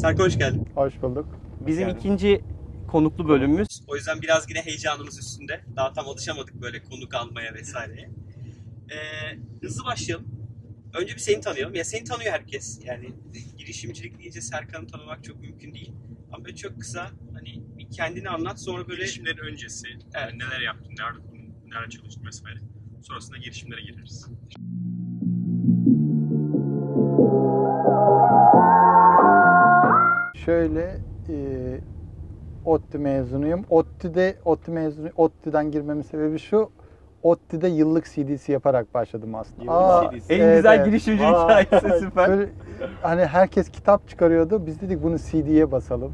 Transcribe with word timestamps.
Serkan 0.00 0.24
hoş 0.24 0.38
geldin. 0.38 0.68
Hoş 0.74 1.02
bulduk. 1.02 1.26
Bizim 1.66 1.88
Yani. 1.88 1.98
ikinci 1.98 2.40
konuklu 2.88 3.28
bölümümüz. 3.28 3.68
O 3.88 3.96
yüzden 3.96 4.22
biraz 4.22 4.50
yine 4.50 4.60
heyecanımız 4.62 5.18
üstünde. 5.18 5.60
Daha 5.76 5.92
tam 5.92 6.08
alışamadık 6.08 6.54
böyle 6.62 6.82
konuk 6.82 7.14
almaya 7.14 7.54
vesaireye. 7.54 8.10
Ee, 8.90 8.96
hızlı 9.62 9.84
başlayalım. 9.84 10.26
Önce 10.94 11.14
bir 11.14 11.18
seni 11.18 11.40
tanıyalım. 11.40 11.74
Ya 11.74 11.84
seni 11.84 12.04
tanıyor 12.04 12.32
herkes. 12.32 12.80
Yani 12.84 13.12
girişimcilik 13.58 14.18
deyince 14.18 14.40
Serkan'ı 14.40 14.86
tanımak 14.86 15.24
çok 15.24 15.40
mümkün 15.40 15.74
değil. 15.74 15.92
Ama 16.32 16.44
böyle 16.44 16.56
çok 16.56 16.80
kısa 16.80 17.10
hani 17.34 17.62
bir 17.78 17.90
kendini 17.90 18.28
anlat 18.28 18.60
sonra 18.60 18.88
böyle 18.88 19.02
girişimlerin 19.02 19.38
öncesi, 19.38 19.88
Evet. 20.14 20.34
neler 20.34 20.60
yaptın, 20.60 20.94
nerede, 20.98 21.18
nerede 21.66 21.90
çalıştın 21.90 22.26
vesaire. 22.26 22.58
Sonrasında 23.02 23.36
girişimlere 23.36 23.80
gireriz. 23.80 24.26
Şöyle 30.50 30.96
e, 31.28 31.34
ODTÜ 32.64 32.98
mezunuyum. 32.98 33.64
ODTÜ'de 33.70 34.34
ODTÜ 34.44 34.70
mezunu 34.70 35.08
ODTÜ'den 35.16 35.70
girmemin 35.70 36.02
sebebi 36.02 36.38
şu. 36.38 36.70
ODTÜ'de 37.22 37.68
yıllık 37.68 38.04
CDC 38.04 38.52
yaparak 38.52 38.94
başladım 38.94 39.34
aslında. 39.34 39.64
Yıllık 39.64 40.22
CDC. 40.22 40.34
En 40.34 40.40
evet, 40.40 40.56
güzel 40.56 40.76
evet. 40.76 40.86
girişimcilik 40.86 41.32
Vay. 41.32 41.64
hikayesi 41.64 42.00
süper. 42.00 42.28
Böyle, 42.28 42.48
hani 43.02 43.26
herkes 43.26 43.68
kitap 43.68 44.08
çıkarıyordu. 44.08 44.66
Biz 44.66 44.80
dedik 44.80 45.02
bunu 45.02 45.18
CD'ye 45.18 45.72
basalım. 45.72 46.12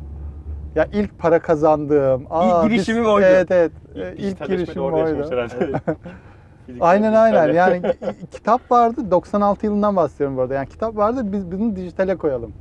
Ya 0.74 0.87
ilk 0.92 1.18
para 1.18 1.38
kazandığım. 1.38 2.23
İlk 2.23 2.62
girişimim 2.70 3.02
biz- 3.02 3.10
oydu. 3.10 3.26
Evet 3.28 3.50
evet. 3.50 3.73
Ee, 3.95 4.14
İlk 4.16 4.46
girişimim 4.46 4.92
oydu. 4.92 5.30
Aynen 6.80 7.12
aynen. 7.12 7.52
Yani 7.52 7.82
kitap 8.30 8.71
vardı. 8.71 9.10
96 9.10 9.66
yılından 9.66 9.96
bahsediyorum 9.96 10.37
bu 10.37 10.40
arada. 10.40 10.54
Yani 10.54 10.68
kitap 10.68 10.96
vardı. 10.96 11.32
Biz 11.32 11.52
bunu 11.52 11.76
dijitale 11.76 12.16
koyalım. 12.16 12.52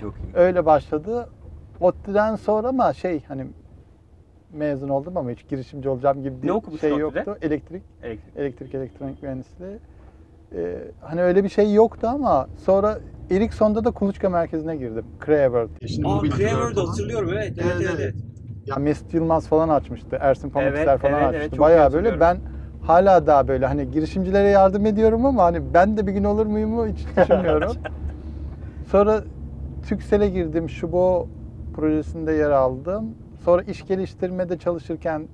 Çok 0.00 0.14
iyi. 0.14 0.36
Öyle 0.36 0.66
başladı. 0.66 1.28
ODTÜ'den 1.80 2.36
sonra 2.36 2.68
ama 2.68 2.92
şey 2.92 3.22
hani 3.28 3.46
mezun 4.52 4.88
oldum 4.88 5.16
ama 5.16 5.30
hiç 5.30 5.48
girişimci 5.48 5.88
olacağım 5.88 6.22
gibi 6.22 6.42
bir 6.42 6.48
Ne 6.48 6.78
şey 6.80 6.90
ODTÜ'de? 6.90 6.98
yoktu. 6.98 7.36
Elektrik, 7.42 7.82
Elektrik. 8.02 8.36
elektrik 8.36 8.74
elektronik 8.74 9.22
mühendisliği. 9.22 9.78
Ee, 10.54 10.78
hani 11.00 11.22
öyle 11.22 11.44
bir 11.44 11.48
şey 11.48 11.74
yoktu 11.74 12.06
ama 12.06 12.48
sonra 12.64 12.98
Ericsson'da 13.30 13.84
da 13.84 13.90
kuluçka 13.90 14.30
merkezine 14.30 14.76
girdim. 14.76 15.04
Creaworld. 15.26 15.68
Şimdi 15.86 16.08
Aa 16.08 16.20
falan. 16.74 16.86
hatırlıyorum 16.86 17.30
evet. 17.32 17.52
Evet 17.58 17.72
Evet, 17.80 17.86
evet. 17.90 18.00
evet. 18.00 18.14
Ya 18.66 18.76
Mesut 18.76 19.14
Yılmaz 19.14 19.48
falan 19.48 19.68
açmıştı. 19.68 20.18
Ersin 20.20 20.50
Pamukser 20.50 20.88
Evet, 20.88 21.00
falan 21.00 21.12
evet, 21.12 21.24
evet, 21.34 21.34
açmıştı. 21.36 21.56
iyi 21.56 21.60
Bayağı 21.60 21.92
böyle 21.92 22.20
ben 22.20 22.38
hala 22.82 23.26
daha 23.26 23.48
böyle 23.48 23.66
hani 23.66 23.90
girişimcilere 23.90 24.48
yardım 24.48 24.86
ediyorum 24.86 25.26
ama 25.26 25.44
hani 25.44 25.74
ben 25.74 25.96
de 25.96 26.06
bir 26.06 26.12
gün 26.12 26.24
olur 26.24 26.46
muyum 26.46 26.70
mu 26.70 26.86
hiç 26.86 27.06
düşünmüyorum. 27.16 27.72
Sonra 28.90 29.24
Türksel'e 29.88 30.28
girdim. 30.28 30.70
Şubo 30.70 31.26
projesinde 31.74 32.32
yer 32.32 32.50
aldım. 32.50 33.14
Sonra 33.44 33.62
iş 33.62 33.86
geliştirmede 33.86 34.58
çalışırken 34.58 35.28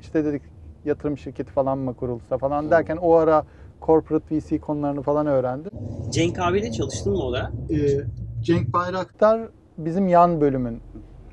işte 0.00 0.24
dedik 0.24 0.42
yatırım 0.84 1.18
şirketi 1.18 1.52
falan 1.52 1.78
mı 1.78 1.94
kurulsa 1.94 2.38
falan 2.38 2.70
derken 2.70 2.96
o 2.96 3.14
ara 3.14 3.44
corporate 3.82 4.36
VC 4.36 4.58
konularını 4.58 5.02
falan 5.02 5.26
öğrendim. 5.26 5.70
Cenk 6.10 6.38
abiyle 6.38 6.70
çalıştın 6.72 7.12
mı 7.12 7.22
o 7.22 7.32
da? 7.32 7.52
Ee, 7.70 8.00
Cenk 8.42 8.72
Bayraktar 8.72 9.40
bizim 9.78 10.08
yan 10.08 10.40
bölümün 10.40 10.80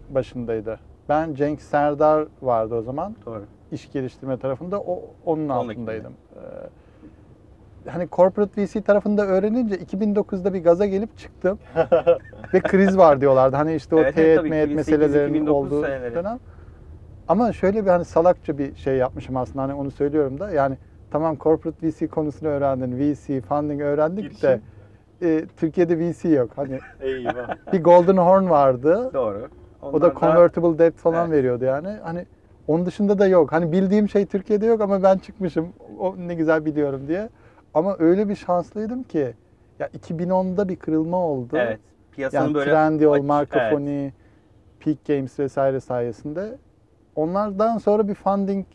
başındaydı. 0.09 0.79
Ben 1.09 1.33
Cenk 1.33 1.61
Serdar 1.61 2.27
vardı 2.41 2.75
o 2.75 2.81
zaman. 2.81 3.15
Doğru. 3.25 3.43
iş 3.71 3.91
geliştirme 3.91 4.37
tarafında 4.37 4.79
o 4.79 5.01
onun 5.25 5.49
Onun 5.49 5.49
altındaydım. 5.49 6.13
Ee, 6.35 6.39
hani 7.87 8.07
corporate 8.11 8.61
VC 8.65 8.81
tarafında 8.81 9.25
öğrenince 9.25 9.75
2009'da 9.75 10.53
bir 10.53 10.63
gaza 10.63 10.85
gelip 10.85 11.17
çıktım. 11.17 11.59
Ve 12.53 12.59
kriz 12.59 12.97
var 12.97 13.21
diyorlardı. 13.21 13.55
Hani 13.55 13.75
işte 13.75 13.95
o 13.95 13.99
Evet, 13.99 14.15
teğet 14.15 14.43
meyet 14.43 14.67
2008, 14.71 14.75
meselelerin 14.75 15.33
2009 15.33 15.55
olduğu 15.55 15.83
seneleri. 15.85 16.15
dönem. 16.15 16.39
Ama 17.27 17.53
şöyle 17.53 17.85
bir 17.85 17.89
hani 17.89 18.05
salakça 18.05 18.57
bir 18.57 18.75
şey 18.75 18.95
yapmışım 18.97 19.37
aslında 19.37 19.61
hani 19.63 19.73
onu 19.73 19.91
söylüyorum 19.91 20.39
da 20.39 20.51
yani 20.51 20.77
tamam 21.11 21.37
corporate 21.39 21.87
VC 21.87 22.07
konusunu 22.07 22.49
öğrendin, 22.49 22.99
VC, 22.99 23.41
funding 23.41 23.81
öğrendik 23.81 24.41
de 24.43 24.59
e, 25.21 25.45
Türkiye'de 25.57 25.99
VC 25.99 26.29
yok. 26.29 26.51
Hani 26.55 26.79
Eyvah. 26.99 27.73
bir 27.73 27.83
Golden 27.83 28.17
Horn 28.17 28.49
vardı. 28.49 29.09
Doğru. 29.13 29.47
O 29.81 29.87
Onlar 29.89 30.01
da 30.01 30.19
convertible 30.19 30.79
debt 30.79 30.97
falan 30.99 31.27
Evet. 31.27 31.37
veriyordu 31.37 31.65
yani. 31.65 31.87
Hani 32.03 32.25
onun 32.67 32.85
dışında 32.85 33.19
da 33.19 33.27
yok. 33.27 33.51
Hani 33.51 33.71
bildiğim 33.71 34.09
şey 34.09 34.25
Türkiye'de 34.25 34.65
yok 34.65 34.81
ama 34.81 35.03
ben 35.03 35.17
çıkmışım. 35.17 35.67
O 35.99 36.15
ne 36.17 36.33
güzel 36.33 36.65
biliyorum 36.65 37.07
diye. 37.07 37.29
Ama 37.73 37.95
öyle 37.99 38.29
bir 38.29 38.35
şanslıydım 38.35 39.03
ki 39.03 39.33
ya 39.79 39.87
2010'da 39.87 40.69
bir 40.69 40.75
kırılma 40.75 41.17
oldu. 41.17 41.57
Evet. 41.57 41.79
Piyasanın 42.11 42.43
Yani 42.43 42.53
böyle 42.53 42.71
Trendyol, 42.71 43.21
Markafoni, 43.21 44.13
Peak 44.79 45.05
Games 45.05 45.39
vesaire 45.39 45.79
sayesinde. 45.79 46.57
Onlardan 47.15 47.77
sonra 47.77 48.07
bir 48.07 48.15
funding 48.15 48.65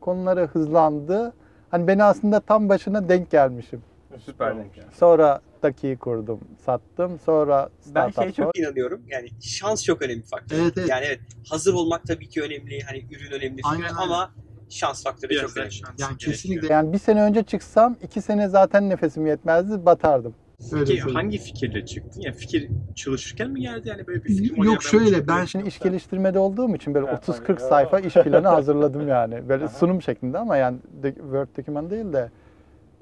konuları 0.00 0.46
hızlandı. 0.46 1.32
Hani 1.70 1.88
beni 1.88 2.04
aslında 2.04 2.40
tam 2.40 2.68
başına 2.68 3.08
denk 3.08 3.30
gelmişim. 3.30 3.82
Süper 4.18 4.56
denk 4.56 4.74
geldi. 4.74 4.86
Sonra 4.92 5.40
Daki'yi 5.62 5.96
kurdum, 5.96 6.40
sattım. 6.64 7.18
Sonra 7.18 7.68
Ben 7.86 8.10
startup 8.10 8.22
şey 8.22 8.32
çok 8.32 8.58
inanıyorum. 8.58 9.02
Yani 9.08 9.28
şans 9.40 9.84
çok 9.84 10.02
önemli 10.02 10.22
bir 10.22 10.26
faktör. 10.26 10.56
Evet, 10.58 10.72
evet. 10.76 10.88
Yani 10.88 11.04
evet 11.04 11.20
hazır 11.50 11.74
olmak 11.74 12.06
tabii 12.06 12.28
ki 12.28 12.42
önemli. 12.42 12.80
Hani 12.80 12.98
ürün 12.98 13.30
önemli 13.30 13.60
Aynen, 13.64 13.88
filan 13.88 13.96
aynen. 13.96 14.30
Şans 14.70 15.04
faktörü 15.04 15.30
Biraz 15.30 15.42
çok 15.42 15.56
önemli. 15.56 15.72
şans 15.72 16.00
Yani 16.00 16.08
gerekiyor. 16.10 16.32
kesinlikle. 16.32 16.72
Yani 16.72 16.92
bir 16.92 16.98
sene 16.98 17.22
önce 17.22 17.42
çıksam 17.42 17.96
iki 18.02 18.22
sene 18.22 18.48
zaten 18.48 18.88
nefesim 18.90 19.26
yetmezdi, 19.26 19.86
batardım. 19.86 20.34
Peki 20.70 21.00
hangi 21.00 21.38
fikirle 21.38 21.86
çıktın? 21.86 22.20
Yani 22.20 22.34
fikir 22.34 22.68
çalışırken 22.94 23.50
mi 23.50 23.60
geldi 23.60 23.88
yani 23.88 24.06
böyle 24.06 24.24
bir 24.24 24.56
ya 24.56 24.64
Yok 24.64 24.74
ben 24.84 24.88
şöyle 24.90 25.28
ben 25.28 25.44
şimdi 25.44 25.68
iş 25.68 25.78
geliştirmede 25.78 26.38
olduğum 26.38 26.74
için 26.76 26.94
böyle 26.94 27.06
Ha, 27.06 27.12
30-40 27.26 27.46
tabii. 27.46 27.60
sayfa 27.60 28.00
iş 28.00 28.14
planı 28.14 28.48
hazırladım 28.48 29.08
yani. 29.08 29.48
Böyle 29.48 29.68
sunum 29.68 30.02
şeklinde 30.02 30.38
ama 30.38 30.56
yani 30.56 30.78
Word 31.02 31.48
doküman 31.56 31.90
değil 31.90 32.12
de 32.12 32.30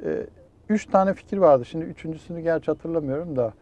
e, 0.05 0.27
üç 0.69 0.87
tane 0.87 1.15
fikir 1.15 1.37
vardı. 1.39 1.65
Şimdi 1.65 1.85
üçüncüsünü 1.85 2.41
gerçi 2.41 2.67
hatırlamıyorum 2.67 3.37
da. 3.37 3.53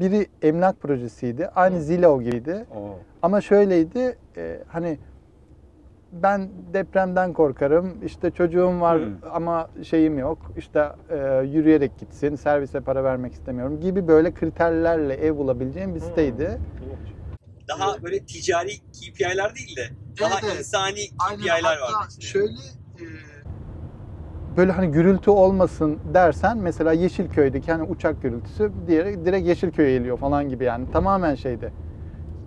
Biri 0.00 0.26
emlak 0.42 0.80
projesiydi. 0.80 1.48
Aynı 1.54 1.80
Zillow 1.82 2.24
gibiydi. 2.24 2.66
Oo. 2.76 2.98
Ama 3.22 3.40
şöyleydi 3.40 4.16
e, 4.36 4.58
hani 4.68 4.98
ben 6.12 6.50
depremden 6.74 7.32
korkarım. 7.32 8.02
İşte 8.04 8.30
çocuğum 8.30 8.80
var 8.80 8.98
Hmm. 8.98 9.14
ama 9.32 9.68
şeyim 9.82 10.18
yok. 10.18 10.38
İşte 10.56 10.92
e, 11.10 11.16
yürüyerek 11.46 11.98
gitsin. 11.98 12.34
Servise 12.36 12.80
para 12.80 13.04
vermek 13.04 13.32
istemiyorum 13.32 13.80
gibi 13.80 14.08
böyle 14.08 14.34
kriterlerle 14.34 15.14
ev 15.14 15.36
bulabileceğim 15.36 15.94
bir 15.94 16.00
siteydi. 16.00 16.58
Daha 17.68 18.02
böyle 18.02 18.18
ticari 18.18 18.70
KPI'ler 18.92 19.54
değil 19.54 19.76
de 19.76 19.82
daha 20.20 20.40
Evet, 20.42 20.58
insani 20.58 21.00
KPI'ler 21.18 21.62
var. 21.78 22.08
Şöyle 22.20 22.52
e, 22.52 23.04
böyle 24.56 24.72
hani 24.72 24.90
gürültü 24.90 25.30
olmasın 25.30 25.98
dersen 26.14 26.58
mesela 26.58 26.92
Yeşilköy'deki 26.92 27.72
hani 27.72 27.82
uçak 27.82 28.22
gürültüsü 28.22 28.72
diğeri 28.86 29.24
direkt 29.24 29.48
Yeşilköy'e 29.48 29.98
geliyor 29.98 30.18
falan 30.18 30.48
gibi 30.48 30.64
yani 30.64 30.90
tamamen 30.92 31.34
şeydi. 31.34 31.72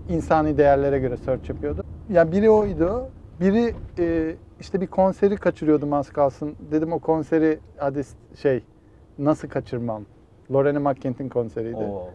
insani 0.09 0.57
değerlere 0.57 0.99
göre 0.99 1.17
search 1.17 1.49
yapıyordu. 1.49 1.83
Ya 2.09 2.31
biri 2.31 2.49
oydu. 2.49 3.09
Biri 3.41 3.73
e, 3.99 4.35
işte 4.59 4.81
bir 4.81 4.87
konseri 4.87 5.37
kaçırıyordum 5.37 5.93
az 5.93 6.09
kalsın. 6.09 6.55
Dedim 6.71 6.93
o 6.93 6.99
konseri 6.99 7.59
hadi 7.77 8.01
şey 8.41 8.63
nasıl 9.19 9.47
kaçırmam. 9.47 10.05
Lorena 10.51 10.79
McKentin 10.79 11.29
konseriydi. 11.29 11.75
Oo. 11.77 12.09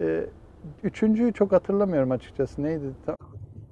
E, 0.00 0.24
üçüncüyü 0.82 1.32
çok 1.32 1.52
hatırlamıyorum 1.52 2.10
açıkçası. 2.10 2.62
Neydi? 2.62 2.84
Ta- 3.06 3.16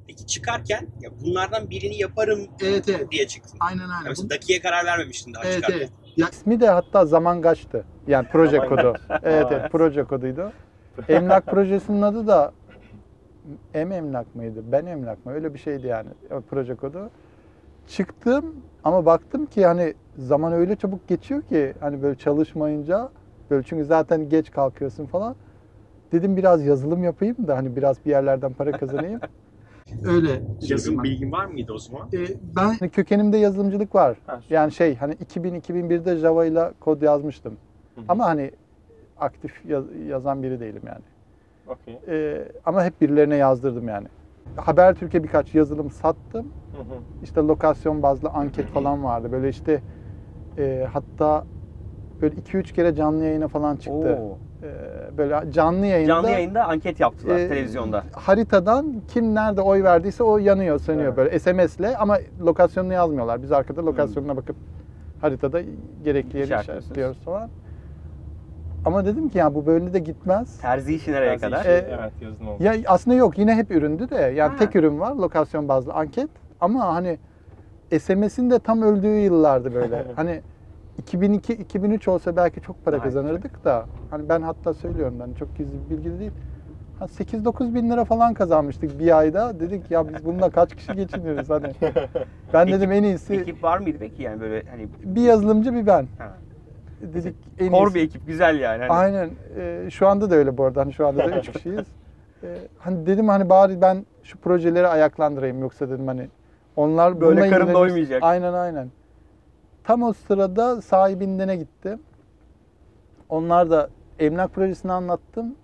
Peki 0.07 0.27
çıkarken 0.27 0.89
ya 1.01 1.11
bunlardan 1.25 1.71
birini 1.71 1.97
yaparım 1.97 2.41
Evet, 2.63 2.89
evet. 2.89 3.11
diye 3.11 3.27
çıktın. 3.27 3.57
Aynen 3.61 3.81
Yani 3.81 3.93
aynen. 3.93 4.09
mesela 4.09 4.31
Daki'ye 4.31 4.61
karar 4.61 4.85
vermemiştin 4.87 5.35
daha 5.35 5.45
Evet 5.45 5.55
çıkarken. 5.55 5.79
evet. 5.79 5.91
Ya 6.17 6.29
ismi 6.33 6.61
de 6.61 6.69
hatta 6.69 7.07
zaman 7.07 7.43
kaçtı. 7.43 7.85
Yani 8.07 8.29
proje 8.33 8.59
kodu. 8.59 8.95
Evet 9.23 9.47
evet. 9.51 9.73
proje 9.73 10.05
koduydu. 10.05 10.53
Emlak 11.09 11.47
projesinin 11.47 12.03
adı 12.03 12.27
da 12.27 12.53
M 13.75 13.95
emlak 13.97 14.35
mıydı? 14.35 14.63
Ben 14.73 14.87
emlak 14.87 15.27
mı? 15.27 15.33
Öyle 15.33 15.55
bir 15.55 15.59
şeydi 15.59 15.87
yani 15.87 16.09
o 16.31 16.41
proje 16.41 16.75
kodu. 16.75 17.11
Çıktım 17.89 18.45
ama 18.85 19.07
baktım 19.07 19.47
ki 19.47 19.67
hani 19.67 19.95
zaman 20.19 20.53
öyle 20.53 20.77
çabuk 20.77 21.09
geçiyor 21.09 21.43
ki 21.43 21.75
hani 21.81 22.03
böyle 22.03 22.17
çalışmayınca 22.19 23.11
böyle 23.51 23.63
çünkü 23.63 23.85
zaten 23.85 24.29
geç 24.29 24.51
kalkıyorsun 24.51 25.07
falan. 25.07 25.37
Dedim 26.13 26.37
biraz 26.37 26.67
yazılım 26.67 27.05
yapayım 27.05 27.37
da 27.49 27.57
hani 27.57 27.77
biraz 27.77 28.05
bir 28.07 28.11
yerlerden 28.11 28.53
para 28.53 28.73
kazanayım. 28.73 29.21
öyle. 30.05 30.43
Yazım 30.63 31.05
bilgin 31.05 31.33
var 31.33 31.47
mıydı 31.47 31.73
o 31.73 31.79
zaman? 31.79 32.09
ben 32.57 32.75
Hani 32.81 32.91
kökenimde 32.91 33.37
yazılımcılık 33.37 33.95
var. 33.95 34.17
Ha. 34.27 34.41
Yani 34.51 34.73
şey 34.73 34.97
hani 34.97 35.15
2000-2001'de 35.15 36.17
Java 36.17 36.47
ile 36.47 36.73
kod 36.81 37.03
yazmıştım. 37.03 37.53
Hı 37.95 38.01
hı. 38.01 38.05
Ama 38.09 38.27
hani 38.27 38.51
aktif 39.17 39.65
yaz- 39.65 39.97
yazan 40.09 40.43
biri 40.43 40.61
değilim 40.61 40.83
yani. 40.87 41.03
Okey. 41.67 41.99
Ee, 42.09 42.49
ama 42.65 42.85
hep 42.85 43.01
birilerine 43.01 43.37
yazdırdım 43.37 43.89
yani. 43.89 44.07
Habertürk'e 44.57 45.23
birkaç 45.23 45.55
yazılım 45.55 45.91
sattım. 45.91 46.47
Hı 46.73 46.79
hı. 46.83 46.99
İşte 47.23 47.41
lokasyon 47.41 48.03
bazlı 48.03 48.29
anket 48.29 48.67
falan 48.67 49.05
vardı. 49.05 49.33
Böyle 49.33 49.49
işte 49.49 49.81
e, 50.59 50.89
hatta 50.93 51.45
böyle 52.23 52.35
2-3 52.37 52.73
kere 52.73 52.95
canlı 52.95 53.25
yayına 53.25 53.49
falan 53.49 53.77
çıktı. 53.77 54.19
Oo. 54.23 54.39
Ee, 54.63 55.19
böyle 55.19 55.53
canlı 55.53 55.87
yayında 55.87 56.07
Canlı 56.09 56.31
yayında 56.31 56.65
anket 56.65 57.01
yaptılar 57.01 57.39
e, 57.39 57.49
televizyonda. 57.49 58.05
haritadan 58.13 59.03
kim 59.09 59.35
nerede 59.35 59.61
oy 59.61 59.83
verdiyse 59.85 60.23
o 60.25 60.39
yanıyor, 60.39 60.79
sönüyor 60.79 61.07
Evet. 61.07 61.17
böyle 61.17 61.39
SMS'le 61.39 61.95
ama 61.99 62.19
lokasyonunu 62.41 62.93
yazmıyorlar. 62.93 63.43
Biz 63.43 63.53
arkada 63.53 63.87
lokasyonuna 63.87 64.37
bakıp 64.37 64.57
haritada 65.21 65.61
gerekli 66.05 66.39
yeri 66.39 66.45
İşaretliyorsunuz. 66.47 66.85
işaretliyoruz 66.85 67.19
falan. 67.21 67.51
Ama 68.87 69.07
dedim 69.07 69.29
ki 69.29 69.39
ya 69.39 69.55
bu 69.55 69.67
böyle 69.67 69.93
de 69.93 69.99
gitmez. 69.99 70.59
Terzi 70.61 70.95
işi 70.95 71.13
nereye 71.13 71.39
Terzi 71.39 71.45
kadar? 71.45 71.61
işi, 71.61 71.69
E, 71.69 71.73
evet 72.01 72.13
yazın 72.21 72.47
oldu. 72.47 72.63
Ya 72.63 72.75
aslında 72.87 73.17
yok 73.17 73.39
yine 73.39 73.55
hep 73.55 73.71
üründü 73.71 74.11
de 74.11 74.17
yani 74.17 74.53
Ha. 74.53 74.57
tek 74.59 74.77
ürün 74.77 75.01
var 75.01 75.15
lokasyon 75.17 75.69
bazlı 75.69 75.93
anket 75.93 76.31
ama 76.61 76.95
hani 76.95 77.19
SMS'in 78.01 78.51
de 78.51 78.59
tam 78.59 78.83
öldüğü 78.83 79.07
yıllardı 79.19 79.75
böyle. 79.75 80.05
hani 80.17 80.43
2002 80.99 81.53
2003 81.53 82.09
olsa 82.09 82.37
belki 82.37 82.61
çok 82.61 82.85
para 82.85 82.97
Daha 82.97 83.05
kazanırdık 83.05 83.65
da 83.65 83.87
hani 84.11 84.29
ben 84.29 84.43
hatta 84.43 84.75
söylüyorum 84.75 85.21
ben 85.21 85.33
çok 85.33 85.55
gizli 85.55 85.91
bir 85.91 85.97
bilgi 85.97 86.19
değil. 86.21 86.33
8-9 87.11 87.75
bin 87.75 87.91
lira 87.91 88.05
falan 88.05 88.35
kazanmıştık 88.35 88.99
bir 88.99 89.19
ayda. 89.19 89.61
Dedik 89.61 89.91
ya 89.91 90.09
biz 90.09 90.25
bununla 90.25 90.51
kaç 90.51 90.75
kişi 90.75 90.97
geçiniyoruz 90.97 91.51
hani. 91.51 91.73
Ben 92.53 92.69
dedim 92.69 92.93
en 92.93 93.03
iyisi 93.03 93.35
Ekip 93.35 93.63
var 93.63 93.79
mıydı 93.79 93.97
peki 94.01 94.23
yani 94.23 94.41
böyle 94.41 94.63
hani 94.71 94.89
bir 95.05 95.23
yazılımcı 95.23 95.75
bir 95.75 95.87
ben. 95.87 96.09
ha, 96.19 96.33
Dedik 97.15 97.37
en 97.59 97.71
kor 97.71 97.95
bir 97.95 98.03
ekip 98.03 98.27
güzel 98.27 98.61
yani. 98.61 98.83
Hani 98.83 98.93
Aynen. 98.93 99.31
Ee, 99.57 99.89
şu 99.91 100.07
anda 100.09 100.31
da 100.31 100.35
öyle 100.35 100.59
bu 100.59 100.65
arada. 100.65 100.81
Hani 100.81 100.93
şu 100.93 101.07
anda 101.07 101.25
da 101.25 101.31
üç 101.39 101.53
kişiyiz. 101.53 101.87
Ee, 102.43 102.59
hani 102.79 103.07
dedim 103.07 103.29
hani 103.29 103.49
bari 103.49 103.81
ben 103.81 104.07
şu 104.23 104.39
projeleri 104.39 104.87
ayaklandırayım 104.87 105.61
yoksa 105.61 105.91
dedim 105.91 106.07
hani 106.07 106.29
onlar 106.77 107.21
Böyle 107.21 107.51
karın 107.51 107.75
doymayacak. 107.75 108.23
Aynen 108.23 108.53
aynen. 108.53 108.91
Tam 109.85 110.03
o 110.03 110.13
sırada 110.13 110.83
sahibindene 110.83 111.57
gitti. 111.57 111.99
Onlar 113.29 113.71
da 113.71 113.89
emlak 114.19 114.55
projesini 114.55 114.93
anlattım. 114.93 115.55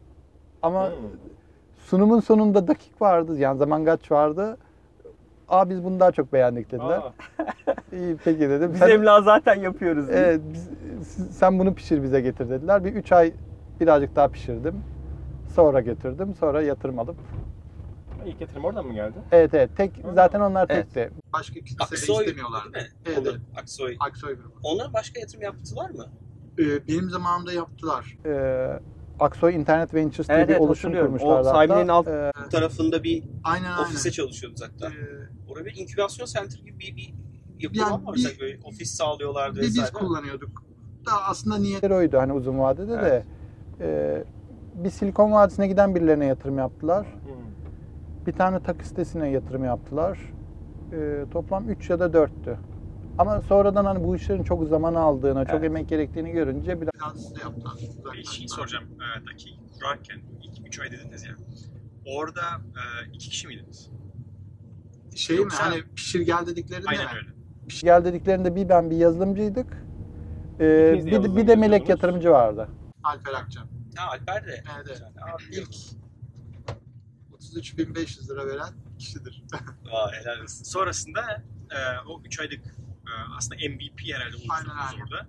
Ama 0.62 0.86
Hmm. 0.86 0.94
sunumun 1.84 2.20
sonunda 2.20 2.68
dakik 2.68 3.02
vardı. 3.02 3.38
Yani 3.38 3.58
zaman 3.58 3.84
kaç 3.84 4.12
vardı. 4.12 4.56
Aa 5.48 5.70
biz 5.70 5.84
bunu 5.84 6.00
daha 6.00 6.12
çok 6.12 6.32
beğendik 6.32 6.70
dediler. 6.70 6.98
Aa, 6.98 7.12
İyi 7.92 8.16
peki 8.24 8.40
dedim. 8.40 8.70
Biz 8.72 8.78
Sen- 8.78 8.90
emlak 8.90 9.24
zaten 9.24 9.54
yapıyoruz. 9.54 10.08
diye. 10.08 10.18
Evet, 10.18 10.40
biz, 10.52 10.68
sen 11.36 11.58
bunu 11.58 11.74
pişir 11.74 12.02
bize 12.02 12.20
getir 12.20 12.50
dediler. 12.50 12.84
Bir 12.84 12.94
üç 12.94 13.12
ay 13.12 13.32
birazcık 13.80 14.16
daha 14.16 14.28
pişirdim. 14.28 14.74
Sonra 15.54 15.80
getirdim. 15.80 16.34
Sonra 16.34 16.62
yatırım 16.62 16.98
alıp. 16.98 17.16
ilk 18.26 18.40
yatırım 18.40 18.64
oradan 18.64 18.86
mı 18.86 18.94
geldi? 18.94 19.14
Evet 19.32 19.54
evet. 19.54 19.70
Tek 19.76 19.92
Aa, 20.04 20.12
zaten 20.14 20.40
onlar 20.40 20.66
evet. 20.70 20.84
tekti. 20.94 21.10
Başka 21.32 21.54
kimse 21.54 21.78
de 21.78 21.82
Aksoy 21.84 22.24
istemiyorlar. 22.24 22.64
değil 22.74 22.86
mi? 22.86 22.90
Evet, 23.06 23.18
evet. 23.22 23.36
Aksoy. 23.56 23.96
Aksoy 24.00 24.34
grubu. 24.36 24.54
Onlar 24.62 24.92
başka 24.92 25.20
yatırım 25.20 25.42
yaptılar 25.42 25.90
mı? 25.90 26.06
Ee, 26.58 26.88
benim 26.88 27.10
zamanımda 27.10 27.52
yaptılar. 27.52 28.16
Ee, 28.26 28.80
Aksoy 29.20 29.54
Internet 29.54 29.94
Ventures 29.94 30.28
diye 30.28 30.38
Evet, 30.38 30.48
bir 30.48 30.52
evet, 30.52 30.62
oluşum 30.62 30.92
kurmuşlardı. 30.92 31.48
O 31.48 31.52
sahibinin 31.52 31.88
alt- 31.88 32.08
Ee, 32.08 32.32
tarafında 32.50 33.02
bir 33.02 33.24
Aynen 33.44 33.64
aynen. 33.72 33.82
ofiste 33.82 34.10
çalışıyordunuz 34.10 34.62
hatta. 34.62 34.86
Ee, 34.94 35.21
Orada 35.52 35.64
bir 35.64 35.76
inkübasyon 35.76 36.26
center 36.26 36.58
gibi 36.58 36.78
bir, 36.78 36.96
bir 36.96 37.14
yapı 37.60 37.78
Yani 37.78 37.92
var 37.92 37.98
mı? 37.98 38.14
bir- 38.14 38.40
böyle 38.40 38.58
ofis 38.64 38.90
sağlıyorlardı 38.94 39.56
bir 39.56 39.62
biz 39.62 39.78
vesaire. 39.78 39.92
kullanıyorduk. 39.92 40.62
Da 41.06 41.24
aslında 41.24 41.58
niyet 41.58 41.84
oydu 41.84 42.18
hani 42.18 42.32
uzun 42.32 42.58
vadede 42.58 42.92
Evet. 42.92 43.04
de. 43.04 43.24
Ee, 43.80 44.24
bir 44.84 44.90
Silikon 44.90 45.32
Vadisi'ne 45.32 45.68
giden 45.68 45.94
birilerine 45.94 46.26
yatırım 46.26 46.58
yaptılar. 46.58 47.06
Hmm. 47.06 48.26
Bir 48.26 48.32
tane 48.32 48.60
takı 48.62 48.86
sitesine 48.88 49.28
yatırım 49.30 49.64
yaptılar. 49.64 50.18
Ee, 50.92 51.24
toplam 51.30 51.68
3 51.70 51.90
ya 51.90 52.00
da 52.00 52.12
4'tü. 52.12 52.56
Ama 53.18 53.40
sonradan 53.40 53.84
hani 53.84 54.04
bu 54.04 54.16
işlerin 54.16 54.42
çok 54.42 54.68
zaman 54.68 54.94
aldığını, 54.94 55.44
çok 55.44 55.54
Evet. 55.54 55.64
emek 55.64 55.88
gerektiğini 55.88 56.30
görünce 56.30 56.80
biraz 56.80 56.92
biraz 56.94 57.34
da 57.34 57.40
yaptılar. 57.40 57.74
Bir 58.14 58.24
şey 58.24 58.48
soracağım. 58.48 58.84
Ee, 58.94 59.26
dakik 59.32 59.58
kurarken 59.80 60.18
ilk 60.42 60.66
3 60.66 60.80
ay 60.80 60.90
dediniz 60.92 61.24
ya. 61.24 61.32
Orada 62.06 62.40
e, 62.42 62.82
iki 63.12 63.28
kişi 63.30 63.46
miydiniz? 63.48 63.90
Şey 65.16 65.36
Yoksa- 65.36 65.64
mi 65.64 65.70
hani 65.70 65.84
pişir 65.96 66.20
gel 66.20 66.46
dediklerinde 66.46 66.86
Aynen 66.88 67.04
mi? 67.04 67.10
öyle. 67.16 67.28
Gel 67.82 68.04
dediklerinde 68.04 68.54
bir 68.56 68.68
ben 68.68 68.90
bir 68.90 68.96
yazılımcıydık. 68.96 69.86
Ee, 70.60 70.88
İkiniz 70.92 71.06
bir, 71.06 71.12
de- 71.22 71.36
bir 71.36 71.46
de 71.46 71.56
melek 71.56 71.88
yatırımcı 71.88 72.30
vardı. 72.30 72.68
Alper 73.04 73.32
Akçam. 73.34 73.68
Ha 73.96 74.10
Alper 74.10 74.46
de. 74.46 74.62
Evet, 74.76 74.86
evet. 74.88 75.02
Aa, 75.22 75.36
İlk 75.52 75.74
33.500 77.32 78.30
lira 78.30 78.46
veren 78.46 78.74
kişidir. 78.98 79.42
Aa, 79.92 80.12
helal 80.12 80.42
olsun. 80.42 80.64
Sonrasında 80.64 81.20
e, 81.70 81.76
o 82.08 82.22
3 82.24 82.40
aylık 82.40 82.64
e, 83.06 83.10
aslında 83.36 83.56
MVP 83.68 84.14
herhalde 84.14 84.36
oluşturdunuz 84.36 84.68
Aynen, 84.68 84.92
aynen. 84.92 85.02
orada. 85.02 85.26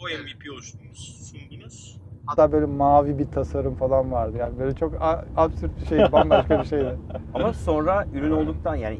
O 0.00 0.08
Evet. 0.08 0.20
MVP 0.24 0.52
oluşturdunuz, 0.52 1.30
sundunuz. 1.32 1.98
Hatta 2.28 2.52
böyle 2.52 2.66
mavi 2.66 3.18
bir 3.18 3.26
tasarım 3.26 3.74
falan 3.74 4.12
vardı. 4.12 4.36
Yani 4.38 4.58
böyle 4.58 4.74
çok 4.74 4.92
absürt 5.36 5.80
bir 5.80 5.86
şeydi, 5.86 6.12
bambaşka 6.12 6.60
bir 6.60 6.64
şeydi. 6.64 6.96
Ama 7.34 7.52
sonra 7.52 8.06
ürün 8.14 8.30
olduktan 8.30 8.74
yani 8.74 8.98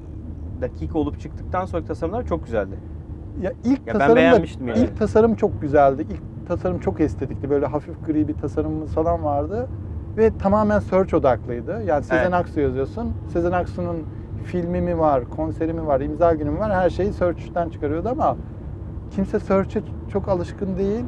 dakika 0.61 0.99
olup 0.99 1.21
çıktıktan 1.21 1.65
sonra 1.65 1.85
tasarımlar 1.85 2.27
çok 2.27 2.45
güzeldi. 2.45 2.75
Ya 3.41 3.53
ilk 3.65 3.87
Ya 3.87 3.87
ben 3.87 3.93
tasarım 3.93 4.13
da, 4.13 4.17
beğenmiştim 4.17 4.69
yani. 4.69 4.79
ilk 4.79 4.99
tasarım 4.99 5.35
çok 5.35 5.61
güzeldi. 5.63 6.07
İlk 6.11 6.49
tasarım 6.49 6.79
çok 6.79 7.01
estetikti. 7.01 7.51
Böyle 7.51 7.67
hafif 7.67 8.07
gri 8.07 8.29
bir 8.29 8.35
tasarımımız 8.35 8.91
falan 8.91 9.25
vardı 9.25 9.69
ve 10.17 10.39
tamamen 10.39 10.79
search 10.79 11.15
odaklıydı. 11.15 11.83
Yani 11.83 12.05
Sezen 12.05 12.23
Evet. 12.23 12.35
Aksu 12.35 12.61
yazıyorsun. 12.61 13.13
Sezen 13.33 13.53
Aksu'nun 13.53 13.97
filmi 14.45 14.81
mi 14.81 14.99
var, 14.99 15.25
konseri 15.37 15.73
mi 15.73 15.87
var, 15.87 16.01
imza 16.01 16.35
günü 16.35 16.51
mü 16.51 16.59
var 16.59 16.73
her 16.73 16.91
şeyi 16.91 17.13
search'ten 17.13 17.69
çıkarıyordu 17.69 18.09
ama 18.09 18.37
kimse 19.11 19.41
search'e 19.41 19.81
çok 20.13 20.29
alışkın 20.29 20.77
değil. 20.77 21.05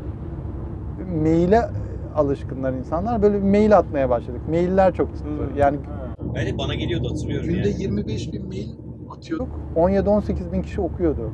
Maile 1.23 1.69
alışkınlar 2.17 2.73
insanlar. 2.73 3.23
Böyle 3.23 3.39
bir 3.39 3.49
mail 3.49 3.79
atmaya 3.79 4.11
başladık. 4.11 4.49
Mailler 4.49 4.95
çok 4.95 5.09
çıktı. 5.09 5.25
Hmm. 5.25 5.57
Yani. 5.59 5.79
Öyle 6.37 6.59
bana 6.59 6.75
geliyordu 6.75 7.09
hatırlıyorum 7.09 7.49
Günde 7.49 7.69
yani. 7.69 7.83
25 7.83 8.33
bin 8.33 8.49
mail 8.49 8.69
atıyorduk. 9.11 9.49
17-18 9.77 10.53
bin 10.53 10.63
kişi 10.63 10.81
okuyordu. 10.81 11.33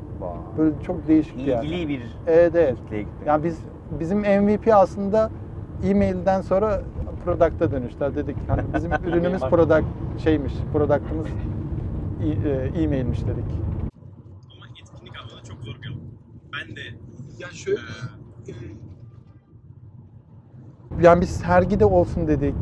Böyle 0.58 0.74
çok 0.82 1.08
değişikti 1.08 1.50
yani. 1.50 1.66
İlgili 1.66 1.88
bir 1.88 2.02
Evet 2.26 2.54
evet. 2.54 2.76
kitleye. 2.76 3.06
Yani 3.26 3.44
biz 3.44 3.60
bizim 4.00 4.18
MVP 4.18 4.74
aslında 4.74 5.30
e-mailden 5.84 6.40
sonra 6.40 6.82
product'a 7.24 7.70
dönüştü. 7.70 8.00
Dedik 8.00 8.36
hani 8.48 8.62
bizim 8.74 8.92
ürünümüz 9.06 9.40
product 9.40 9.86
şeymiş, 10.24 10.52
product'ımız 10.72 11.26
e- 12.24 12.48
e- 12.48 12.82
e-mailmiş 12.82 13.20
dedik. 13.20 13.44
Ama 14.56 14.66
etkinlik 14.80 15.14
alanı 15.16 15.42
çok 15.48 15.58
zor 15.62 15.74
bir 15.82 15.88
alan. 15.88 16.00
Ben 16.52 16.76
de 16.76 16.80
Ya 17.38 17.48
şöyle 17.52 17.80
e, 18.48 18.52
Yani 21.02 21.20
biz 21.20 21.30
sergide 21.30 21.84
olsun 21.84 22.28
dedik. 22.28 22.54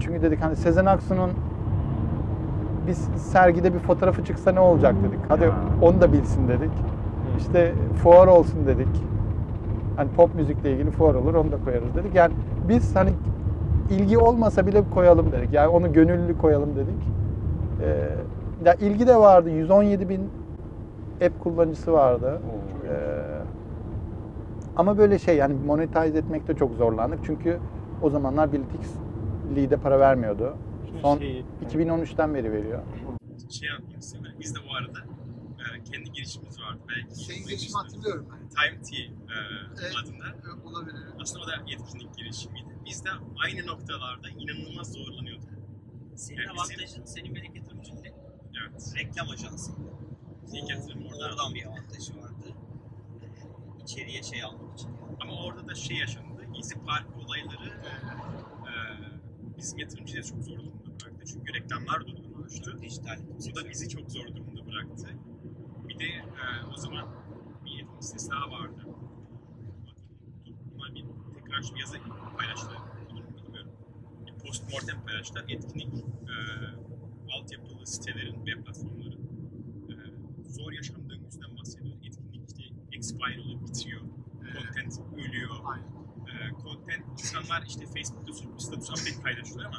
Çünkü 0.00 0.22
dedik 0.22 0.42
hani 0.42 0.56
Sezen 0.56 0.86
Aksu'nun 0.86 1.30
biz 2.86 2.98
sergide 3.16 3.74
bir 3.74 3.78
fotoğrafı 3.78 4.24
çıksa 4.24 4.52
ne 4.52 4.60
olacak 4.60 4.94
dedik. 5.08 5.18
Hadi 5.28 5.44
Ha. 5.46 5.56
onu 5.82 6.00
da 6.00 6.12
bilsin 6.12 6.48
dedik. 6.48 6.70
İşte 7.38 7.72
fuar 8.02 8.26
olsun 8.26 8.66
dedik. 8.66 8.88
Hani 9.96 10.08
pop 10.10 10.34
müzikle 10.34 10.72
ilgili 10.72 10.90
fuar 10.90 11.14
olur 11.14 11.34
onu 11.34 11.52
da 11.52 11.56
koyarız 11.64 11.94
dedik. 11.94 12.14
Yani 12.14 12.32
biz 12.68 12.96
hani 12.96 13.10
ilgi 13.90 14.18
olmasa 14.18 14.66
bile 14.66 14.82
koyalım 14.94 15.32
dedik. 15.32 15.52
Yani 15.52 15.68
onu 15.68 15.92
gönüllü 15.92 16.38
koyalım 16.38 16.76
dedik. 16.76 17.08
Ee, 17.82 18.08
ya 18.64 18.74
ilgi 18.74 19.06
de 19.06 19.16
vardı. 19.16 19.50
117 19.50 20.08
bin 20.08 20.20
app 21.26 21.40
kullanıcısı 21.42 21.92
vardı. 21.92 22.40
Ee, 22.88 22.96
ama 24.80 24.98
böyle 24.98 25.18
şey 25.18 25.36
yani 25.36 25.54
monetize 25.54 26.18
etmekte 26.18 26.54
çok 26.56 26.74
zorlandık. 26.74 27.18
Çünkü 27.26 27.60
o 28.02 28.10
zamanlar 28.10 28.52
Bill 28.52 28.62
Tix 28.64 28.90
Lead'e 29.56 29.76
para 29.76 30.00
vermiyordu. 30.00 30.56
Şimdi 30.86 31.00
Son 31.02 31.18
şey- 31.18 31.44
2013'ten 31.62 32.34
beri 32.34 32.52
veriyor. 32.52 32.82
şey 33.50 33.68
yapmak 33.68 34.02
istiyorum. 34.02 34.30
Biz 34.40 34.54
de 34.54 34.58
bu 34.70 34.74
arada 34.74 34.98
e, 35.60 35.82
kendi 35.92 36.12
girişimimiz 36.12 36.60
vardı. 36.60 36.78
Belki 36.88 37.14
senin 37.14 37.46
girişimi 37.46 37.76
hatırlıyorum 37.82 38.26
ben. 38.32 38.48
Time 38.48 38.82
Tea 38.82 39.04
e, 39.34 39.36
Evet. 39.82 39.94
adında. 40.04 40.24
Olabilir. 40.68 40.96
Aslında 41.22 41.44
o 41.44 41.48
da 41.48 41.52
etkinlik 41.74 42.16
girişimiydi. 42.16 42.68
Biz 42.86 43.04
de 43.04 43.08
aynı 43.44 43.66
noktalarda 43.66 44.28
inanılmaz 44.38 44.92
zorlanıyorduk. 44.92 45.48
Senin 46.16 46.38
Yani 46.38 46.50
avantajın, 46.50 47.04
senin 47.04 47.32
melek 47.32 47.56
yatırımcın 47.56 47.94
ne? 48.02 48.08
Evet. 48.62 48.94
Reklam 48.98 49.28
ajansı. 49.30 49.72
İlk 50.52 50.70
yatırım 50.70 51.00
orada. 51.06 51.24
Oradan 51.26 51.54
bir 51.54 51.64
avantajı 51.66 52.12
vardı. 52.22 52.29
İçeriye 53.82 54.22
şey 54.22 54.42
almak 54.42 54.78
için. 54.78 54.90
Ama 55.20 55.44
orada 55.44 55.68
da 55.68 55.74
şey 55.74 55.96
yaşandı. 55.96 56.44
Gezi 56.54 56.74
Park 56.74 57.06
olayları 57.16 57.68
e, 58.68 58.72
bizim 59.58 59.78
yatırımcıları 59.78 60.26
çok 60.26 60.42
zor 60.44 60.58
durumda 60.58 61.00
bıraktı. 61.00 61.24
Çünkü 61.32 61.54
reklamlar 61.54 62.06
durdurulmuştu. 62.06 62.82
Dijital. 62.82 63.18
Bu 63.50 63.56
da 63.56 63.70
bizi 63.70 63.88
çok 63.88 64.10
zor 64.10 64.26
durumda 64.26 64.66
bıraktı. 64.66 65.08
Bir 65.88 65.98
de 65.98 66.04
e, 66.04 66.66
o 66.74 66.76
zaman 66.76 67.08
bir 67.64 67.70
etkinlik 67.70 68.04
sitesi 68.04 68.30
daha 68.30 68.50
vardı. 68.50 68.86
Bunlar 70.74 70.94
bir 70.94 71.04
tekrar 71.34 71.62
şu 71.62 71.76
yazı 71.76 71.98
paylaştı. 72.38 72.70
Bilmiyorum. 73.08 73.72
Bir 74.26 74.32
postmortem 74.32 75.04
paylaştılar. 75.04 75.44
Etkinlik 75.48 75.94
e, 75.94 76.34
altyapılı 77.32 77.86
sitelerin 77.86 78.44
web 78.44 78.64
platformları 78.64 79.18
e, 79.88 79.94
zor 80.48 80.72
yaşam 80.72 81.10
döngüsünden 81.10 81.56
bahsediyor. 81.56 81.96
Etkinlik 82.04 82.48
işte 82.48 82.62
expire 83.00 83.40
oluyor, 83.40 83.60
bitiyor. 83.68 84.00
Content 84.54 85.00
ölüyor. 85.14 85.50
Aynen. 85.64 85.84
E, 86.30 86.32
content 86.62 87.04
insanlar 87.12 87.62
işte 87.68 87.84
Facebook'ta 87.86 88.32
sürekli 88.32 88.60
status 88.60 88.90
update 88.90 89.22
paylaşıyorlar 89.22 89.64
ama 89.66 89.78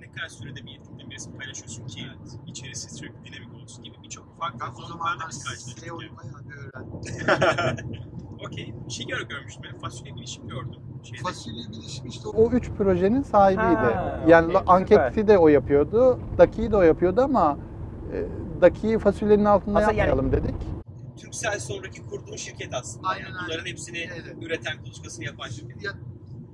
ne 0.00 0.06
kadar 0.12 0.28
sürede 0.28 0.60
bir 0.66 0.72
etkinliğin 0.78 1.10
bir 1.10 1.14
resim 1.14 1.32
paylaşıyorsun 1.38 1.86
ki 1.86 2.00
içerisi 2.46 2.90
sürekli 2.96 3.24
dinamik 3.24 3.54
olsun 3.62 3.84
gibi 3.84 3.96
birçok 4.04 4.38
farklı 4.38 4.58
Ben 4.60 4.66
o 4.70 4.74
zorluklarla 4.74 4.88
zamanlar 4.98 5.28
biz 5.30 5.44
karşılaştık. 5.44 5.78
SEO 5.84 6.00
yani. 6.00 6.12
bayağı 6.18 6.42
bir 6.48 6.54
öğrendim. 6.56 8.00
Okey. 8.46 8.74
Bir 8.86 8.92
şey 8.92 9.06
gör 9.06 9.20
görmüştüm. 9.20 9.62
Ben 9.72 9.78
fasulye 9.78 10.14
bilişim 10.14 10.48
gördüm. 10.48 10.80
Şeyde, 11.02 11.22
Fasulye 11.22 11.68
bilişim 11.68 12.06
işte 12.06 12.28
o 12.28 12.32
O 12.44 12.50
üç 12.50 12.70
projenin 12.70 13.22
sahibiydi. 13.22 13.64
Ha, 13.94 14.20
yani 14.28 14.44
okey, 14.46 14.54
la- 14.54 14.72
anketi 14.72 15.28
de 15.28 15.38
o 15.38 15.48
yapıyordu, 15.48 16.18
Daki'yi 16.38 16.70
de 16.70 16.76
o 16.76 16.82
yapıyordu 16.82 17.20
ama 17.20 17.58
e, 18.12 18.26
Daki'yi 18.60 18.98
fasulyenin 18.98 19.44
altında 19.44 19.78
Aslında 19.78 19.92
yani- 19.92 20.08
yapmayalım 20.08 20.32
dedik. 21.32 21.42
Türksel 21.42 21.60
sonraki 21.60 22.02
kurduğun 22.06 22.36
şirket 22.36 22.74
aslında. 22.74 23.08
Aynen, 23.08 23.24
yani. 23.24 23.34
aynen. 23.34 23.46
Bunların 23.48 23.66
hepsini 23.66 23.98
Evet. 23.98 24.36
üreten, 24.42 24.72
kuluçkasını 24.84 25.24
yapan 25.24 25.48
şirket. 25.48 25.84
ya, 25.84 25.92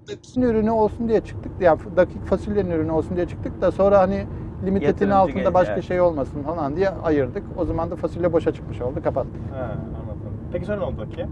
Daki'nin 0.08 0.46
ürünü 0.46 0.70
olsun 0.70 1.08
diye 1.08 1.20
çıktık. 1.20 1.52
Yani 1.60 1.80
dakik 1.96 2.26
fasulyenin 2.26 2.70
ürünü 2.70 2.90
olsun 2.90 3.16
diye 3.16 3.26
çıktık 3.26 3.60
da 3.60 3.72
sonra 3.72 3.98
hani 4.00 4.26
limited'in 4.66 4.86
Yatırımcı 4.88 5.16
altında 5.16 5.32
gelince, 5.34 5.54
başka 5.54 5.72
evet. 5.74 5.84
şey 5.84 6.00
olmasın 6.00 6.42
falan 6.42 6.76
diye 6.76 6.88
ayırdık. 6.88 7.42
O 7.56 7.64
zaman 7.64 7.90
da 7.90 7.96
fasulye 7.96 8.32
boşa 8.32 8.52
çıkmış 8.52 8.80
oldu, 8.80 9.02
kapattık. 9.04 9.40
Ha, 9.52 9.76
anladım. 10.02 10.32
Peki 10.52 10.66
sonra 10.66 10.78
ne 10.78 10.84
oldu 10.84 11.10
ki? 11.10 11.26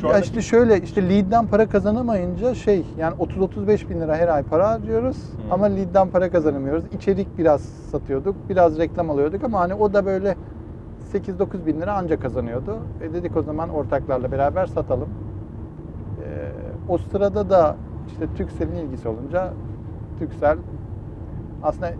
Şu 0.00 0.06
ya 0.06 0.12
anda 0.12 0.24
işte 0.24 0.42
şöyle 0.42 0.80
işte 0.80 1.08
lead'den 1.08 1.46
para 1.46 1.68
kazanamayınca 1.68 2.54
şey 2.54 2.84
yani 2.98 3.14
30-35 3.16 3.88
bin 3.88 4.00
lira 4.00 4.16
her 4.16 4.28
ay 4.28 4.42
para 4.42 4.68
harcıyoruz 4.68 5.16
Hmm. 5.16 5.52
ama 5.52 5.66
lead'den 5.66 6.08
para 6.10 6.30
kazanamıyoruz. 6.30 6.84
İçerik 6.92 7.38
biraz 7.38 7.60
satıyorduk, 7.62 8.36
biraz 8.48 8.78
reklam 8.78 9.10
alıyorduk 9.10 9.44
ama 9.44 9.60
hani 9.60 9.74
o 9.74 9.92
da 9.92 10.06
böyle 10.06 10.36
8-9 11.12 11.66
bin 11.66 11.80
lira 11.80 11.94
anca 11.94 12.20
kazanıyordu. 12.20 12.76
E 13.02 13.12
dedik 13.12 13.36
o 13.36 13.42
zaman 13.42 13.68
ortaklarla 13.68 14.32
beraber 14.32 14.66
satalım. 14.66 15.08
Ee, 16.24 16.52
o 16.88 16.98
sırada 16.98 17.50
da 17.50 17.76
işte 18.08 18.26
Türkcell'in 18.36 18.76
ilgisi 18.76 19.08
olunca 19.08 19.52
Türkcell 20.18 20.58
aslında 21.62 21.92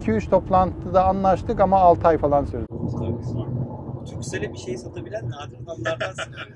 2-3 0.00 0.30
toplantıda 0.30 1.04
anlaştık 1.04 1.60
ama 1.60 1.78
6 1.78 2.08
ay 2.08 2.18
falan 2.18 2.44
sürdü. 2.44 2.66
Türksel'e 4.10 4.52
bir 4.52 4.58
şey 4.58 4.76
satabilen 4.76 5.30
nadir 5.30 5.58
adamlardansın. 5.64 6.34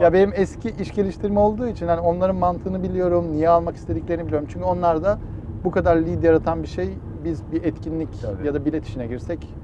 Ya 0.00 0.12
benim 0.12 0.32
eski 0.34 0.70
iş 0.70 0.94
geliştirme 0.94 1.40
olduğu 1.40 1.68
için 1.68 1.88
hani 1.88 2.00
onların 2.00 2.36
mantığını 2.36 2.82
biliyorum, 2.82 3.32
niye 3.32 3.48
almak 3.48 3.76
istediklerini 3.76 4.26
biliyorum. 4.26 4.48
Çünkü 4.52 4.64
onlar 4.64 5.02
da 5.02 5.18
bu 5.64 5.70
kadar 5.70 5.96
lead 5.96 6.22
yaratan 6.22 6.62
bir 6.62 6.68
şey 6.68 6.88
biz 7.24 7.52
bir 7.52 7.64
etkinlik 7.64 8.22
Tabii. 8.22 8.46
ya 8.46 8.54
da 8.54 8.64
bilet 8.64 8.86
işine 8.86 9.06
girsek 9.06 9.54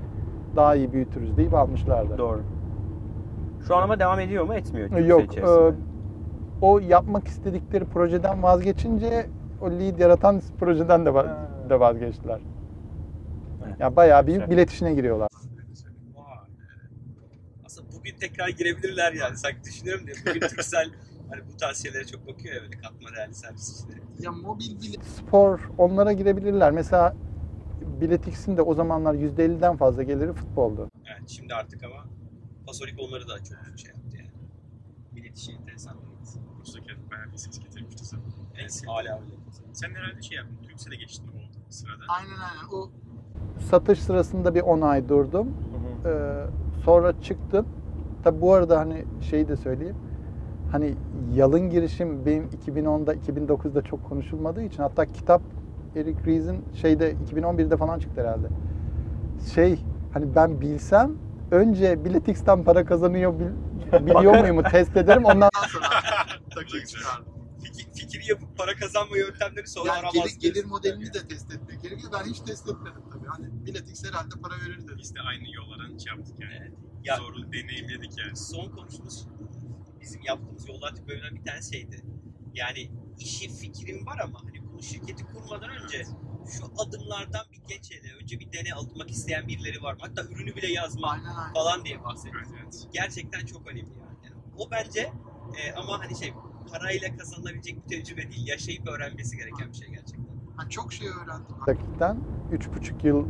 daha 0.58 0.74
iyi 0.74 0.92
büyütürüz 0.92 1.36
deyip 1.36 1.54
almışlardı. 1.54 2.18
Doğru. 2.18 2.42
Şu 3.68 3.76
an 3.76 3.82
ama 3.82 3.98
devam 4.00 4.20
ediyor 4.20 4.44
mu 4.44 4.54
etmiyor? 4.54 4.90
Yok. 4.90 5.24
içerisinde? 5.24 5.68
e, 5.68 5.72
o 6.62 6.78
yapmak 6.78 7.28
istedikleri 7.28 7.84
projeden 7.84 8.42
vazgeçince 8.42 9.26
o 9.60 9.70
lead 9.70 9.98
yaratan 9.98 10.42
projeden 10.60 11.06
de, 11.06 11.10
va- 11.10 11.70
de 11.70 11.80
vazgeçtiler. 11.80 12.40
Ya 13.78 13.96
bayağı 13.96 14.26
bir 14.26 14.32
Güzel. 14.32 14.50
bilet 14.50 14.70
işine 14.70 14.94
giriyorlar. 14.94 15.28
Aslında 17.66 17.88
bugün 17.98 18.14
tekrar 18.20 18.48
girebilirler 18.48 19.12
yani. 19.12 19.36
Sanki 19.36 19.64
düşünüyorum 19.64 20.06
diye. 20.06 20.16
Bugün 20.28 20.40
Türksel 20.48 20.90
hani 21.30 21.42
bu 21.52 21.56
tarz 21.56 21.82
şeylere 21.82 22.04
çok 22.06 22.26
bakıyor 22.28 22.54
ya 22.54 22.62
böyle 22.62 22.76
katma 22.80 23.08
değerli 23.16 23.34
servis 23.34 23.80
işleri. 23.80 24.00
ya 24.20 24.32
mobil 24.32 24.80
bile 24.80 25.02
Spor 25.02 25.70
onlara 25.78 26.12
girebilirler. 26.12 26.70
Mesela 26.72 27.14
Biletix'in 28.00 28.56
de 28.56 28.62
o 28.62 28.74
zamanlar 28.74 29.14
%50'den 29.14 29.76
fazla 29.76 30.02
geliri 30.02 30.32
futboldu. 30.32 30.88
Evet 31.06 31.28
şimdi 31.28 31.54
artık 31.54 31.84
ama 31.84 32.04
Pasolik 32.66 33.00
onları 33.00 33.28
da 33.28 33.38
çok 33.38 33.78
şey 33.78 33.90
yaptı 33.90 34.16
yani. 34.16 34.28
Millet 35.12 35.38
işi 35.38 35.52
enteresan. 35.52 35.96
Bursa'daki 36.58 36.88
bayağı 37.10 37.32
bir 37.32 37.36
ses 37.36 37.58
getirmişti 37.58 38.04
sana. 38.04 38.20
Evet, 38.60 38.82
hala 38.86 39.20
öyle. 39.20 39.34
Sen 39.72 39.90
herhalde 39.90 40.22
şey 40.22 40.36
yaptın. 40.36 40.56
Türksel'e 40.62 40.96
geçtin 40.96 41.28
o 41.28 41.70
sırada. 41.70 42.04
aynen 42.08 42.30
aynen 42.30 42.72
o 42.72 42.90
Satış 43.70 44.02
sırasında 44.02 44.54
bir 44.54 44.60
10 44.60 44.80
ay 44.80 45.08
durdum. 45.08 45.46
Hı 45.46 46.08
hı. 46.08 46.14
Ee, 46.14 46.46
sonra 46.84 47.22
çıktım. 47.22 47.66
Tabi 48.24 48.40
bu 48.40 48.52
arada 48.52 48.78
hani 48.78 49.04
şeyi 49.30 49.48
de 49.48 49.56
söyleyeyim. 49.56 49.96
Hani 50.72 50.94
yalın 51.34 51.70
girişim 51.70 52.26
benim 52.26 52.44
2010'da 52.66 53.14
2009'da 53.14 53.82
çok 53.82 54.04
konuşulmadığı 54.04 54.62
için 54.62 54.82
hatta 54.82 55.06
kitap 55.06 55.42
Eric 55.96 56.16
Ries'in 56.26 56.64
şeyde 56.74 57.12
2011'de 57.32 57.76
falan 57.76 57.98
çıktı 57.98 58.20
herhalde. 58.20 58.46
Şey 59.54 59.78
hani 60.12 60.34
ben 60.34 60.60
bilsem 60.60 61.12
önce 61.50 62.04
Biletix'ten 62.04 62.64
para 62.64 62.84
kazanıyor 62.84 63.34
bil- 63.38 64.06
biliyor 64.06 64.38
muyum 64.40 64.62
test 64.62 64.96
ederim 64.96 65.24
ondan 65.24 65.50
sonra 65.68 65.84
çıkardım. 66.86 67.38
Fikir, 67.62 67.86
fikir 67.94 68.28
yapıp 68.28 68.56
para 68.56 68.74
kazanma 68.74 69.16
yöntemleri 69.16 69.66
sonra 69.66 69.88
Yani 69.88 69.98
aramaz. 69.98 70.14
gelir, 70.14 70.54
gelir 70.54 70.64
modelini 70.64 71.14
de 71.14 71.26
test 71.28 71.52
etmek 71.52 71.82
gerekiyor. 71.82 72.12
Ben 72.12 72.30
hiç 72.30 72.40
test 72.40 72.68
etmedim 72.68 73.02
tabii. 73.12 73.26
Hani 73.26 73.66
biletix 73.66 74.04
herhalde 74.04 74.34
para 74.42 74.54
verir 74.60 74.82
dedim. 74.82 74.96
Biz 74.98 75.14
de 75.14 75.20
aynı 75.20 75.54
yollardan 75.54 75.98
şey 75.98 76.10
yaptık 76.16 76.36
yani. 76.40 76.52
Evet. 76.60 76.72
Ya 77.04 77.16
Zorlu 77.16 77.52
deneyimledik 77.52 78.18
yani. 78.18 78.36
son 78.36 78.68
konuştuğumuz 78.76 79.28
bizim 80.00 80.22
yaptığımız 80.22 80.68
yollar 80.68 80.94
tipi 80.94 81.08
bölümler 81.08 81.34
bir 81.34 81.44
tane 81.44 81.62
şeydi. 81.72 82.04
Yani 82.54 82.90
işi 83.18 83.48
fikrin 83.48 84.06
var 84.06 84.18
ama 84.24 84.38
hani 84.46 84.58
bunu 84.72 84.82
şirketi 84.82 85.24
kurmadan 85.24 85.70
önce 85.70 85.77
şu 86.56 86.64
adımlardan 86.78 87.46
bir 87.52 87.74
geç 87.74 87.90
hele. 87.90 88.12
Önce 88.22 88.40
bir 88.40 88.52
dene 88.52 88.74
almak 88.74 89.10
isteyen 89.10 89.48
birileri 89.48 89.82
var? 89.82 89.96
Hatta 90.00 90.22
ürünü 90.22 90.56
bile 90.56 90.66
yazma 90.72 91.08
Aynen 91.10 91.24
aynen. 91.24 91.54
falan 91.54 91.84
diye 91.84 92.04
bahsediyor. 92.04 92.42
Evet 92.48 92.58
evet. 92.62 92.86
Gerçekten 92.92 93.46
çok 93.46 93.66
önemli 93.66 93.80
yani. 93.80 94.16
Yani 94.24 94.34
o 94.58 94.70
bence 94.70 95.00
e, 95.56 95.72
ama 95.72 96.00
hani 96.00 96.16
şey 96.18 96.32
parayla 96.72 97.16
kazanılabilecek 97.16 97.76
bir 97.76 97.88
tecrübe 97.88 98.22
değil. 98.30 98.46
Yaşayıp 98.48 98.88
öğrenmesi 98.88 99.36
gereken 99.36 99.68
bir 99.72 99.76
şey 99.76 99.88
gerçekten. 99.88 100.26
Ben 100.62 100.68
çok 100.68 100.92
şey 100.92 101.08
öğrendim. 101.08 101.56
dakikten 101.66 102.16
3,5 102.52 103.06
yıl 103.06 103.24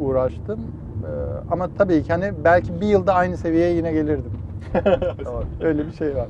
uğraştım. 0.00 0.60
Ee, 1.04 1.08
ama 1.50 1.74
tabii 1.78 2.02
ki 2.02 2.12
hani 2.12 2.44
belki 2.44 2.80
bir 2.80 2.86
yılda 2.86 3.14
aynı 3.14 3.36
seviyeye 3.36 3.76
yine 3.76 3.92
gelirdim. 3.92 4.32
Öyle 5.60 5.86
bir 5.86 5.92
şey 5.92 6.16
var. 6.16 6.28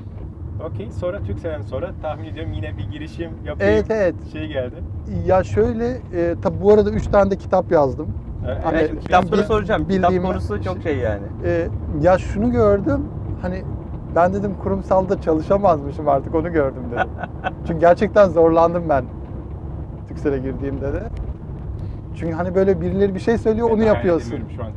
Okey. 0.66 0.90
Sonra 0.90 1.22
Türkcell'den 1.22 1.62
sonra 1.62 1.90
tahmin 2.02 2.24
ediyorum 2.24 2.52
yine 2.52 2.78
bir 2.78 2.90
girişim 2.90 3.30
yapayım. 3.44 3.72
Evet 3.74 3.86
evet. 3.90 4.14
Şey 4.32 4.46
geldi. 4.46 4.74
Ya 5.26 5.44
şöyle, 5.44 5.88
e, 6.12 6.34
tabi 6.42 6.60
bu 6.60 6.72
arada 6.72 6.90
3 6.90 7.06
tane 7.06 7.30
de 7.30 7.36
kitap 7.36 7.72
yazdım. 7.72 8.08
Evet, 8.46 8.58
Hani 8.64 8.86
şimdi 8.88 9.00
kitapları 9.00 9.40
bil- 9.40 9.46
soracağım. 9.46 9.88
Kitap 9.88 10.10
bildiğim- 10.10 10.22
konusu 10.22 10.62
çok 10.62 10.82
şey 10.82 10.96
yani. 10.98 11.22
E, 11.44 11.68
ya 12.00 12.18
şunu 12.18 12.52
gördüm, 12.52 13.00
hani 13.42 13.62
ben 14.16 14.34
dedim 14.34 14.54
kurumsalda 14.62 15.20
çalışamazmışım 15.20 16.08
artık 16.08 16.34
onu 16.34 16.52
gördüm 16.52 16.82
dedim. 16.92 17.08
Çünkü 17.66 17.80
gerçekten 17.80 18.28
zorlandım 18.28 18.88
ben 18.88 19.04
Türksel'e 20.08 20.38
girdiğimde 20.38 20.92
de. 20.92 21.02
Çünkü 22.16 22.32
hani 22.34 22.54
böyle 22.54 22.80
birileri 22.80 23.14
bir 23.14 23.20
şey 23.20 23.38
söylüyor 23.38 23.68
Ben 23.68 23.74
onu 23.74 23.82
yapıyorsun. 23.82 24.40
Şu 24.56 24.64
an 24.64 24.70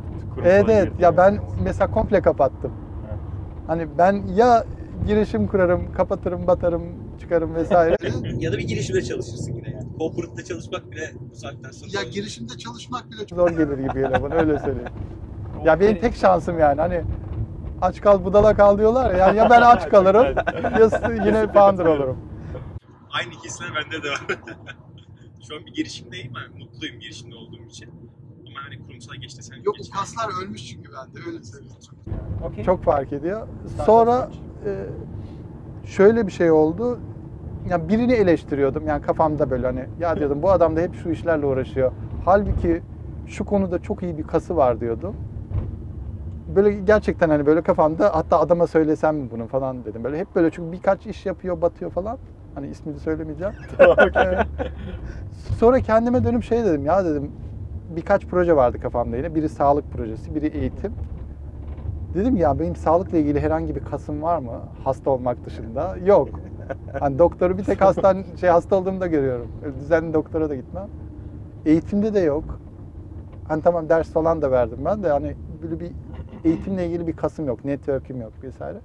Evet 0.44 0.64
evet 0.68 0.92
ya 0.98 1.16
ben 1.16 1.38
mesela 1.64 1.90
komple 1.90 2.20
kapattım. 2.20 2.72
Evet. 3.08 3.18
Hani 3.66 3.86
ben 3.98 4.22
ya 4.34 4.64
girişim 5.06 5.46
kurarım, 5.46 5.92
kapatırım, 5.92 6.46
batarım, 6.46 6.82
çıkarım 7.20 7.54
vesaire. 7.54 7.96
Ya 8.38 8.52
da 8.52 8.58
bir 8.58 8.62
girişimde 8.68 9.02
çalışırsın 9.02 9.52
yine 9.52 9.70
yani. 9.70 9.88
Corporate'da 9.98 10.44
çalışmak 10.44 10.90
bile 10.90 11.12
bu 11.32 11.36
saatten 11.36 11.70
sonra 11.70 11.90
Ya 11.94 12.02
zor. 12.02 12.10
girişimde 12.12 12.58
çalışmak 12.58 13.10
bile 13.10 13.26
çok 13.26 13.38
Zor 13.38 13.50
gelir 13.50 13.78
gibi 13.78 13.92
geliyor 13.92 14.22
bana 14.22 14.34
öyle 14.34 14.58
söyleyeyim. 14.58 14.88
Ya 15.64 15.80
benim 15.80 16.00
tek 16.00 16.14
şansım 16.16 16.58
yani 16.58 16.80
hani 16.80 17.02
aç 17.82 18.00
kal 18.00 18.24
budala 18.24 18.54
kal 18.56 18.78
diyorlar 18.78 19.10
ya. 19.10 19.16
Yani 19.16 19.36
ya 19.38 19.50
ben 19.50 19.60
aç 19.62 19.88
kalırım 19.90 20.36
ya 20.78 21.24
yine 21.26 21.52
founder 21.52 21.84
olurum. 21.86 22.18
Aynı 23.10 23.30
hisler 23.30 23.68
bende 23.74 24.02
de 24.02 24.10
var. 24.10 24.20
Şu 25.48 25.54
an 25.56 25.66
bir 25.66 25.74
girişimdeyim 25.74 26.32
ben. 26.34 26.58
Mutluyum 26.58 27.00
girişimde 27.00 27.34
olduğum 27.34 27.64
için. 27.64 27.90
Ama 28.48 28.58
hani 28.64 28.86
kurumsal 28.86 29.14
geçti 29.14 29.42
sen 29.42 29.56
Yok 29.64 29.76
geç. 29.76 29.86
bu 29.92 29.98
kaslar 29.98 30.42
ölmüş 30.44 30.66
çünkü 30.66 30.90
bende 30.92 31.28
öyle 31.28 31.44
söyleyeyim. 31.44 31.76
Okey. 32.44 32.64
Çok 32.64 32.84
fark 32.84 33.12
ediyor. 33.12 33.46
Sonra 33.86 34.30
şöyle 35.84 36.26
bir 36.26 36.32
şey 36.32 36.50
oldu. 36.50 36.98
Ya 37.70 37.88
birini 37.88 38.12
eleştiriyordum 38.12 38.86
yani 38.86 39.02
kafamda 39.02 39.50
böyle 39.50 39.66
hani 39.66 39.84
ya 40.00 40.16
diyordum 40.16 40.42
bu 40.42 40.50
adam 40.50 40.76
da 40.76 40.80
hep 40.80 40.94
şu 40.94 41.10
işlerle 41.10 41.46
uğraşıyor. 41.46 41.92
Halbuki 42.24 42.82
şu 43.26 43.44
konuda 43.44 43.78
çok 43.78 44.02
iyi 44.02 44.18
bir 44.18 44.22
kası 44.22 44.56
var 44.56 44.80
diyordum. 44.80 45.14
Böyle 46.56 46.72
gerçekten 46.72 47.28
hani 47.30 47.46
böyle 47.46 47.62
kafamda 47.62 48.14
hatta 48.14 48.40
adama 48.40 48.66
söylesem 48.66 49.16
mi 49.16 49.30
bunu 49.30 49.46
falan 49.46 49.84
dedim. 49.84 50.04
Böyle 50.04 50.18
hep 50.18 50.34
böyle 50.34 50.50
çünkü 50.50 50.72
birkaç 50.72 51.06
iş 51.06 51.26
yapıyor, 51.26 51.62
batıyor 51.62 51.90
falan. 51.90 52.18
Hani 52.54 52.68
ismini 52.68 52.98
söylemeyeceğim. 52.98 53.54
Evet. 54.16 54.46
Sonra 55.58 55.80
kendime 55.80 56.24
dönüp 56.24 56.44
şey 56.44 56.64
dedim 56.64 56.84
ya 56.84 57.04
dedim 57.04 57.30
birkaç 57.96 58.26
proje 58.26 58.56
vardı 58.56 58.80
kafamda 58.80 59.16
yine. 59.16 59.34
Biri 59.34 59.48
sağlık 59.48 59.92
projesi, 59.92 60.34
biri 60.34 60.46
eğitim. 60.46 60.92
Dedim 62.14 62.36
ya 62.36 62.58
benim 62.58 62.76
sağlıkla 62.76 63.18
ilgili 63.18 63.40
herhangi 63.40 63.74
bir 63.74 63.80
kasım 63.80 64.22
var 64.22 64.38
mı? 64.38 64.60
Hasta 64.84 65.10
olmak 65.10 65.46
dışında. 65.46 65.96
Yok. 66.06 66.28
Hani 67.00 67.18
doktoru 67.18 67.58
bir 67.58 67.64
tek 67.64 67.80
hastan 67.80 68.24
şey 68.40 68.50
hasta 68.50 68.76
olduğumda 68.76 69.06
görüyorum. 69.06 69.48
Düzenli 69.80 70.14
doktora 70.14 70.50
da 70.50 70.54
gitmem. 70.54 70.88
Eğitimde 71.66 72.14
de 72.14 72.20
yok. 72.20 72.60
Hani 73.48 73.62
tamam 73.62 73.88
ders 73.88 74.08
falan 74.10 74.42
da 74.42 74.50
verdim 74.50 74.78
ben 74.84 75.02
de 75.02 75.08
hani 75.08 75.34
böyle 75.62 75.80
bir 75.80 75.90
eğitimle 76.44 76.86
ilgili 76.86 77.06
bir 77.06 77.12
kasım 77.12 77.46
yok, 77.46 77.64
network'üm 77.64 78.20
yok 78.20 78.32
vesaire. 78.44 78.78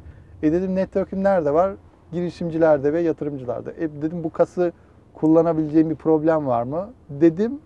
E 0.43 0.51
dedim 0.51 0.75
network'üm 0.75 1.23
nerede 1.23 1.53
var? 1.53 1.75
girişimcilerde 2.11 2.93
ve 2.93 3.01
yatırımcılarda. 3.01 3.71
E 3.71 3.81
dedim 4.01 4.23
bu 4.23 4.29
kası 4.29 4.71
kullanabileceğim 5.13 5.89
bir 5.89 5.95
problem 5.95 6.47
var 6.47 6.63
mı? 6.63 6.93
Dedim. 7.09 7.59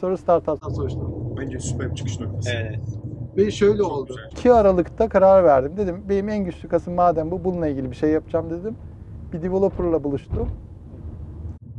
Sonra 0.00 0.16
startup. 0.16 0.58
sonuçta. 0.72 1.00
Bence 1.40 1.58
süper 1.58 1.90
bir 1.90 1.94
çıkış 1.94 2.20
noktası. 2.20 2.50
Evet. 2.50 2.95
Ve 3.36 3.50
şöyle 3.50 3.78
Çok 3.78 3.92
oldu. 3.92 4.06
güzel. 4.08 4.30
2 4.32 4.52
Aralık'ta 4.52 5.08
karar 5.08 5.44
verdim. 5.44 5.72
Dedim 5.76 6.02
benim 6.08 6.28
en 6.28 6.44
güçlü 6.44 6.68
kasım 6.68 6.94
madem 6.94 7.30
bu 7.30 7.44
bununla 7.44 7.68
ilgili 7.68 7.90
bir 7.90 7.96
şey 7.96 8.10
yapacağım 8.10 8.50
dedim. 8.50 8.76
Bir 9.32 9.42
developer'la 9.42 10.04
buluştum. 10.04 10.48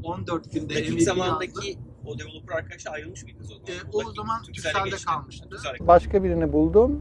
14 0.04 0.54
günde 0.54 0.74
MVP 0.74 0.90
yazdı. 0.90 1.02
zamandaki 1.04 1.78
o 2.06 2.20
developer 2.20 2.56
arkadaşlar 2.56 2.94
ayrılmış 2.94 3.24
mıydınız 3.24 3.52
o 3.52 3.56
zaman? 3.56 3.70
E, 4.04 4.10
o 4.10 4.12
zaman 4.14 4.38
geçti. 4.86 5.06
kalmıştı. 5.06 5.48
Türkcell'e- 5.50 5.88
Başka 5.88 6.24
birini 6.24 6.54
buldum. 6.54 7.00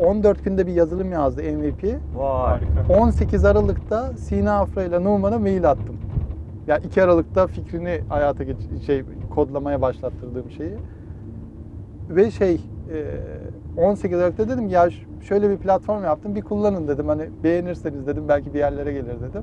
E, 0.00 0.04
14 0.04 0.44
günde 0.44 0.66
bir 0.66 0.72
yazılım 0.72 1.12
yazdı 1.12 1.42
MVP. 1.42 1.84
Vay. 2.16 2.60
Harika. 2.60 2.94
18 3.00 3.44
Aralık'ta 3.44 4.12
Sina 4.16 4.58
Afra 4.60 4.84
ile 4.84 5.04
Numan'a 5.04 5.38
mail 5.38 5.70
attım. 5.70 5.96
Ya 6.66 6.78
2 6.78 7.02
Aralık'ta 7.02 7.46
fikrini 7.46 8.00
hayata 8.08 8.44
geç 8.44 8.56
şey 8.86 9.02
kodlamaya 9.34 9.82
başlattırdığım 9.82 10.50
şeyi. 10.50 10.74
Ve 12.10 12.30
şey 12.30 12.54
e, 12.54 12.98
18 13.76 14.18
Aralık'ta 14.18 14.48
dedim 14.48 14.68
ya 14.68 14.88
şöyle 15.20 15.50
bir 15.50 15.56
platform 15.56 16.04
yaptım 16.04 16.34
bir 16.34 16.42
kullanın 16.42 16.88
dedim. 16.88 17.08
Hani 17.08 17.28
beğenirseniz 17.44 18.06
dedim 18.06 18.28
belki 18.28 18.54
bir 18.54 18.58
yerlere 18.58 18.92
gelir 18.92 19.20
dedim. 19.20 19.42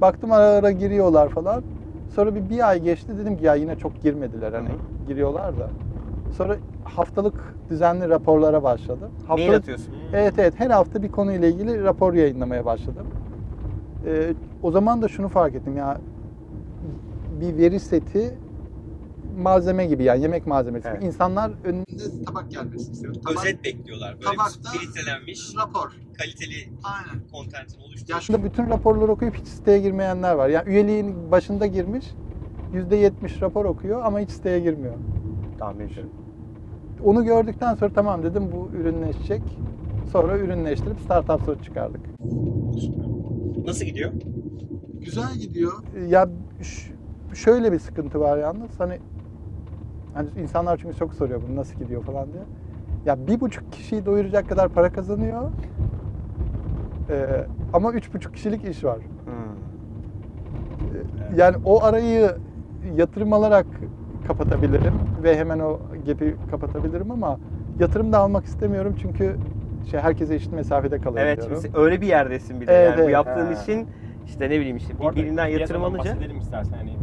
Baktım 0.00 0.32
ara 0.32 0.44
ara 0.44 0.70
giriyorlar 0.70 1.28
falan. 1.28 1.62
Sonra 2.14 2.34
bir, 2.34 2.50
bir 2.50 2.68
ay 2.68 2.82
geçti 2.82 3.18
dedim 3.18 3.36
ki 3.36 3.44
ya 3.44 3.54
yine 3.54 3.76
çok 3.76 4.02
girmediler 4.02 4.52
hani 4.52 4.68
Hı 4.68 4.72
giriyorlar 5.08 5.58
da. 5.58 5.68
Sonra 6.36 6.56
haftalık 6.84 7.54
düzenli 7.70 8.08
raporlara 8.08 8.62
başladım. 8.62 9.08
Mail 9.28 9.28
Haftalık 9.28 9.58
atıyorsun. 9.58 9.92
Evet 10.14 10.34
evet 10.38 10.54
her 10.56 10.70
hafta 10.70 11.02
bir 11.02 11.08
konuyla 11.08 11.48
ilgili 11.48 11.84
rapor 11.84 12.14
yayınlamaya 12.14 12.64
başladım. 12.64 13.06
Ee, 14.06 14.34
o 14.62 14.70
zaman 14.70 15.02
da 15.02 15.08
şunu 15.08 15.28
fark 15.28 15.54
ettim 15.54 15.76
ya 15.76 15.98
bir 17.40 17.58
veri 17.58 17.80
seti 17.80 18.34
malzeme 19.42 19.86
gibi 19.86 20.04
yani 20.04 20.22
yemek 20.22 20.46
malzemesi. 20.46 20.88
Evet. 20.88 21.02
İnsanlar 21.02 21.50
ön- 21.64 21.74
Önünde 21.74 22.24
tabak 22.26 22.50
gelmesi 22.50 22.92
istiyor. 22.92 23.14
Tabak, 23.14 23.36
Özet 23.44 23.64
bekliyorlar. 23.64 24.14
Böyle 24.14 24.24
Tabakta- 24.36 24.74
bir 24.74 24.78
filtrelenmiş, 24.78 25.54
rapor. 25.56 25.90
kaliteli 26.18 26.54
Aynen. 26.82 27.28
kontentin 27.32 27.80
oluşturuyor. 27.80 28.08
Ya 28.08 28.16
aslında 28.16 28.44
bütün 28.44 28.70
raporları 28.70 29.12
okuyup 29.12 29.34
hiç 29.34 29.46
siteye 29.48 29.78
girmeyenler 29.78 30.34
var. 30.34 30.48
Yani 30.48 30.68
üyeliğin 30.68 31.30
başında 31.30 31.66
girmiş 31.66 32.06
%70 32.72 33.40
rapor 33.42 33.64
okuyor 33.64 34.02
ama 34.04 34.20
hiç 34.20 34.30
siteye 34.30 34.60
girmiyor. 34.60 34.94
Tahmin 35.58 35.86
ediyorum. 35.88 36.10
Onu 37.04 37.24
gördükten 37.24 37.74
sonra 37.74 37.92
tamam 37.94 38.22
dedim 38.22 38.52
bu 38.52 38.70
ürünleşecek. 38.76 39.42
Sonra 40.12 40.38
ürünleştirip 40.38 41.00
startup 41.00 41.42
sonuç 41.46 41.64
çıkardık. 41.64 42.00
Nasıl 43.66 43.84
gidiyor? 43.84 44.12
Güzel 45.00 45.34
gidiyor. 45.34 45.72
Ya 46.08 46.28
şöyle 47.34 47.72
bir 47.72 47.78
sıkıntı 47.78 48.20
var 48.20 48.38
yalnız 48.38 48.70
hani 48.78 48.98
hani 50.14 50.28
insanlar 50.42 50.76
çünkü 50.76 50.96
çok 50.96 51.14
soruyor 51.14 51.40
bunu 51.48 51.56
nasıl 51.56 51.78
gidiyor 51.78 52.02
falan 52.02 52.32
diye. 52.32 52.42
Ya 53.06 53.26
bir 53.26 53.40
buçuk 53.40 53.72
kişiyi 53.72 54.06
doyuracak 54.06 54.48
kadar 54.48 54.68
para 54.68 54.92
kazanıyor. 54.92 55.42
Ee, 57.10 57.44
ama 57.72 57.92
üç 57.92 58.14
buçuk 58.14 58.34
kişilik 58.34 58.64
iş 58.64 58.84
var. 58.84 58.98
Hmm. 59.24 59.34
Yani 61.36 61.56
o 61.64 61.82
arayı 61.84 62.30
yatırım 62.96 63.32
alarak 63.32 63.66
kapatabilirim 64.26 64.94
ve 65.22 65.36
hemen 65.38 65.58
o 65.58 65.78
gap'i 66.06 66.36
kapatabilirim 66.50 67.10
ama 67.10 67.38
yatırım 67.80 68.12
da 68.12 68.18
almak 68.18 68.44
istemiyorum 68.44 68.94
çünkü 69.02 69.36
şey 69.90 70.00
herkese 70.00 70.34
eşit 70.34 70.52
mesafede 70.52 70.94
Evet 70.94 71.04
kalabiliyorum. 71.04 71.62
şimdi 71.62 71.78
öyle 71.78 72.00
bir 72.00 72.06
yerdesin 72.06 72.60
bir 72.60 72.66
de 72.66 72.72
Evet, 72.72 72.88
yani 72.88 72.96
bu 72.96 73.02
evet. 73.02 73.12
yaptığın 73.12 73.46
Ha. 73.46 73.62
işin 73.62 73.88
işte 74.26 74.50
ne 74.50 74.60
bileyim 74.60 74.76
işte 74.76 74.94
Bu 74.98 75.02
bir, 75.02 75.06
arada 75.06 75.16
birinden 75.16 75.46
yatırım 75.46 75.58
piyasadan 75.58 75.80
alınca 75.80 76.10
bahsedelim 76.10 76.38
istersen. 76.38 76.76
Hani 76.76 76.96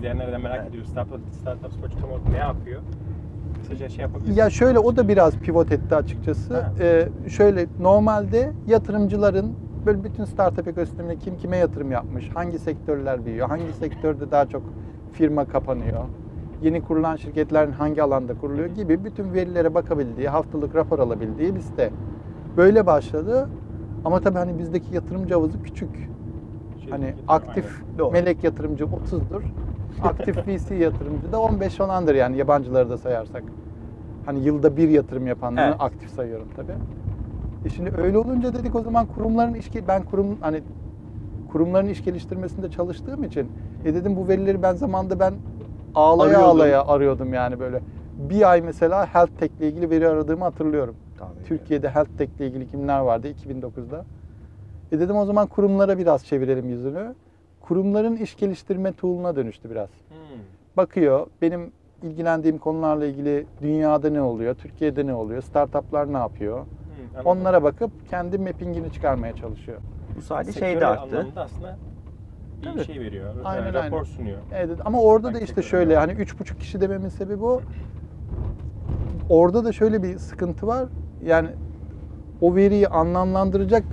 şimdi 0.00 0.12
izleyenler 0.12 0.32
de 0.32 0.38
merak 0.38 0.56
Evet. 0.60 0.68
ediyor. 0.68 0.84
Startup, 0.84 1.20
startup 1.40 1.72
Sports 1.72 1.94
tam 2.00 2.10
olarak 2.10 2.28
ne 2.28 2.36
yapıyor? 2.36 2.80
Kısaca 3.62 3.88
şey 3.88 4.02
yapabiliriz. 4.02 4.36
Ya 4.36 4.50
şöyle 4.50 4.78
o 4.78 4.96
da 4.96 5.08
biraz 5.08 5.36
pivot 5.36 5.72
etti 5.72 5.94
açıkçası. 5.94 6.54
Ha. 6.54 6.72
Ee, 6.80 7.08
şöyle 7.28 7.66
normalde 7.80 8.52
yatırımcıların 8.66 9.52
böyle 9.86 10.04
bütün 10.04 10.24
startup 10.24 10.68
ekosistemine 10.68 11.16
kim 11.16 11.36
kime 11.36 11.56
yatırım 11.56 11.92
yapmış, 11.92 12.30
hangi 12.34 12.58
sektörler 12.58 13.24
büyüyor, 13.24 13.48
hangi 13.48 13.72
sektörde 13.72 14.30
daha 14.30 14.46
çok 14.46 14.62
firma 15.12 15.44
kapanıyor, 15.44 16.04
yeni 16.62 16.80
kurulan 16.80 17.16
şirketlerin 17.16 17.72
hangi 17.72 18.02
alanda 18.02 18.34
kuruluyor 18.34 18.66
gibi 18.68 19.04
bütün 19.04 19.32
verilere 19.32 19.74
bakabildiği, 19.74 20.28
haftalık 20.28 20.74
rapor 20.74 20.98
alabildiği 20.98 21.54
bir 21.54 21.60
site. 21.60 21.90
Böyle 22.56 22.86
başladı. 22.86 23.48
Ama 24.04 24.20
tabii 24.20 24.38
hani 24.38 24.58
bizdeki 24.58 24.94
yatırımcı 24.94 25.34
havuzu 25.34 25.62
küçük. 25.62 26.10
Şey, 26.82 26.90
Hani 26.90 27.14
aktif 27.28 27.82
Doğru. 27.98 28.10
melek 28.12 28.44
yatırımcı 28.44 28.84
30'dur. 28.84 29.42
Aktif 30.02 30.48
VC 30.48 30.74
yatırımcı 30.74 31.32
da 31.32 31.40
15 31.40 31.74
falandır 31.74 32.14
yani 32.14 32.36
yabancıları 32.36 32.90
da 32.90 32.98
sayarsak. 32.98 33.44
Hani 34.26 34.44
yılda 34.44 34.76
bir 34.76 34.88
yatırım 34.88 35.26
yapanları 35.26 35.64
Evet. 35.68 35.76
aktif 35.78 36.10
sayıyorum 36.10 36.48
tabii. 36.56 36.76
E 37.64 37.68
şimdi 37.68 37.92
öyle 37.96 38.18
olunca 38.18 38.54
dedik 38.54 38.74
o 38.74 38.82
zaman 38.82 39.06
kurumların 39.06 39.54
iş 39.54 39.74
ben 39.74 40.02
kurum 40.02 40.38
hani 40.40 40.62
kurumların 41.48 41.86
iş 41.88 42.02
geliştirmesinde 42.04 42.68
çalıştığım 42.68 43.24
için 43.24 43.50
e 43.84 43.94
dedim 43.94 44.16
bu 44.16 44.28
verileri 44.28 44.62
ben 44.62 44.74
zamanda 44.74 45.20
ben 45.20 45.40
ağlaya 45.94 46.26
Arıyordum. 46.26 46.46
ağlaya 46.46 46.84
arıyordum 46.86 47.34
yani 47.34 47.60
böyle. 47.60 47.80
Bir 48.18 48.50
ay 48.50 48.60
mesela 48.60 49.06
health 49.06 49.30
tech 49.38 49.50
ile 49.58 49.68
ilgili 49.68 49.90
veri 49.90 50.08
aradığımı 50.08 50.44
hatırlıyorum. 50.44 50.96
Ediyorum. 51.14 51.42
Türkiye'de 51.44 51.88
health 51.88 52.16
tech 52.16 52.30
ile 52.38 52.46
ilgili 52.46 52.66
kimler 52.66 53.00
vardı 53.00 53.28
2009'da. 53.28 54.04
E 54.92 55.00
dedim 55.00 55.16
o 55.16 55.24
zaman 55.24 55.46
kurumlara 55.46 55.98
biraz 55.98 56.24
çevirelim 56.24 56.68
yüzünü. 56.68 57.14
Kurumların 57.70 58.16
iş 58.16 58.36
geliştirme 58.36 58.92
tool'una 58.92 59.36
dönüştü 59.36 59.70
biraz. 59.70 59.88
Hmm. 59.88 60.16
Bakıyor 60.76 61.26
benim 61.42 61.72
ilgilendiğim 62.02 62.58
konularla 62.58 63.06
ilgili 63.06 63.46
dünyada 63.62 64.10
ne 64.10 64.22
oluyor, 64.22 64.54
Türkiye'de 64.54 65.06
ne 65.06 65.14
oluyor, 65.14 65.42
startuplar 65.42 66.12
ne 66.12 66.16
yapıyor. 66.16 66.58
Hmm. 66.58 67.26
Onlara 67.26 67.62
bakıp 67.62 67.90
kendi 68.10 68.38
mappingini 68.38 68.92
çıkarmaya 68.92 69.36
çalışıyor. 69.36 69.78
Bu 70.16 70.22
sadece 70.22 70.60
şey 70.60 70.80
de 70.80 70.86
arttı. 70.86 71.26
aslında 71.36 71.76
bir 72.62 72.72
Tabii. 72.72 72.84
şey 72.84 73.00
veriyor. 73.00 73.34
Aynen, 73.44 73.64
yani 73.64 73.74
rapor 73.74 73.96
aynen. 73.96 74.04
sunuyor. 74.04 74.38
Evet, 74.54 74.78
ama 74.84 75.00
orada 75.00 75.28
da 75.28 75.32
Hangi 75.32 75.44
işte 75.44 75.62
şöyle 75.62 75.92
yani? 75.92 76.10
hani 76.10 76.20
üç 76.20 76.40
buçuk 76.40 76.60
kişi 76.60 76.80
dememin 76.80 77.08
sebebi 77.08 77.44
o. 77.44 77.60
Orada 79.28 79.64
da 79.64 79.72
şöyle 79.72 80.02
bir 80.02 80.18
sıkıntı 80.18 80.66
var. 80.66 80.88
Yani 81.24 81.48
o 82.40 82.54
veriyi 82.54 82.88
anlamlandıracak 82.88 83.84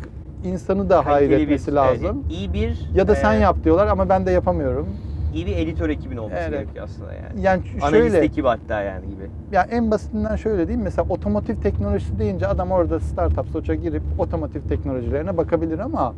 insanı 0.43 0.89
da 0.89 1.06
hayır 1.06 1.30
Kaliteli 1.30 1.43
etmesi 1.43 1.71
bir, 1.71 1.76
lazım. 1.76 2.26
e, 2.30 2.34
iyi 2.34 2.54
bir 2.54 2.88
Ya 2.93 3.08
da 3.08 3.15
sen 3.15 3.34
e, 3.34 3.38
yap 3.38 3.63
diyorlar 3.63 3.88
ama 3.88 4.10
ben 4.10 4.26
de 4.26 4.32
yapamıyorum. 4.32 4.88
iyi 5.34 5.45
bir 5.45 5.58
editör 5.58 5.89
ekibin 5.89 6.17
olması 6.17 6.41
Evet. 6.41 6.52
gerekiyor 6.52 6.84
aslında 6.86 7.13
yani. 7.13 7.41
Yani 7.41 7.63
ş- 7.65 7.78
Analist 7.82 7.91
şöyle, 7.91 8.17
ekibi 8.17 8.47
hatta 8.47 8.82
yani 8.82 9.10
gibi. 9.10 9.30
ya 9.52 9.62
en 9.62 9.91
basitinden 9.91 10.36
şöyle 10.36 10.67
diyeyim. 10.67 10.84
Mesela 10.84 11.06
otomotiv 11.10 11.56
teknolojisi 11.56 12.19
deyince 12.19 12.47
adam 12.47 12.71
orada 12.71 13.00
startup 13.00 13.47
soça 13.47 13.76
girip 13.76 14.04
otomotiv 14.17 14.62
teknolojilerine 14.62 15.38
bakabilir 15.38 15.80
ama 15.80 16.15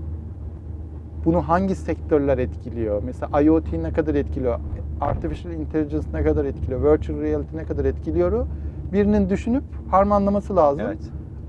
bunu 1.25 1.41
hangi 1.41 1.75
sektörler 1.75 2.37
etkiliyor? 2.37 3.03
Mesela 3.03 3.41
IoT 3.41 3.73
ne 3.73 3.91
kadar 3.91 4.15
etkiliyor? 4.15 4.59
Artificial 5.01 5.53
Intelligence 5.53 6.07
ne 6.13 6.23
kadar 6.23 6.45
etkiliyor? 6.45 6.93
Virtual 6.93 7.21
Reality 7.21 7.57
ne 7.57 7.65
kadar 7.65 7.85
etkiliyor? 7.85 8.47
Birinin 8.93 9.29
düşünüp 9.29 9.63
harmanlaması 9.87 10.55
lazım. 10.55 10.85
Evet. 10.87 10.99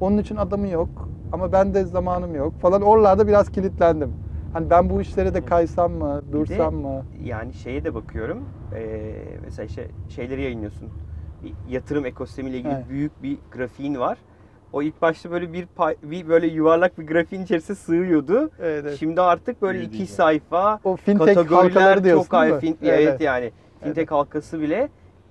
Onun 0.00 0.18
için 0.18 0.37
adamı 0.37 0.68
yok 0.68 1.10
ama 1.33 1.53
ben 1.53 1.75
de 1.75 1.85
zamanım 1.85 2.35
yok 2.35 2.61
falan. 2.61 2.83
Oralarda 2.83 3.29
biraz 3.29 3.51
kilitlendim. 3.51 4.12
Hani 4.53 4.71
ben 4.71 4.90
bu 4.90 5.01
işlere 5.01 5.35
de 5.35 5.45
kaysam 5.45 5.93
mı, 5.93 6.23
dursam 6.33 6.75
mı? 6.75 7.05
Yani 7.25 7.55
şeye 7.55 7.85
de 7.85 7.95
bakıyorum. 7.95 8.38
Ee, 8.75 9.12
mesela 9.45 9.66
işte 9.66 9.88
şeyleri 10.09 10.43
yayınlıyorsun. 10.43 10.88
Bir 11.45 11.53
yatırım 11.75 12.07
ekosistemiyle 12.07 12.57
ilgili 12.59 12.73
Evet. 12.73 12.88
büyük 12.88 13.23
bir 13.23 13.38
grafiğin 13.53 13.95
var. 13.99 14.19
O 14.73 14.83
ilk 14.83 15.03
başta 15.03 15.31
böyle 15.31 15.53
bir, 15.53 15.66
pay- 15.77 15.97
bir 16.03 16.29
böyle 16.29 16.47
yuvarlak 16.47 16.99
bir 16.99 17.07
grafiğin 17.07 17.43
içerisine 17.43 17.77
sığıyordu. 17.77 18.51
Evet, 18.61 18.85
evet. 18.85 18.99
Şimdi 18.99 19.21
artık 19.21 19.62
böyle 19.62 19.79
Büyüdü 19.79 19.95
iki 19.95 20.07
sayfa 20.07 20.81
O 20.85 20.97
fintech 20.97 21.35
kategoriler 21.35 22.05
diyorsun 22.05 22.23
çok 22.25 22.33
değil 22.33 22.43
ay 22.43 22.51
mi? 22.53 22.59
fin- 22.59 22.77
Evet, 22.83 23.01
evet, 23.01 23.09
evet. 23.09 23.21
yani 23.21 23.53
fintech 23.83 24.11
halkası 24.11 24.61
bile 24.61 24.88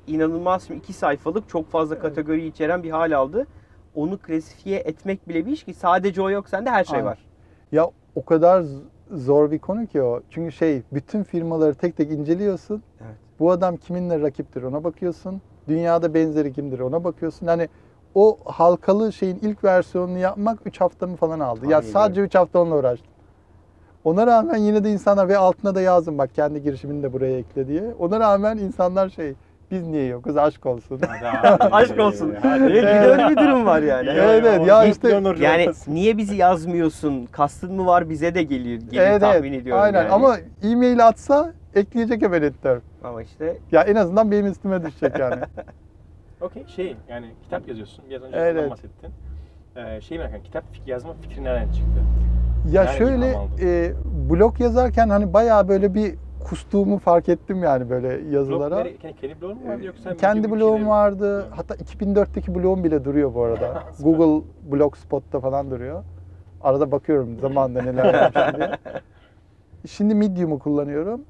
inanılmaz 0.08 0.64
şimdi 0.68 0.80
iki 0.80 0.94
sayfalık 0.94 1.50
çok 1.50 1.72
fazla 1.72 1.96
Evet. 1.96 2.02
kategori 2.02 2.48
içeren 2.48 2.84
bir 2.84 2.92
hal 2.92 3.12
aldı. 3.18 3.48
Onu 3.96 4.18
klasifiye 4.18 4.80
etmek 4.80 5.30
bile 5.30 5.46
bir 5.46 5.52
iş 5.52 5.64
ki 5.64 5.74
sadece 5.74 6.22
o 6.22 6.30
yok 6.30 6.50
sende 6.50 6.70
her 6.70 6.84
şey 6.84 6.96
Aynen. 6.96 7.12
var. 7.12 7.26
Ya 7.72 7.90
o 8.16 8.26
kadar 8.26 8.66
zor 9.12 9.52
bir 9.52 9.60
konu 9.60 9.88
ki 9.88 10.02
o. 10.02 10.22
Çünkü 10.30 10.52
şey 10.52 10.82
bütün 10.92 11.24
firmaları 11.24 11.74
tek 11.74 11.98
tek 11.98 12.12
inceliyorsun. 12.12 12.84
Evet. 13.02 13.16
Bu 13.40 13.52
adam 13.52 13.78
kiminle 13.78 14.22
rakiptir 14.22 14.64
ona 14.64 14.84
bakıyorsun. 14.84 15.42
Dünyada 15.68 16.14
benzeri 16.14 16.54
kimdir 16.54 16.80
ona 16.80 17.04
bakıyorsun. 17.04 17.48
Hani 17.48 17.68
o 18.16 18.38
halkalı 18.46 19.14
şeyin 19.14 19.40
ilk 19.42 19.64
versiyonunu 19.64 20.18
yapmak 20.18 20.60
3 20.66 20.82
haftamı 20.82 21.16
falan 21.16 21.40
aldı. 21.40 21.66
ya 21.66 21.80
Tahmin 21.80 21.94
sadece 21.94 22.22
3 22.22 22.36
hafta 22.36 22.60
onunla 22.60 22.76
uğraştım. 22.78 23.12
Ona 24.04 24.28
rağmen 24.28 24.58
yine 24.58 24.84
de 24.84 24.92
insanlar 24.92 25.28
ve 25.30 25.38
altına 25.38 25.76
da 25.76 25.82
yazdım 25.82 26.18
bak 26.18 26.36
kendi 26.36 26.64
girişimini 26.64 27.04
de 27.04 27.14
buraya 27.14 27.38
ekle 27.38 27.68
diye. 27.68 27.94
Ona 28.00 28.20
rağmen 28.20 28.58
insanlar 28.58 29.10
şey 29.10 29.34
Biz 29.72 29.88
niye 29.88 30.06
yokuz? 30.06 30.38
Aşk 30.38 30.66
olsun. 30.66 31.02
Aşk 31.72 32.00
olsun. 32.00 32.36
Hadi. 32.42 32.64
Evet, 32.64 32.76
bir 32.76 32.84
de 32.84 33.00
öyle 33.00 33.30
bir 33.30 33.38
durum 33.38 33.66
var 33.66 33.82
yani. 33.82 34.10
Evet, 34.10 34.44
evet. 34.48 34.68
Ya 34.68 34.86
işte- 34.86 35.22
Yani 35.40 35.72
niye 35.88 36.18
bizi 36.18 36.36
yazmıyorsun? 36.36 37.26
Kastın 37.26 37.74
mı 37.74 37.86
var 37.86 38.10
bize 38.10 38.36
de 38.36 38.44
geliyor, 38.44 38.80
geliyor 38.80 39.06
evet, 39.06 39.22
tahmin 39.22 39.50
evet. 39.50 39.62
ediyorum 39.62 39.84
Aynen 39.84 39.98
yani. 40.04 40.12
ama 40.12 40.38
e-mail 40.64 41.08
atsa 41.08 41.54
ekleyecek 41.76 42.22
hemen 42.22 42.42
editör. 42.42 42.82
Ama 43.04 43.22
işte 43.22 43.58
Ya 43.72 43.82
en 43.82 43.96
azından 43.96 44.32
benim 44.32 44.46
üstüme 44.48 44.86
düşecek 44.86 45.20
yani. 45.20 45.42
Okey 46.42 46.66
şey 46.68 46.96
yani 47.10 47.26
kitap 47.44 47.68
yazıyorsun. 47.68 48.06
Biraz 48.10 48.24
önce 48.24 48.38
Evet. 48.38 48.72
bahsettin. 48.72 49.12
Ee, 49.76 50.02
şey 50.02 50.18
merak 50.18 50.30
ediyorum. 50.30 50.46
Kitap 50.46 50.64
yazma 50.88 51.14
fikri 51.22 51.44
nereden 51.44 51.72
çıktı? 51.72 52.02
Ya 52.72 52.84
Yani 52.84 52.98
şöyle 52.98 53.36
e, 53.62 53.94
blog 54.30 54.60
yazarken 54.62 55.10
hani 55.10 55.34
bayağı 55.34 55.68
böyle 55.68 55.94
bir 55.94 56.16
kustuğumu 56.40 57.00
fark 57.00 57.30
ettim 57.30 57.64
yani 57.64 57.90
böyle 57.90 58.36
yazılara. 58.36 58.76
nere- 58.78 58.98
kendi, 58.98 59.42
blogun 59.42 59.58
mu 59.58 59.70
vardı 59.70 59.86
yoksa 59.86 60.16
Kendi 60.18 60.52
blogum 60.52 60.76
içinde- 60.76 60.90
vardı. 60.90 61.48
Hatta 61.52 61.76
2004'teki 61.76 62.56
blogum 62.56 62.84
bile 62.84 63.06
duruyor 63.06 63.34
bu 63.34 63.44
arada. 63.44 63.84
Google 64.00 64.46
Blogspot'ta 64.72 65.40
falan 65.40 65.72
duruyor. 65.72 66.04
Arada 66.62 66.92
bakıyorum 66.92 67.40
zamanında 67.40 67.82
neler 67.82 68.14
yapmışım 68.14 68.60
diye. 68.62 68.72
Şimdi 69.88 70.16
Medium'u 70.16 70.60
kullanıyorum. 70.60 71.22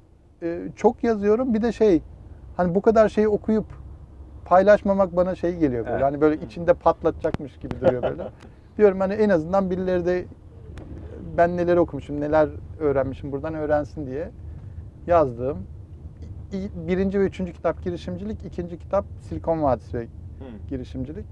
Ee, 0.43 0.59
çok 0.75 1.03
yazıyorum. 1.03 1.53
Bir 1.53 1.61
de 1.61 1.71
şey 1.71 2.01
hani 2.57 2.75
bu 2.75 2.81
kadar 2.81 3.09
şeyi 3.09 3.27
okuyup 3.27 3.65
paylaşmamak 4.45 5.15
bana 5.15 5.35
şey 5.35 5.55
geliyor 5.55 5.85
böyle. 5.85 5.95
Evet. 5.95 6.03
Hani 6.03 6.21
böyle 6.21 6.45
içinde 6.45 6.73
patlatacakmış 6.73 7.57
gibi 7.57 7.81
duruyor 7.81 8.03
böyle. 8.03 8.23
Diyorum 8.77 8.99
hani 8.99 9.13
en 9.13 9.29
azından 9.29 9.69
birileri 9.71 10.05
de 10.05 10.25
ben 11.37 11.57
neler 11.57 11.77
okumuşum, 11.77 12.21
neler 12.21 12.49
öğrenmişim 12.79 13.31
buradan 13.31 13.53
öğrensin 13.53 14.07
diye 14.07 14.31
yazdım. 15.09 15.67
İ- 16.53 16.69
Birinci 16.75 17.19
ve 17.19 17.23
üçüncü 17.25 17.53
kitap 17.53 17.81
girişimcilik, 17.83 18.45
ikinci 18.45 18.77
kitap 18.77 19.05
Silikon 19.21 19.63
Vadisi 19.63 19.97
ve 19.97 20.07
girişimcilik. 20.67 21.25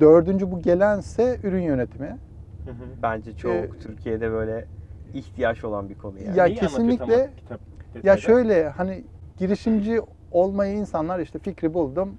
Dördüncü 0.00 0.52
bu 0.52 0.62
gelense 0.62 1.38
ürün 1.42 1.62
yönetimi. 1.62 2.18
hı 2.64 2.70
hı. 2.70 2.84
bence 3.02 3.32
çok 3.32 3.52
Ee, 3.52 3.68
Türkiye'de 3.80 4.30
böyle 4.30 4.66
ihtiyaç 5.14 5.64
olan 5.64 5.88
bir 5.88 5.94
konu 5.94 6.18
yani. 6.18 6.38
Ya 6.38 6.44
Neyi 6.44 6.56
kesinlikle- 6.56 7.30
kitap 7.36 7.60
Ya 8.02 8.16
şöyle 8.16 8.68
hani 8.68 9.04
girişimci 9.36 10.00
olmayı 10.30 10.76
insanlar 10.76 11.18
işte 11.20 11.38
fikri 11.38 11.74
buldum. 11.74 12.18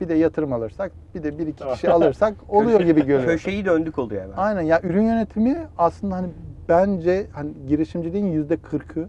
Bir 0.00 0.08
de 0.08 0.14
yatırım 0.14 0.52
alırsak, 0.52 0.92
bir 1.14 1.22
de 1.22 1.38
bir 1.38 1.46
iki 1.46 1.64
kişi 1.64 1.90
alırsak 1.90 2.34
oluyor 2.48 2.80
gibi 2.80 3.06
görüyor. 3.06 3.32
Köşeyi 3.32 3.64
döndük 3.64 3.98
oluyor 3.98 4.22
hemen. 4.22 4.36
Aynen 4.36 4.62
ya 4.62 4.80
ürün 4.82 5.02
yönetimi 5.02 5.68
aslında 5.76 6.14
hani 6.16 6.28
bence 6.68 7.26
hani 7.32 7.66
girişimciliğin 7.66 8.26
yüzde 8.26 8.56
kırkı 8.56 9.08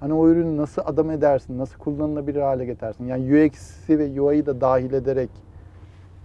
hani 0.00 0.14
o 0.14 0.28
ürünü 0.28 0.56
nasıl 0.56 0.82
adam 0.84 1.10
edersin, 1.10 1.58
nasıl 1.58 1.78
kullanılabilir 1.78 2.40
hale 2.40 2.64
getirsin. 2.64 3.06
Yani 3.06 3.46
UX'i 3.46 3.98
ve 3.98 4.20
UI'yi 4.20 4.46
da 4.46 4.60
dahil 4.60 4.92
ederek 4.92 5.30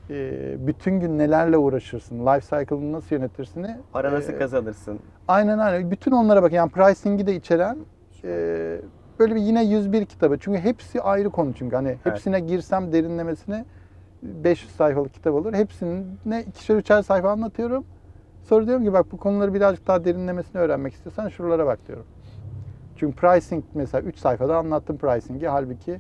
e, 0.10 0.68
bütün 0.68 1.00
gün 1.00 1.18
nelerle 1.18 1.58
uğraşırsın, 1.58 2.26
life 2.26 2.58
cycle'ını 2.58 2.92
nasıl 2.92 3.16
yönetirsin. 3.16 3.68
Para 3.92 4.14
nasıl 4.14 4.34
e, 4.34 4.38
kazanırsın? 4.38 5.00
Aynen 5.28 5.58
aynen. 5.58 5.92
Bütün 5.92 6.12
onlara 6.12 6.44
bak. 6.44 6.54
Yani 6.54 6.72
pricing'i 6.72 7.28
de 7.28 7.36
içeren 7.36 7.78
e, 8.24 8.78
böyle 9.20 9.36
bir 9.36 9.42
yine 9.42 9.66
101 9.66 10.06
kitabı. 10.06 10.38
Çünkü 10.40 10.60
hepsi 10.60 11.02
ayrı 11.02 11.30
konu 11.30 11.54
çünkü. 11.54 11.76
Hani 11.76 11.98
hepsine 12.04 12.40
girsem 12.40 12.92
derinlemesine 12.94 13.66
500 14.24 14.72
sayfalık 14.72 15.14
kitap 15.14 15.34
olur. 15.34 15.54
Hepsine 15.54 16.44
ikişer 16.48 16.76
üçer 16.76 17.02
sayfa 17.02 17.32
anlatıyorum. 17.32 17.86
Sonra 18.44 18.68
diyorum 18.68 18.84
ki 18.84 18.94
bak 18.94 19.12
bu 19.12 19.18
konuları 19.18 19.54
birazcık 19.54 19.88
daha 19.88 20.06
derinlemesine 20.06 20.62
öğrenmek 20.62 20.94
istiyorsan 20.94 21.30
şuralara 21.30 21.66
bak 21.66 21.80
diyorum. 21.88 22.06
Çünkü 22.96 23.16
pricing 23.16 23.64
mesela 23.74 24.02
3 24.02 24.18
sayfada 24.18 24.58
anlattım 24.58 24.98
pricing'i. 24.98 25.48
Halbuki 25.48 26.00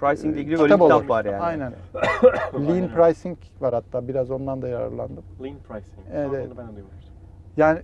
Pricing 0.00 0.34
ile 0.34 0.40
ilgili 0.40 0.54
e, 0.54 0.58
böyle 0.58 0.74
bir 0.74 0.80
kitap 0.80 1.10
var 1.10 1.24
yani. 1.24 1.42
Aynen. 1.42 1.72
Lean 2.54 2.88
pricing 2.88 3.38
var 3.60 3.74
hatta. 3.74 4.08
Biraz 4.08 4.30
ondan 4.30 4.62
da 4.62 4.68
yararlandım. 4.68 5.24
Lean 5.42 5.56
pricing. 5.68 6.06
Evet, 6.12 6.30
evet. 6.34 6.48
ben 6.58 6.68
de 6.68 6.76
duymuştum. 6.76 7.14
Yani 7.56 7.80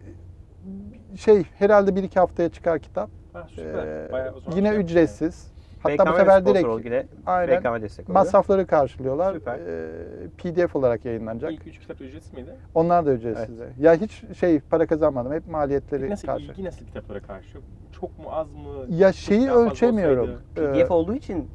şey 1.17 1.45
herhalde 1.59 1.97
bir 1.97 2.03
iki 2.03 2.19
haftaya 2.21 2.49
çıkar 2.49 2.79
kitap. 2.79 3.11
Ha, 3.33 3.47
süper. 3.51 3.87
Ee, 3.87 4.13
Bayağı 4.13 4.35
yine 4.57 4.69
şey 4.71 4.81
ücretsiz. 4.81 5.53
Hatta 5.91 6.05
BKM 6.07 6.13
bu 6.13 6.17
sefer 6.17 6.47
direkt 6.47 6.85
yine 6.87 7.07
aynen 7.27 7.61
BKM 7.65 7.83
destek 7.83 8.09
oluyor. 8.09 8.25
masrafları 8.25 8.67
karşılıyorlar. 8.67 9.33
Süper. 9.35 9.59
Ee, 9.59 10.29
PDF 10.39 10.77
olarak 10.77 11.05
yayınlanacak. 11.05 11.53
İlk 11.53 11.67
üç 11.67 11.79
kitap 11.79 12.01
ücretsiz 12.01 12.33
miydi? 12.33 12.51
Onlar 12.75 13.07
da 13.07 13.13
ücretsiz. 13.13 13.59
Ya 13.81 13.95
hiç 13.95 14.23
şey 14.39 14.61
para 14.61 14.87
kazanmadım. 14.87 15.33
Hep 15.33 15.47
maliyetleri 15.47 16.11
Nasıl 16.11 16.29
karşı. 16.29 16.45
ilgi 16.45 16.65
nasıl 16.65 16.87
kitaplara 16.87 17.21
karşı? 17.21 17.59
Çok 17.93 18.19
mu 18.19 18.25
az 18.31 18.53
mı? 18.53 18.85
Ya 18.89 19.13
şeyi 19.13 19.51
ölçemiyorum. 19.51 20.31
olsaydı. 20.57 20.77
PDF 20.83 20.91
olduğu 20.91 21.15
için 21.15 21.49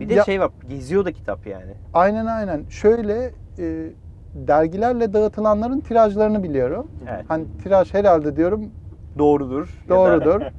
bir 0.00 0.08
de 0.08 0.14
ya- 0.14 0.24
şey 0.24 0.40
var 0.40 0.50
geziyor 0.68 1.04
da 1.04 1.12
kitap 1.12 1.46
yani. 1.46 1.72
aynen 1.94 2.26
aynen. 2.26 2.64
Şöyle 2.68 3.32
e, 3.58 3.90
dergilerle 4.34 5.12
dağıtılanların 5.12 5.80
tirajlarını 5.80 6.42
biliyorum. 6.42 6.86
Evet. 7.10 7.24
Hani 7.28 7.44
tiraj 7.62 7.94
herhalde 7.94 8.36
diyorum 8.36 8.70
Doğrudur. 9.18 9.82
ya 9.88 9.96
da- 9.96 9.96
Doğrudur. 9.96 10.40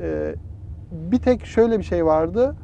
Ee, 0.00 0.34
bir 0.92 1.18
tek 1.18 1.46
şöyle 1.46 1.78
bir 1.78 1.84
şey 1.84 2.06
vardı. 2.06 2.54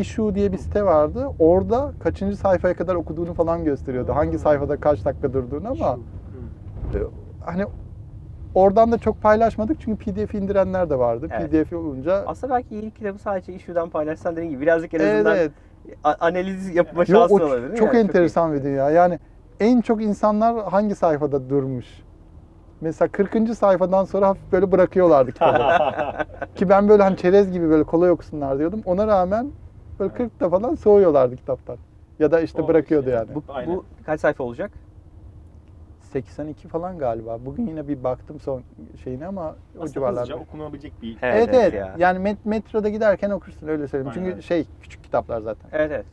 Issue 0.00 0.34
diye 0.34 0.52
bir 0.52 0.58
site 0.58 0.84
vardı. 0.84 1.26
Orada 1.38 1.92
kaçıncı 1.98 2.36
sayfaya 2.36 2.74
kadar 2.74 2.94
okuduğunu 2.94 3.34
falan 3.34 3.64
gösteriyordu. 3.64 4.14
Hangi 4.14 4.38
sayfada 4.38 4.76
kaç 4.76 5.04
dakika 5.04 5.32
durduğunu 5.32 5.68
ama 5.68 5.98
e, 6.94 6.98
hani 7.40 7.64
oradan 8.54 8.92
da 8.92 8.98
çok 8.98 9.20
paylaşmadık 9.20 9.80
çünkü 9.80 10.12
PDF 10.12 10.34
indirenler 10.34 10.90
de 10.90 10.98
vardı. 10.98 11.28
Evet. 11.30 11.50
PDF 11.50 11.72
olunca 11.76 12.24
Aslında 12.26 12.54
belki 12.54 12.76
ilk 12.76 12.96
kitabı 12.96 13.18
sadece 13.18 13.52
issue'dan 13.52 13.90
paylaşsan 13.90 14.36
dediğin 14.36 14.50
gibi 14.50 14.60
birazcık 14.60 14.94
en 14.94 15.00
evet, 15.00 15.14
azından 15.14 15.36
evet. 15.36 15.52
a- 16.04 16.16
analiz 16.20 16.74
yapma 16.74 17.04
o 17.30 17.34
olabilir. 17.34 17.76
çok 17.76 17.94
yani. 17.94 17.98
enteresan 17.98 18.52
bir 18.52 18.62
dünya. 18.62 18.90
Yani 18.90 19.18
en 19.60 19.80
çok 19.80 20.02
insanlar 20.02 20.64
hangi 20.64 20.94
sayfada 20.94 21.50
durmuş? 21.50 21.86
Mesela 22.80 23.08
40. 23.08 23.54
sayfadan 23.54 24.04
sonra 24.04 24.28
hafif 24.28 24.52
böyle 24.52 24.72
bırakıyorlardı 24.72 25.32
kitabı. 25.32 25.62
Ki 26.54 26.68
ben 26.68 26.88
böyle 26.88 27.02
hani 27.02 27.16
çerez 27.16 27.52
gibi 27.52 27.70
böyle 27.70 27.84
kolay 27.84 28.10
okusunlar 28.10 28.58
diyordum. 28.58 28.82
Ona 28.84 29.06
rağmen 29.06 29.52
böyle 30.00 30.12
40'ta 30.12 30.50
falan 30.50 30.74
soğuyorlardı 30.74 31.36
kitaptan. 31.36 31.78
Ya 32.18 32.30
da 32.32 32.40
işte 32.40 32.58
Olmuş 32.58 32.68
bırakıyordu 32.74 33.10
yani. 33.10 33.28
yani. 33.30 33.34
Bu, 33.34 33.52
Aynen. 33.52 33.76
bu 33.76 33.86
kaç 34.04 34.20
sayfa 34.20 34.44
olacak? 34.44 34.72
82 36.00 36.68
falan 36.68 36.98
galiba. 36.98 37.46
Bugün 37.46 37.66
yine 37.66 37.88
bir 37.88 38.04
baktım 38.04 38.40
son 38.40 38.64
şeyine 39.04 39.26
ama 39.26 39.56
o 39.78 39.82
Aslında 39.82 39.92
civarlarda. 39.92 40.20
hızlıca 40.22 40.36
okunabilecek 40.36 41.02
bir 41.02 41.18
Evet, 41.22 41.48
Evet 41.48 41.54
evet 41.54 41.74
ya. 41.74 41.94
Yani 41.98 42.28
met- 42.28 42.38
metroda 42.44 42.88
giderken 42.88 43.30
okursun 43.30 43.68
öyle 43.68 43.88
söyleyeyim. 43.88 44.12
Aynen. 44.16 44.30
Çünkü 44.30 44.42
şey 44.42 44.64
küçük 44.80 45.02
kitaplar 45.04 45.40
zaten. 45.40 45.70
Evet 45.72 45.90
evet. 45.92 46.06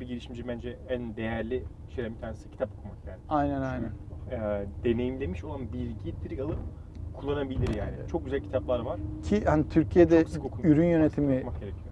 bir 0.00 0.06
girişimci 0.06 0.48
bence 0.48 0.78
en 0.88 1.16
değerli 1.16 1.64
şeylerden 1.88 2.16
bir 2.16 2.20
tanesi 2.20 2.50
kitap 2.50 2.70
okumak 2.78 2.98
yani. 3.06 3.20
Aynen 3.28 3.62
aynen. 3.62 3.92
Ee, 4.30 4.66
deneyimlemiş 4.84 5.44
olan 5.44 5.72
bilgiyi 5.72 6.14
direkt 6.24 6.40
alıp 6.42 6.58
kullanabilir 7.16 7.74
yani. 7.74 7.94
Çok 8.12 8.24
güzel 8.24 8.40
kitaplar 8.40 8.80
var. 8.80 8.98
Ki 9.22 9.44
hani 9.44 9.68
Türkiye'de 9.68 10.24
ürün 10.62 10.86
yönetimi 10.86 11.44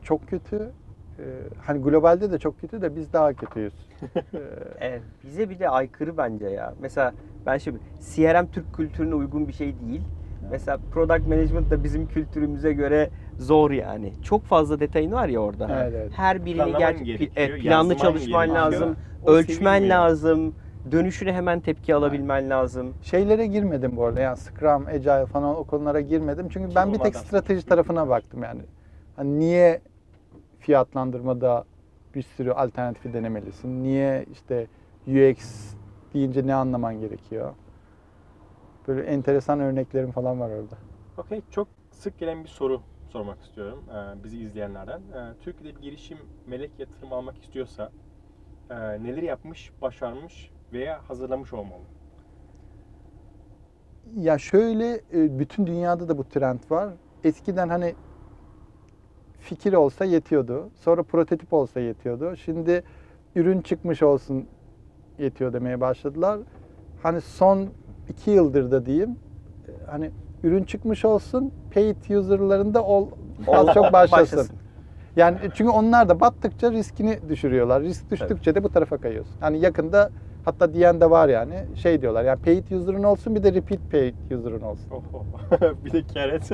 çok 0.02 0.28
kötü. 0.28 0.70
Ee, 1.18 1.22
hani 1.66 1.82
globalde 1.82 2.32
de 2.32 2.38
çok 2.38 2.60
kötü 2.60 2.82
de 2.82 2.96
biz 2.96 3.12
daha 3.12 3.32
kötüyüz. 3.32 3.72
Ee, 4.34 4.38
Evet, 4.80 5.02
bize 5.24 5.50
bile 5.50 5.68
aykırı 5.68 6.16
bence 6.16 6.46
ya. 6.46 6.74
Mesela 6.80 7.12
ben 7.46 7.58
şimdi 7.58 7.78
CRM 8.00 8.46
Türk 8.52 8.74
kültürüne 8.74 9.14
uygun 9.14 9.48
bir 9.48 9.52
şey 9.52 9.74
değil. 9.88 10.00
Mesela 10.50 10.78
product 10.92 11.28
management 11.28 11.70
da 11.70 11.84
bizim 11.84 12.06
kültürümüze 12.08 12.72
göre 12.72 13.10
zor 13.38 13.70
yani. 13.70 14.12
Çok 14.22 14.44
fazla 14.44 14.80
detayın 14.80 15.12
var 15.12 15.28
ya 15.28 15.40
orada. 15.40 15.68
Evet, 15.82 15.94
evet. 15.96 16.12
Her 16.16 16.44
birini 16.44 16.56
Planlaman 16.56 16.78
gerçek 16.78 17.06
gerekiyor, 17.06 17.30
evet, 17.36 17.62
planlı 17.62 17.96
çalışman 17.96 18.54
lazım, 18.54 18.96
O 19.26 19.30
ölçmen 19.30 19.88
lazım, 19.88 20.54
dönüşüne 20.92 21.32
hemen 21.32 21.60
tepki 21.60 21.94
alabilmen 21.94 22.50
lazım. 22.50 22.94
Şeylere 23.02 23.46
girmedim 23.46 23.96
bu 23.96 24.04
arada. 24.04 24.20
Yani 24.20 24.36
Scrum, 24.36 24.86
Agile 24.86 25.26
falan 25.26 25.56
o 25.56 25.64
konulara 25.64 26.00
girmedim. 26.00 26.48
Çünkü 26.48 26.68
Ki 26.68 26.76
ben 26.76 26.92
bir 26.92 26.98
tek 26.98 27.16
strateji 27.16 27.66
tarafına 27.66 28.08
baktım 28.08 28.42
yani. 28.42 28.60
Hani 29.16 29.38
niye 29.38 29.80
fiyatlandırmada 30.58 31.64
bir 32.14 32.22
sürü 32.22 32.50
alternatifi 32.50 33.12
denemelisin? 33.12 33.84
Niye 33.84 34.24
işte 34.32 34.66
UX 35.06 35.74
deyince 36.14 36.46
ne 36.46 36.54
anlaman 36.54 37.00
gerekiyor? 37.00 37.54
Böyle 38.88 39.02
enteresan 39.02 39.60
örneklerim 39.60 40.10
falan 40.12 40.40
var 40.40 40.50
orada. 40.50 40.76
Okey, 41.18 41.40
çok 41.50 41.68
sık 41.90 42.18
gelen 42.18 42.44
bir 42.44 42.48
soru 42.48 42.80
sormak 43.12 43.42
istiyorum 43.42 43.84
e, 43.90 44.24
bizi 44.24 44.38
izleyenlerden. 44.38 45.00
E, 45.00 45.34
Türkiye'de 45.40 45.76
bir 45.76 45.82
girişim 45.82 46.18
melek 46.46 46.70
yatırım 46.78 47.12
almak 47.12 47.42
istiyorsa 47.42 47.90
e, 48.70 48.74
neler 48.74 49.22
yapmış, 49.22 49.70
başarmış 49.82 50.50
veya 50.74 51.00
hazırlamış 51.08 51.52
olmalı? 51.52 51.82
Ya 54.16 54.38
şöyle 54.38 54.94
e, 54.94 55.38
bütün 55.38 55.66
dünyada 55.66 56.08
da 56.08 56.18
bu 56.18 56.24
trend 56.24 56.60
var. 56.70 56.88
Eskiden 57.24 57.68
hani 57.68 57.94
fikir 59.38 59.72
olsa 59.72 60.04
yetiyordu. 60.04 60.70
Sonra 60.74 61.02
prototip 61.02 61.52
olsa 61.52 61.80
yetiyordu. 61.80 62.36
Şimdi 62.36 62.82
ürün 63.34 63.60
çıkmış 63.60 64.02
olsun 64.02 64.46
yetiyor 65.18 65.52
demeye 65.52 65.80
başladılar. 65.80 66.40
Hani 67.02 67.20
son 67.20 67.68
iki 68.08 68.30
yıldır 68.30 68.70
da 68.70 68.86
diyeyim 68.86 69.10
e, 69.68 69.72
hani 69.90 70.10
ürün 70.42 70.64
çıkmış 70.64 71.04
olsun 71.04 71.52
paid 71.74 72.10
user'larında 72.10 72.84
ol, 72.86 73.08
az 73.46 73.74
çok 73.74 73.92
başlasın. 73.92 74.48
Yani 75.16 75.38
çünkü 75.54 75.70
onlar 75.70 76.08
da 76.08 76.20
battıkça 76.20 76.72
riskini 76.72 77.18
düşürüyorlar. 77.28 77.82
Risk 77.82 78.10
düştükçe 78.10 78.54
de 78.54 78.64
bu 78.64 78.68
tarafa 78.68 78.98
kayıyorsun. 78.98 79.34
Yani 79.42 79.58
yakında 79.58 80.10
hatta 80.44 80.74
diyen 80.74 81.00
de 81.00 81.10
var 81.10 81.28
yani 81.28 81.54
şey 81.74 82.02
diyorlar 82.02 82.24
yani 82.24 82.38
paid 82.42 82.70
user'ın 82.70 83.02
olsun 83.02 83.34
bir 83.34 83.42
de 83.42 83.52
repeat 83.54 83.80
paid 83.90 84.14
user'ın 84.30 84.60
olsun. 84.62 84.90
Oho. 84.90 85.24
bir 85.84 85.92
de 85.92 86.02
keret. 86.02 86.50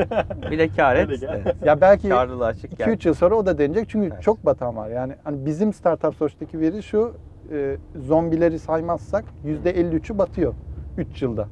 Bir 0.50 0.58
de 0.58 0.68
kar 0.68 0.96
et. 0.96 1.22
Evet. 1.22 1.56
Ya 1.64 1.80
belki 1.80 2.08
Karlılığı 2.08 2.46
açık 2.46 2.78
gel. 2.78 2.86
2-3 2.88 3.08
yıl 3.08 3.14
sonra 3.14 3.34
o 3.34 3.46
da 3.46 3.58
denecek 3.58 3.88
çünkü 3.88 4.08
Evet. 4.12 4.22
çok 4.22 4.46
batan 4.46 4.76
var. 4.76 4.88
Yani 4.90 5.12
hani 5.24 5.46
bizim 5.46 5.72
startup 5.72 6.14
sonuçtaki 6.14 6.60
veri 6.60 6.82
şu 6.82 7.12
e, 7.52 7.76
zombileri 7.96 8.58
saymazsak 8.58 9.24
%53'ü 9.64 10.18
batıyor 10.18 10.54
3 10.98 11.22
yılda. 11.22 11.48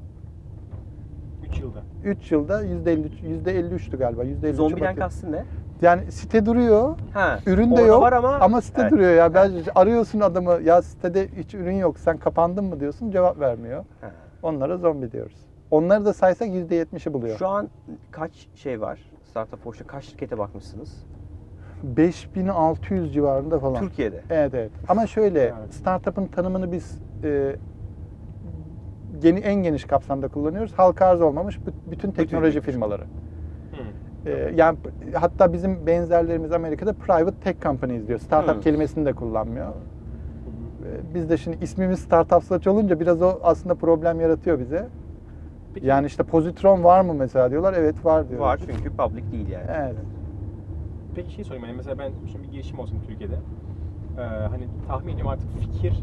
3 1.51 1.61
yılda. 1.61 1.83
3 2.05 2.33
yılda 2.33 2.63
%53 2.65 3.23
%53'tü 3.45 3.97
galiba. 3.97 4.25
%53'ü 4.25 4.53
Zombiden 4.53 4.81
batıyor. 4.81 4.97
kastın 4.97 5.33
ne? 5.33 5.45
Yani 5.83 6.13
site 6.13 6.47
duruyor. 6.47 6.97
Ha. 7.15 7.39
Ürün 7.47 7.77
de 7.77 7.83
yok 7.83 8.03
var 8.03 8.13
ama, 8.13 8.37
ama, 8.37 8.61
site 8.61 8.83
Evet. 8.83 8.93
duruyor 8.93 9.15
ya. 9.15 9.35
Ben 9.35 9.53
arıyorsun 9.75 10.21
adamı 10.21 10.63
ya 10.65 10.83
sitede 10.83 11.29
hiç 11.37 11.55
ürün 11.55 11.77
yok 11.77 11.99
sen 11.99 12.17
kapandın 12.19 12.65
mı 12.65 12.81
diyorsun 12.81 13.11
cevap 13.11 13.41
vermiyor. 13.41 13.85
Ha. 14.01 14.11
Onlara 14.43 14.77
zombi 14.77 15.13
diyoruz. 15.13 15.37
Onları 15.71 16.05
da 16.05 16.13
saysak 16.13 16.49
%70'i 16.49 17.13
buluyor. 17.13 17.39
Şu 17.39 17.49
an 17.49 17.69
kaç 18.11 18.33
şey 18.55 18.81
var? 18.81 18.99
Startup 19.31 19.65
Force'da 19.65 19.87
kaç 19.87 20.05
şirkete 20.05 20.39
bakmışsınız? 20.39 21.05
5600 21.83 23.15
civarında 23.15 23.59
falan. 23.59 23.81
Türkiye'de. 23.83 24.23
Evet 24.31 24.55
evet. 24.55 24.71
Ama 24.89 25.07
şöyle 25.07 25.41
Evet. 25.41 25.75
startup'ın 25.75 26.27
tanımını 26.27 26.73
biz 26.73 26.99
e, 27.25 27.57
geni, 29.23 29.39
en 29.41 29.55
geniş 29.55 29.85
kapsamda 29.85 30.29
kullanıyoruz. 30.29 30.73
Halka 30.77 31.07
arz 31.07 31.21
olmamış 31.21 31.59
bütün 31.91 32.11
teknoloji 32.11 32.61
bütün. 32.61 32.73
firmaları. 32.73 33.03
Hı. 34.29 34.33
E, 34.33 34.53
yani 34.57 34.79
hatta 35.15 35.53
bizim 35.53 35.87
benzerlerimiz 35.87 36.53
Amerika'da 36.53 36.93
private 36.93 37.37
tech 37.37 37.63
companies 37.63 38.09
diyor. 38.09 38.19
Startup 38.19 38.57
Hı. 38.57 38.61
kelimesini 38.61 39.07
de 39.07 39.13
kullanmıyor. 39.13 39.69
E, 39.69 41.15
Biz 41.15 41.31
de 41.31 41.37
şimdi 41.37 41.65
ismimiz 41.65 42.01
Startup 42.01 42.45
Search 42.45 42.67
olunca 42.67 43.01
biraz 43.01 43.23
o 43.23 43.39
aslında 43.43 43.75
problem 43.75 44.21
yaratıyor 44.21 44.59
bize. 44.59 44.89
Peki, 45.75 45.87
Yani 45.87 46.07
işte 46.07 46.23
pozitron 46.23 46.85
var 46.85 47.01
mı 47.01 47.15
mesela 47.15 47.51
diyorlar. 47.51 47.75
Evet 47.79 48.05
var 48.05 48.29
diyoruz. 48.29 48.47
Var 48.47 48.61
çünkü 48.67 48.91
public 48.91 49.33
değil 49.33 49.49
yani. 49.49 49.67
Evet. 49.69 49.95
Peki 51.15 51.33
şey 51.33 51.45
sorayım. 51.45 51.65
Yani 51.65 51.77
mesela 51.77 51.99
ben 51.99 52.13
şimdi 52.33 52.47
bir 52.47 52.53
girişim 52.53 52.79
olsun 52.79 52.99
Türkiye'de. 53.07 53.35
Ee, 54.19 54.21
hani 54.23 54.67
tahmin 54.89 55.13
ediyorum 55.13 55.31
artık 55.31 55.49
fikir 55.61 55.95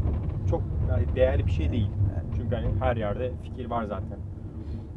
çok 0.49 0.61
yani 0.89 1.15
değerli 1.15 1.45
bir 1.45 1.51
şey 1.51 1.71
değil. 1.71 1.89
Çünkü 2.37 2.55
hani 2.55 2.67
her 2.79 2.95
yerde 2.95 3.31
fikir 3.43 3.69
var 3.69 3.83
zaten. 3.83 4.17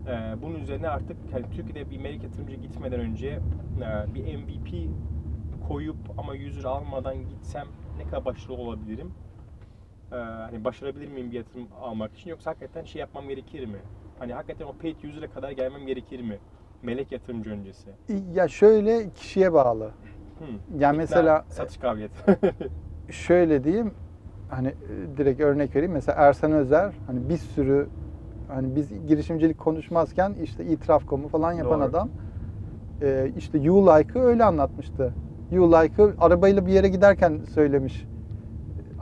Ee, 0.06 0.34
bunun 0.42 0.60
üzerine 0.60 0.88
artık 0.88 1.16
hani 1.32 1.44
Türkiye'de 1.50 1.90
bir 1.90 1.98
melek 1.98 2.22
yatırımcı 2.22 2.56
gitmeden 2.56 3.00
önce 3.00 3.40
e, 3.76 4.14
bir 4.14 4.36
MVP 4.36 4.90
koyup 5.68 5.96
ama 6.18 6.32
user 6.32 6.64
almadan 6.64 7.16
gitsem 7.16 7.66
ne 7.98 8.04
kadar 8.04 8.24
başarılı 8.24 8.56
olabilirim? 8.56 9.12
Ee, 10.12 10.16
hani 10.16 10.64
başarabilir 10.64 11.08
miyim 11.08 11.30
bir 11.30 11.36
yatırım 11.36 11.68
almak 11.80 12.14
için 12.14 12.30
yoksa 12.30 12.50
hakikaten 12.50 12.84
şey 12.84 13.00
yapmam 13.00 13.28
gerekir 13.28 13.66
mi? 13.66 13.78
Hani 14.18 14.32
hakikaten 14.32 14.66
o 14.66 14.72
paid 14.72 15.02
user'a 15.02 15.26
kadar 15.26 15.50
gelmem 15.50 15.86
gerekir 15.86 16.20
mi? 16.20 16.38
Melek 16.82 17.12
yatırımcı 17.12 17.50
öncesi. 17.50 17.90
Ya 18.32 18.48
şöyle 18.48 19.10
kişiye 19.10 19.52
bağlı. 19.52 19.92
Hmm. 20.38 20.80
Yani 20.80 20.96
mesela 20.96 21.44
satış 21.48 21.76
kabiliyeti. 21.76 22.38
şöyle 23.10 23.64
diyeyim 23.64 23.94
hani 24.48 24.68
e, 24.68 25.16
direkt 25.16 25.40
örnek 25.40 25.76
vereyim 25.76 25.92
mesela 25.92 26.22
Ersan 26.22 26.52
Özer 26.52 26.94
hani 27.06 27.28
bir 27.28 27.36
sürü 27.36 27.88
hani 28.48 28.76
biz 28.76 29.06
girişimcilik 29.08 29.58
konuşmazken 29.58 30.34
işte 30.42 30.64
itiraf.com'u 30.64 31.28
falan 31.28 31.52
yapan 31.52 31.80
Doğru. 31.80 31.88
adam 31.88 32.08
e, 33.02 33.32
işte 33.36 33.58
You 33.58 33.86
Like'ı 33.86 34.22
öyle 34.22 34.44
anlatmıştı. 34.44 35.14
You 35.52 35.72
Like'ı 35.72 36.14
arabayla 36.20 36.66
bir 36.66 36.72
yere 36.72 36.88
giderken 36.88 37.40
söylemiş 37.54 38.04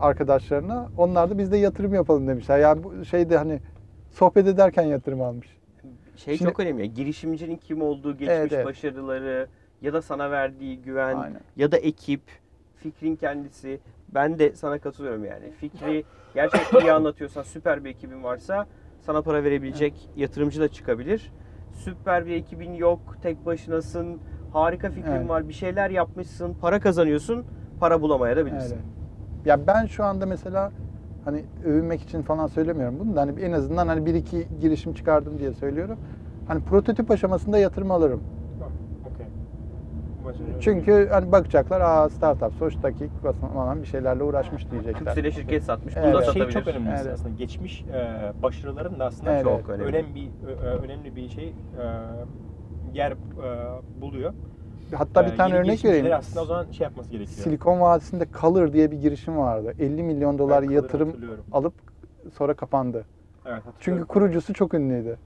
arkadaşlarına. 0.01 0.89
Onlar 0.97 1.31
da 1.31 1.39
biz 1.39 1.53
de 1.53 1.57
yatırım 1.57 1.95
yapalım 1.95 2.29
demişler. 2.29 2.59
Yani 2.59 2.85
bu 2.85 3.05
şeyde 3.05 3.37
hani 3.37 3.61
sohbet 4.11 4.47
ederken 4.47 4.83
yatırım 4.83 5.23
almış. 5.23 5.57
Şey 6.17 6.37
Şimdi- 6.37 6.51
çok 6.51 6.61
önemli. 6.61 6.95
Girişimcinin 6.95 7.57
kim 7.57 7.83
olduğu, 7.83 8.13
geçmiş 8.13 8.29
Evet, 8.31 8.53
evet. 8.53 8.67
başarıları 8.67 9.47
ya 9.83 9.93
da 9.93 10.03
sana 10.03 10.31
verdiği 10.31 10.83
güven 10.83 11.17
Aynen. 11.17 11.41
ya 11.57 11.73
da 11.73 11.77
ekip, 11.77 12.21
fikrin 12.77 13.17
kendisi. 13.17 13.81
Ben 14.15 14.39
de 14.39 14.57
sana 14.57 14.79
katılıyorum 14.79 15.25
yani. 15.25 15.51
Fikri 15.61 16.05
gerçekten 16.35 16.81
iyi 16.81 16.93
anlatıyorsan, 16.93 17.43
süper 17.43 17.85
bir 17.85 17.91
ekibin 17.91 18.23
varsa 18.23 18.67
sana 19.07 19.23
para 19.23 19.45
verebilecek 19.45 20.11
yatırımcı 20.17 20.61
da 20.61 20.69
çıkabilir. 20.69 21.33
Süper 21.73 22.27
bir 22.27 22.33
ekibin 22.33 22.75
yok, 22.75 23.01
tek 23.23 23.47
başınasın, 23.47 24.21
harika 24.53 24.91
fikrin 24.91 25.13
Evet. 25.13 25.29
var, 25.29 25.49
bir 25.49 25.53
şeyler 25.53 25.91
yapmışsın, 25.91 26.55
para 26.61 26.81
kazanıyorsun, 26.81 27.45
para 27.81 28.03
bulamaya 28.03 28.37
da 28.37 28.47
bilirsin. 28.47 28.77
Öyle. 28.77 28.85
Ya 29.45 29.67
ben 29.67 29.87
şu 29.87 30.05
anda 30.05 30.27
mesela 30.27 30.73
hani 31.25 31.45
övünmek 31.65 32.03
için 32.03 32.23
falan 32.23 32.47
söylemiyorum 32.47 32.97
bunu 32.99 33.17
da 33.17 33.21
hani 33.21 33.41
en 33.41 33.53
azından 33.53 33.89
hani 33.89 34.07
bir 34.07 34.15
iki 34.15 34.49
girişim 34.61 34.95
çıkardım 34.95 35.39
diye 35.39 35.53
söylüyorum. 35.53 35.99
Hani 36.49 36.63
prototip 36.63 37.11
aşamasında 37.11 37.59
yatırım 37.59 37.91
alırım. 37.91 38.21
Başarılı. 40.27 40.61
Çünkü 40.61 41.09
hani 41.13 41.33
bakacaklar 41.33 41.81
aa 41.81 42.09
startup 42.09 42.55
sonuçtaki 42.55 43.09
falan 43.41 43.83
bir 43.83 43.87
şeylerle 43.87 44.23
uğraşmış 44.23 44.71
diyecekler. 44.71 45.15
Türkcell'e 45.15 45.31
şirket 45.31 45.65
satmış, 45.65 45.97
bunu 45.97 46.05
Evet. 46.07 46.15
da 46.29 46.33
şey 46.33 46.49
çok 46.51 46.67
önemli 46.67 46.91
Evet. 46.91 47.07
aslında. 47.07 47.35
Geçmiş 47.35 47.85
e, 47.85 48.33
başarıların 48.43 48.99
da 48.99 49.05
aslında 49.05 49.33
Evet. 49.33 49.45
çok 49.45 49.71
önemli. 49.71 49.89
önemli 49.89 50.15
bir 50.15 50.49
ö- 50.49 50.53
ö- 50.53 50.79
önemli 50.79 51.17
bir 51.17 51.29
şey 51.29 51.49
e, 51.49 51.55
yer 52.95 53.13
e, 53.13 53.81
buluyor. 54.01 54.33
Hatta 54.95 55.23
E, 55.23 55.33
bir 55.33 55.37
tane 55.37 55.55
yeni 55.55 55.61
örnek 55.61 55.85
vereyim. 55.85 56.13
Aslında 56.13 56.43
o 56.43 56.47
zaman 56.47 56.67
şey 56.71 56.85
yapması 56.85 57.11
gerekiyor. 57.11 57.45
Silikon 57.45 57.81
Vadisi'nde 57.81 58.27
Color 58.41 58.73
diye 58.73 58.91
bir 58.91 58.97
girişim 58.97 59.39
vardı. 59.39 59.75
50 59.79 60.03
milyon 60.03 60.39
dolar 60.39 60.63
Ben 60.63 60.71
yatırım 60.71 61.41
alıp 61.53 61.75
sonra 62.35 62.55
kapandı. 62.55 62.97
Evet, 62.97 63.07
hatırlıyorum. 63.47 63.75
Çünkü 63.81 64.05
kurucusu 64.05 64.55
çok 64.55 64.75
ünlüydü. 64.75 65.19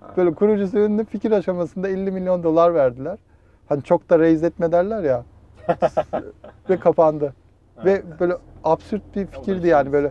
Ha. 0.00 0.16
Böyle 0.16 0.34
kurucusu 0.34 0.78
ünlü 0.78 1.04
fikir 1.04 1.30
aşamasında 1.30 1.88
50 1.88 2.10
milyon 2.10 2.42
dolar 2.42 2.74
verdiler. 2.74 3.18
Hani 3.68 3.82
çok 3.82 4.10
da 4.10 4.18
raise 4.18 4.46
etme 4.46 4.72
derler 4.72 5.02
ya. 5.02 5.22
ve 6.70 6.76
kapandı. 6.76 7.34
Ve 7.84 8.02
böyle 8.20 8.36
absürt 8.64 9.02
bir 9.16 9.26
fikirdi 9.26 9.68
yani 9.68 9.92
böyle 9.92 10.10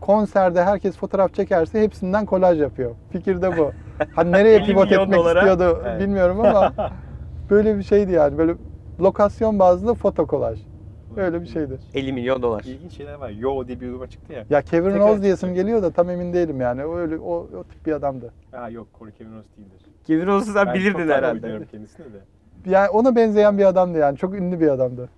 konserde 0.00 0.64
herkes 0.64 0.96
fotoğraf 0.96 1.34
çekerse 1.34 1.82
hepsinden 1.82 2.26
kolaj 2.26 2.60
yapıyor. 2.60 2.90
Fikir 3.12 3.42
de 3.42 3.58
bu. 3.58 3.70
Hani 4.14 4.32
nereye 4.32 4.56
50 4.58 4.66
pivot 4.66 4.92
etmek 4.92 5.20
dolara- 5.20 5.38
istiyordu 5.38 5.82
Evet. 5.86 6.00
bilmiyorum 6.00 6.40
ama 6.40 6.72
böyle 7.50 7.78
bir 7.78 7.82
şeydi 7.82 8.12
yani. 8.12 8.38
Böyle 8.38 8.54
lokasyon 9.00 9.58
bazlı 9.58 9.94
foto 9.94 10.26
kolaj. 10.26 10.58
Öyle 11.18 11.42
bir 11.42 11.46
şeydi. 11.46 11.78
50 11.94 12.12
milyon 12.12 12.42
dolar. 12.42 12.64
İlginç 12.64 12.92
şeyler 12.92 13.14
var. 13.14 13.30
Yo 13.30 13.66
diye 13.68 13.80
bir 13.80 13.86
uygulama 13.86 14.10
çıktı 14.10 14.32
ya. 14.32 14.44
Ya 14.50 14.62
Kevin 14.62 14.90
Tekrar 14.90 15.08
Rose 15.08 15.22
diyesim 15.22 15.54
geliyor 15.54 15.82
da 15.82 15.90
tam 15.90 16.10
emin 16.10 16.32
değilim 16.32 16.60
yani. 16.60 16.84
O 16.84 16.96
öyle 16.96 17.18
o, 17.18 17.34
o 17.34 17.64
tip 17.64 17.86
bir 17.86 17.92
adamdı. 17.92 18.32
Ha 18.52 18.70
yok 18.70 18.88
Corey 18.98 19.12
Kevin 19.14 19.36
Rose 19.36 19.48
değildir. 19.56 19.80
Kevin 20.04 20.26
Rose'u 20.26 20.52
sen 20.52 20.66
Ben 20.66 20.74
bilirdin 20.74 21.08
herhalde. 21.08 21.38
ediyorum 21.38 21.66
kendisini 21.70 22.06
de. 22.06 22.18
Yani 22.66 22.88
ona 22.88 23.16
benzeyen 23.16 23.58
bir 23.58 23.64
adamdı 23.64 23.98
yani. 23.98 24.16
Çok 24.18 24.34
ünlü 24.34 24.60
bir 24.60 24.68
adamdı. 24.68 25.08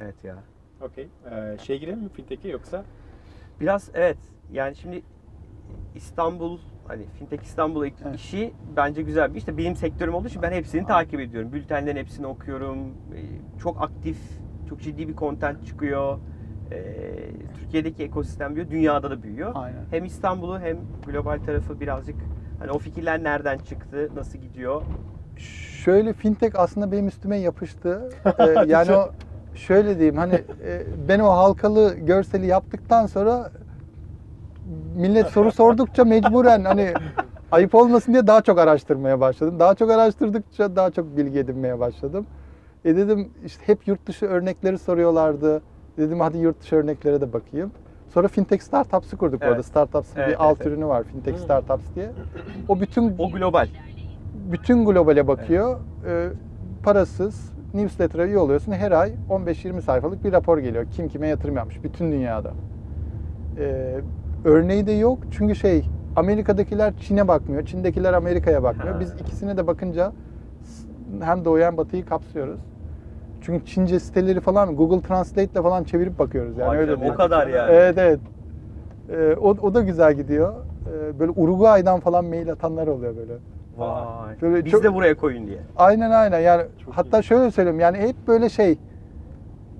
Evet 0.00 0.24
ya. 0.24 0.36
Okey. 0.82 1.08
Ee, 1.30 1.58
şey 1.58 1.78
girelim 1.80 1.98
mi 1.98 2.08
fintech'e 2.08 2.48
yoksa? 2.48 2.84
Biraz 3.60 3.90
evet. 3.94 4.18
Yani 4.52 4.76
şimdi 4.76 5.02
İstanbul 5.94 6.58
hani 6.88 7.02
Fintech 7.18 7.42
İstanbul 7.42 7.84
Evet. 7.86 8.14
işi 8.14 8.52
bence 8.76 9.02
güzel 9.02 9.34
bir 9.34 9.38
işte 9.38 9.58
benim 9.58 9.76
sektörüm 9.76 10.14
olduğu 10.14 10.28
için 10.28 10.42
ben 10.42 10.52
hepsini 10.52 10.86
takip 10.86 11.20
ediyorum. 11.20 11.52
Bültenlerin 11.52 11.96
hepsini 11.96 12.26
okuyorum. 12.26 12.78
Ee, 12.78 13.58
Çok 13.62 13.82
aktif, 13.82 14.18
çok 14.70 14.82
ciddi 14.82 15.08
bir 15.08 15.14
content 15.14 15.66
çıkıyor. 15.66 16.18
Ee, 16.72 17.00
Türkiye'deki 17.60 18.04
ekosistem 18.04 18.54
büyüyor, 18.56 18.70
dünyada 18.70 19.10
da 19.10 19.22
büyüyor. 19.22 19.52
Aynen. 19.54 19.80
Hem 19.90 20.04
İstanbul'u 20.04 20.60
hem 20.60 20.76
global 21.06 21.38
tarafı 21.46 21.80
birazcık 21.80 22.16
hani 22.58 22.70
o 22.70 22.78
fikirler 22.78 23.22
nereden 23.22 23.58
çıktı, 23.58 24.08
nasıl 24.14 24.38
gidiyor? 24.38 24.82
Şöyle 25.84 26.12
fintech 26.12 26.54
aslında 26.58 26.92
benim 26.92 27.08
üstüme 27.08 27.36
yapıştı. 27.36 28.08
Ee, 28.38 28.64
yani 28.66 28.92
o 28.92 29.10
şöyle 29.54 29.98
diyeyim 29.98 30.16
hani 30.16 30.34
e, 30.64 30.82
ben 31.08 31.20
o 31.20 31.28
halkalı 31.28 31.94
görseli 31.94 32.46
yaptıktan 32.46 33.06
sonra 33.06 33.50
millet 34.96 35.26
soru 35.26 35.52
sordukça 35.52 36.04
mecburen 36.04 36.64
hani 36.64 36.94
ayıp 37.52 37.74
olmasın 37.74 38.12
diye 38.12 38.26
daha 38.26 38.42
çok 38.42 38.58
araştırmaya 38.58 39.20
başladım. 39.20 39.58
Daha 39.58 39.74
çok 39.74 39.90
araştırdıkça 39.90 40.76
daha 40.76 40.90
çok 40.90 41.16
bilgi 41.16 41.38
edinmeye 41.38 41.78
başladım. 41.78 42.26
E 42.84 42.96
dedim 42.96 43.28
işte 43.46 43.62
hep 43.66 43.88
yurt 43.88 44.06
dışı 44.06 44.26
örnekleri 44.26 44.78
soruyorlardı. 44.78 45.62
Dedim 45.98 46.20
hadi 46.20 46.38
yurt 46.38 46.60
dışı 46.60 46.76
örneklere 46.76 47.20
de 47.20 47.32
bakayım. 47.32 47.70
Sonra 48.08 48.28
fintech 48.28 48.62
startups'ı 48.62 49.16
kurduk 49.16 49.42
Evet. 49.42 49.50
orada. 49.52 49.62
Startups'ın 49.62 50.16
Evet, 50.18 50.26
bir 50.28 50.32
evet, 50.32 50.40
alt 50.40 50.56
evet. 50.60 50.66
ürünü 50.66 50.86
var 50.86 51.02
fintech 51.04 51.36
Hmm. 51.36 51.44
startups 51.44 51.84
diye. 51.94 52.10
O 52.68 52.80
bütün 52.80 53.14
O 53.18 53.30
global. 53.30 53.68
bütün 54.52 54.84
globale 54.84 55.26
bakıyor. 55.28 55.78
Ee, 56.06 56.28
parasız 56.82 57.52
newsletter'a 57.74 58.26
üye 58.26 58.38
oluyorsun. 58.38 58.72
Her 58.72 58.92
ay 58.92 59.12
15-20 59.30 59.80
sayfalık 59.82 60.24
bir 60.24 60.32
rapor 60.32 60.58
geliyor. 60.58 60.86
Kim 60.90 61.08
kime 61.08 61.26
yatırım 61.28 61.56
yapmış 61.56 61.84
bütün 61.84 62.12
dünyada. 62.12 62.50
Ee, 63.58 64.00
örneği 64.44 64.86
de 64.86 64.92
yok. 64.92 65.18
Çünkü 65.30 65.54
şey 65.54 65.84
Amerika'dakiler 66.16 66.96
Çin'e 66.96 67.28
bakmıyor. 67.28 67.64
Çin'dekiler 67.66 68.12
Amerika'ya 68.12 68.62
bakmıyor. 68.62 68.94
Ha. 68.94 69.00
Biz 69.00 69.12
ikisine 69.14 69.56
de 69.56 69.66
bakınca 69.66 70.12
hem 71.20 71.44
doğu 71.44 71.58
hem 71.58 71.76
batıyı 71.76 72.06
kapsıyoruz. 72.06 72.60
Çünkü 73.40 73.64
Çince 73.64 74.00
siteleri 74.00 74.40
falan 74.40 74.76
Google 74.76 75.00
Translate 75.00 75.44
ile 75.54 75.62
falan 75.62 75.84
çevirip 75.84 76.18
bakıyoruz 76.18 76.56
yani 76.58 76.68
Vay 76.68 76.78
öyle 76.78 77.00
değil. 77.00 77.12
o 77.12 77.14
kadar 77.14 77.46
yani. 77.46 77.72
Evet 77.72 77.98
evet. 77.98 78.20
Ee, 79.08 79.36
o, 79.40 79.48
o 79.48 79.74
da 79.74 79.80
güzel 79.80 80.14
gidiyor. 80.14 80.54
Ee, 80.86 81.18
böyle 81.18 81.32
Uruguay'dan 81.36 82.00
falan 82.00 82.24
mail 82.24 82.52
atanlar 82.52 82.86
oluyor 82.86 83.16
böyle. 83.16 83.32
Vay. 83.76 84.40
Böyle 84.42 84.64
Biz 84.64 84.72
çok- 84.72 84.84
de 84.84 84.94
buraya 84.94 85.14
koyun 85.16 85.46
diye. 85.46 85.58
Aynen 85.76 86.10
aynen 86.10 86.40
yani 86.40 86.62
Çok 86.84 86.94
hatta 86.94 87.22
şöyle 87.22 87.50
söyleyeyim 87.50 87.80
yani 87.80 87.98
hep 87.98 88.28
böyle 88.28 88.48
şey 88.48 88.78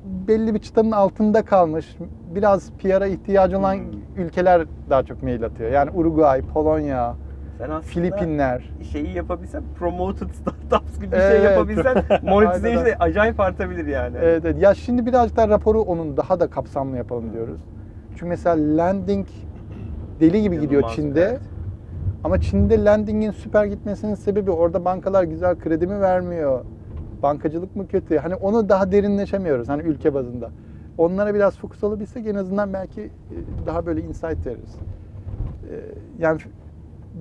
belli 0.05 0.55
bir 0.55 0.59
çıtanın 0.59 0.91
altında 0.91 1.43
kalmış 1.43 1.97
biraz 2.35 2.71
PR'a 2.71 3.07
ihtiyacı 3.07 3.59
olan 3.59 3.75
Hmm. 3.77 3.93
ülkeler 4.17 4.67
daha 4.91 5.03
çok 5.03 5.23
mail 5.23 5.45
atıyor. 5.45 5.71
Yani 5.71 5.91
Uruguay, 5.95 6.43
Polonya, 6.43 7.17
Sen 7.61 7.71
aslında 7.71 7.83
Filipinler. 7.83 8.71
şeyi 8.93 9.13
yapabilsen 9.17 9.63
promoted 9.79 10.29
startups 10.31 10.99
gibi 10.99 11.13
bir 11.13 11.17
şey 11.17 11.31
Evet. 11.31 11.45
yapabilsen 11.45 12.05
monetization 12.23 12.85
de 12.85 12.97
acayip 13.01 13.41
artabilir 13.41 13.87
yani. 13.87 14.17
Evet, 14.21 14.45
evet. 14.45 14.63
Ya 14.63 14.75
şimdi 14.75 15.07
biraz 15.07 15.37
daha 15.37 15.49
raporu 15.49 15.81
onun 15.81 16.17
daha 16.17 16.41
da 16.41 16.47
kapsamlı 16.47 16.97
yapalım 16.97 17.33
diyoruz. 17.33 17.61
Çünkü 18.11 18.27
mesela 18.27 18.77
landing 18.77 19.27
deli 20.21 20.43
gibi 20.43 20.61
gidiyor 20.61 20.83
Çin'de. 20.95 21.23
evet. 21.25 21.41
Ama 22.25 22.41
Çin'de 22.41 22.85
landing'in 22.85 23.31
süper 23.31 23.65
gitmesinin 23.65 24.15
sebebi 24.15 24.51
orada 24.51 24.85
bankalar 24.85 25.25
güzel 25.25 25.59
kredi 25.59 25.87
mi 25.87 26.01
vermiyor? 26.01 26.65
Bankacılık 27.23 27.77
mı 27.77 27.89
kötü? 27.89 28.19
Hani 28.19 28.35
onu 28.35 28.69
daha 28.69 28.93
derinleşemiyoruz 28.93 29.69
hani 29.69 29.83
ülke 29.83 30.15
bazında. 30.15 30.51
Onlara 30.99 31.35
biraz 31.35 31.57
fokus 31.59 31.85
olabilsek 31.85 32.27
en 32.27 32.35
azından 32.35 32.73
belki 32.73 33.01
e, 33.03 33.07
daha 33.67 33.87
böyle 33.87 34.01
insight 34.01 34.47
veririz. 34.47 34.75
E, 35.71 35.75
Yani 36.19 36.41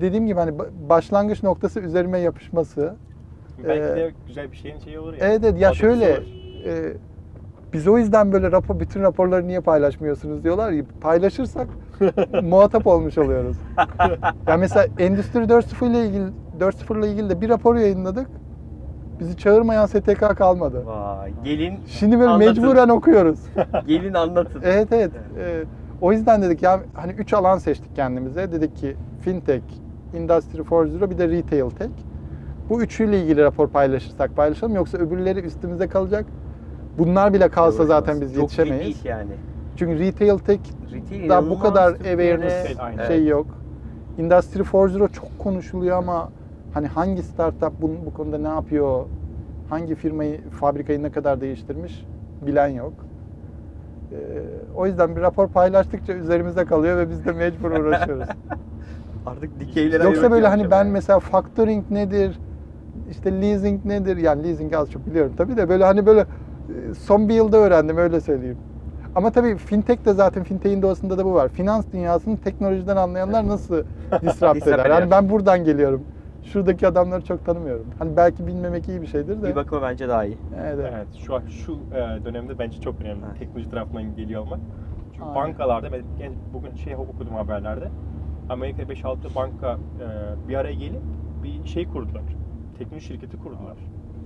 dediğim 0.02 0.28
gibi 0.28 0.40
hani 0.40 0.52
ba- 0.52 0.90
başlangıç 0.90 1.44
noktası 1.44 1.80
üzerime 1.80 2.20
yapışması. 2.20 2.96
Belki 3.68 3.84
Ee, 3.84 3.96
de 3.96 4.14
güzel 4.28 4.52
bir 4.52 4.58
şeyin 4.58 4.80
şeyi 4.80 5.00
olur 5.00 5.14
ya. 5.14 5.20
Evet, 5.22 5.40
evet 5.44 5.62
ya 5.62 5.74
şöyle 5.74 6.20
e, 6.66 6.94
biz 7.74 7.88
o 7.88 7.98
yüzden 7.98 8.32
böyle 8.32 8.52
rapor 8.52 8.80
bütün 8.80 9.02
raporları 9.02 9.48
niye 9.48 9.60
paylaşmıyorsunuz 9.60 10.44
diyorlar 10.44 10.72
ya 10.72 10.84
paylaşırsak 11.02 11.68
muhatap 12.44 12.88
olmuş 12.88 13.18
oluyoruz. 13.18 13.58
ya 14.48 14.58
mesela 14.58 14.88
Endüstri 15.00 15.40
4.0 15.40 15.90
ile 15.92 16.06
ilgili 16.06 16.26
4.0 16.60 17.00
ile 17.00 17.12
ilgili 17.12 17.30
de 17.30 17.42
bir 17.42 17.50
rapor 17.50 17.76
yayınladık. 17.76 18.28
Bizi 19.20 19.38
çağırmayan 19.38 19.86
STK 19.86 20.20
kalmadı. 20.38 20.84
Vay. 20.86 21.32
Gelin 21.44 21.80
Şimdi 21.88 22.20
böyle 22.20 22.30
Anlatın. 22.32 22.64
mecburen 22.64 22.90
okuyoruz. 22.90 23.40
gelin 23.88 24.14
anlatın. 24.14 24.62
evet 24.64 24.88
evet. 24.92 25.12
E, 25.40 25.64
o 26.02 26.12
yüzden 26.12 26.42
dedik 26.42 26.64
ya 26.64 26.80
hani 26.94 27.12
üç 27.12 27.34
alan 27.34 27.58
seçtik 27.58 27.96
kendimize. 27.96 28.52
Dedik 28.52 28.78
ki 28.78 28.96
fintech, 29.22 29.64
Industry 30.14 30.58
4.0 30.58 31.10
bir 31.10 31.18
de 31.18 31.30
retail 31.30 31.70
tech. 31.70 31.90
Bu 32.70 32.82
üçüyle 32.82 33.22
ilgili 33.22 33.44
rapor 33.44 33.68
paylaşırsak 33.68 34.36
paylaşalım 34.36 34.76
yoksa 34.76 34.98
öbürleri 34.98 35.40
üstümüze 35.40 35.88
kalacak. 35.88 36.26
Bunlar 36.98 37.34
bile 37.34 37.50
kalsa 37.50 37.86
zaten 37.86 38.22
biz 38.22 38.34
Çok 38.34 38.42
yetişemeyiz. 38.42 38.86
değil 38.86 39.00
yani. 39.04 39.32
Çünkü 39.78 40.00
retail 40.00 40.38
tech 40.38 40.60
Retail 40.92 41.30
daha 41.30 41.50
bu 41.50 41.60
kadar 41.60 41.92
Türkiye'de. 41.94 42.22
awareness 42.34 42.80
Aynen. 42.80 43.08
şey 43.08 43.28
yok. 43.28 43.48
Industry 44.18 44.60
4.0 44.60 45.10
çok 45.10 45.40
konuşuluyor 45.40 45.98
ama 45.98 46.30
hani 46.74 46.88
hangi 46.88 47.24
startup 47.24 47.82
bu, 47.82 47.92
bu 48.06 48.14
konuda 48.14 48.38
ne 48.38 48.48
yapıyor, 48.48 49.06
hangi 49.70 49.96
firmayı, 49.96 50.50
fabrikayı 50.50 51.04
ne 51.04 51.10
kadar 51.10 51.42
değiştirmiş 51.42 52.06
bilen 52.42 52.68
yok. 52.68 52.94
Ee, 54.12 54.16
o 54.76 54.86
yüzden 54.88 55.16
bir 55.16 55.22
rapor 55.22 55.48
paylaştıkça 55.48 56.14
üzerimizde 56.14 56.66
kalıyor 56.66 56.98
ve 56.98 57.10
biz 57.10 57.26
de 57.26 57.32
mecbur 57.32 57.72
uğraşıyoruz. 57.72 58.28
Artık 59.30 59.60
dikeylere 59.60 60.04
Yoksa 60.04 60.32
böyle 60.32 60.48
hani 60.48 60.72
ben 60.72 60.78
yani. 60.78 60.92
mesela 60.92 61.20
factoring 61.20 61.92
nedir, 61.92 62.40
işte 63.10 63.42
leasing 63.42 63.86
nedir, 63.86 64.18
yani 64.18 64.44
leasing 64.44 64.74
az 64.74 64.90
çok 64.92 65.08
biliyorum 65.08 65.34
tabii 65.38 65.58
de 65.58 65.70
böyle 65.70 65.84
hani 65.84 66.06
böyle 66.06 66.26
e, 66.70 66.94
son 66.94 67.30
bir 67.30 67.34
yılda 67.34 67.58
öğrendim 67.58 67.98
öyle 67.98 68.22
söyleyeyim. 68.22 68.58
Ama 69.16 69.32
tabii 69.32 69.58
fintech 69.58 70.06
de 70.06 70.14
zaten 70.14 70.44
fintech'in 70.44 70.82
doğasında 70.82 71.18
da 71.18 71.26
bu 71.26 71.34
var. 71.34 71.50
Finans 71.50 71.86
dünyasını 71.94 72.38
teknolojiden 72.38 72.96
anlayanlar 72.96 73.48
nasıl 73.48 73.84
disrupt 74.22 74.68
eder? 74.68 74.90
Yani 74.90 75.12
ben 75.12 75.30
buradan 75.30 75.64
geliyorum. 75.64 76.06
Şuradaki 76.44 76.88
adamları 76.88 77.22
çok 77.22 77.46
tanımıyorum. 77.46 77.86
Hani 78.00 78.18
belki 78.18 78.48
bilmemek 78.48 78.90
iyi 78.90 79.02
bir 79.02 79.08
şeydir 79.08 79.42
de. 79.42 79.50
Bir 79.50 79.56
bakıma 79.56 79.82
bence 79.82 80.10
daha 80.10 80.26
iyi. 80.26 80.38
Evet, 80.58 80.80
evet. 80.80 80.94
Evet, 80.96 81.08
şu 81.14 81.36
an 81.36 81.44
şu 81.50 81.74
e, 81.92 81.96
dönemde 82.26 82.60
bence 82.60 82.80
çok 82.80 83.02
önemli. 83.02 83.26
Evet. 83.28 83.40
Teknoloji 83.40 83.72
tarafından 83.72 84.16
geliyor 84.16 84.42
olmak. 84.42 84.60
Çünkü 85.12 85.30
Aynen. 85.30 85.36
bankalarda 85.36 85.92
ben 85.92 86.04
bugün 86.54 86.76
şey 86.76 86.96
okudum 86.96 87.36
haberlerde. 87.36 87.92
Amerika'da 88.50 88.94
5-6 88.94 89.36
banka 89.36 89.74
e, 89.74 90.48
bir 90.50 90.56
araya 90.56 90.74
gelip 90.74 91.02
bir 91.44 91.66
şey 91.68 91.88
kurdular. 91.88 92.24
Teknoloji 92.78 93.06
şirketi 93.06 93.38
kurdular. 93.38 93.78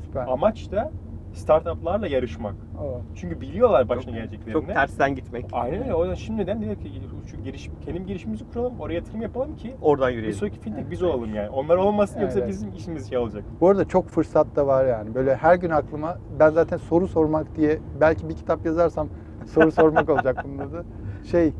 Süper. 0.06 0.28
Amaç 0.28 0.72
da 0.72 0.92
startuplarla 1.34 2.08
yarışmak. 2.08 2.56
Oo. 2.84 3.02
Çünkü 3.16 3.42
biliyorlar 3.42 3.90
başına 3.90 4.12
geleceklerini. 4.16 4.54
Çok 4.54 4.68
tersten 4.68 5.16
gitmek. 5.16 5.46
Aynen 5.54 5.84
öyle. 5.84 5.94
O 5.94 6.02
yüzden 6.04 6.16
şimdiden 6.16 6.62
diyor 6.62 6.76
ki 6.76 6.92
şu 7.26 7.38
girişim, 7.44 7.74
kendim 7.86 8.06
girişimimizi 8.08 8.46
kuralım, 8.50 8.80
oraya 8.80 8.94
yatırım 8.94 9.22
yapalım 9.22 9.56
ki 9.56 9.76
Oradan 9.82 10.10
bir 10.10 10.14
yürüyelim. 10.16 10.40
sonraki 10.40 10.60
fintech 10.60 10.92
biz 10.92 11.04
olalım 11.04 11.36
yani. 11.36 11.50
Onlar 11.50 11.78
olmasın 11.78 12.22
yoksa 12.22 12.40
Evet. 12.40 12.50
bizim 12.50 12.74
işimiz 12.74 13.10
şey 13.10 13.18
olacak. 13.18 13.44
Bu 13.62 13.70
arada 13.70 13.86
çok 13.88 14.08
fırsat 14.10 14.56
da 14.56 14.68
var 14.68 14.86
yani. 14.86 15.16
Böyle 15.16 15.36
her 15.36 15.56
gün 15.56 15.70
aklıma 15.70 16.18
ben 16.40 16.50
zaten 16.50 16.78
soru 16.78 17.08
sormak 17.08 17.56
diye 17.56 17.80
belki 18.02 18.30
bir 18.30 18.36
kitap 18.36 18.66
yazarsam 18.66 19.08
soru 19.46 19.72
sormak 19.72 20.10
olacak 20.10 20.46
bunda 20.46 20.72
da. 20.74 20.84
Şey 21.32 21.54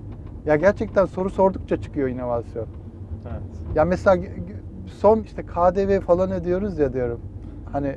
ya 0.46 0.56
gerçekten 0.56 1.06
soru 1.06 1.30
sordukça 1.30 1.78
çıkıyor 1.78 2.08
inovasyon. 2.08 2.66
Evet. 3.26 3.42
Ya 3.76 3.86
mesela 3.86 4.24
son 4.88 5.20
işte 5.20 5.44
KDV 5.44 6.00
falan 6.00 6.32
ödüyoruz 6.32 6.80
ya 6.80 6.94
diyorum. 6.94 7.20
Hani 7.72 7.96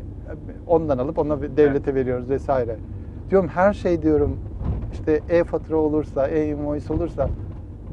ondan 0.66 0.98
alıp 0.98 1.18
ona 1.18 1.56
devlete 1.56 1.94
veriyoruz 1.94 2.30
vesaire. 2.30 2.76
Diyorum 3.30 3.48
her 3.48 3.72
şey 3.72 4.02
diyorum 4.02 4.38
işte 4.92 5.20
e-fatura 5.28 5.76
olursa, 5.76 6.28
e-invoice 6.28 6.92
olursa 6.92 7.28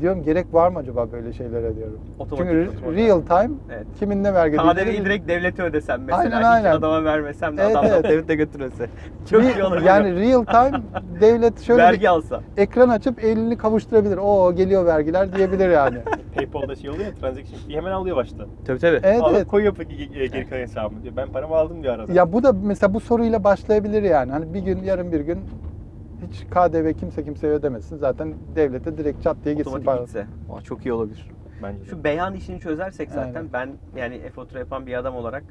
diyorum 0.01 0.23
gerek 0.23 0.53
var 0.53 0.69
mı 0.69 0.79
acaba 0.79 1.12
böyle 1.12 1.34
şeylere 1.34 1.75
diyorum. 1.75 1.99
Otomatik, 2.19 2.51
Çünkü 2.51 2.77
otomatik. 2.77 2.99
real 2.99 3.21
time 3.21 3.58
Evet. 3.71 3.88
kimin 3.99 4.23
ne 4.23 4.34
vergi 4.34 4.58
KDV'yi 4.58 5.06
direkt 5.06 5.27
devlete 5.27 5.63
ödesem 5.63 6.01
mesela. 6.03 6.17
Aynen, 6.19 6.38
Hiç 6.39 6.45
aynen. 6.45 6.71
adama 6.71 7.03
vermesem 7.03 7.58
de 7.58 7.62
Evet, 7.63 7.75
adam 7.75 7.86
evet. 7.89 8.03
devlete 8.03 8.36
götürmese. 8.36 8.88
Çok 9.29 9.41
Re- 9.41 9.58
iyi 9.60 9.63
olabilir. 9.63 9.86
Yani 9.86 10.15
real 10.21 10.43
time 10.43 10.82
devlet 11.21 11.62
şöyle 11.62 11.84
Vergi 11.84 12.10
alsa. 12.10 12.41
ekran 12.58 12.89
açıp 12.89 13.23
elini 13.23 13.58
kavuşturabilir. 13.58 14.17
O 14.17 14.56
geliyor 14.56 14.86
vergiler 14.86 15.34
diyebilir 15.36 15.69
yani. 15.69 15.97
PayPal'da 16.36 16.75
şey 16.75 16.89
oluyor 16.89 17.06
ya, 17.06 17.13
transaction 17.13 17.60
fee 17.60 17.73
hemen 17.75 17.91
alıyor 17.91 18.15
başta. 18.15 18.45
Tabii 18.65 18.79
tabii. 18.79 18.99
Evet 19.03 19.21
Alıp 19.21 19.36
evet. 19.38 19.47
koyuyor 19.47 19.75
ge- 19.75 20.25
geri 20.27 20.49
kalan 20.49 20.62
hesabını 20.62 21.03
diyor. 21.03 21.15
Ben 21.17 21.29
paramı 21.29 21.56
aldım 21.56 21.84
diyor 21.84 21.93
arada. 21.93 22.13
Ya 22.13 22.34
bu 22.34 22.43
da 22.43 22.53
mesela 22.63 22.93
bu 22.93 22.99
soruyla 22.99 23.43
başlayabilir 23.43 24.03
yani. 24.03 24.32
Hani 24.32 24.53
bir 24.53 24.60
gün 24.60 24.84
yarın 24.84 25.12
bir 25.12 25.19
gün 25.19 25.39
hiç 26.27 26.45
KDV 26.45 26.93
kimse 26.93 27.23
kimseye 27.23 27.53
ödemesin. 27.53 27.97
Zaten 27.97 28.33
devlete 28.55 28.97
direkt 28.97 29.23
çat 29.23 29.38
diye 29.45 29.55
gitsin 29.55 29.69
Otomatik 29.69 29.86
para. 29.86 29.99
gitse. 30.01 30.27
Aa, 30.53 30.62
çok 30.62 30.86
iyi 30.86 30.93
olabilir. 30.93 31.29
Bence 31.63 31.81
de. 31.81 31.86
Şu 31.86 32.03
beyan 32.03 32.33
işini 32.36 32.59
çözersek 32.59 33.12
zaten 33.12 33.36
Aynen. 33.36 33.53
ben 33.53 33.69
yani 33.95 34.15
e-fatura 34.15 34.59
yapan 34.59 34.86
bir 34.88 34.93
adam 34.93 35.15
olarak 35.15 35.43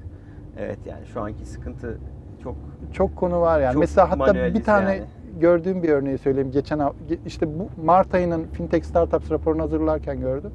evet 0.58 0.78
yani 0.86 1.06
şu 1.06 1.20
anki 1.20 1.44
sıkıntı 1.46 1.98
çok 2.42 2.56
Çok 2.92 3.16
konu 3.16 3.40
var 3.40 3.60
yani. 3.60 3.72
Çok 3.72 3.80
mesela 3.80 4.10
hatta 4.10 4.34
bir 4.34 4.62
tane 4.62 4.94
yani. 4.94 5.04
gördüğüm 5.40 5.82
bir 5.82 5.88
örneği 5.88 6.18
söyleyeyim. 6.18 6.50
Geçen 6.50 6.80
işte 7.26 7.58
bu 7.58 7.68
Mart 7.84 8.14
ayının 8.14 8.44
Fintech 8.44 8.84
Startups 8.84 9.30
raporunu 9.30 9.62
hazırlarken 9.62 10.20
gördüm. 10.20 10.52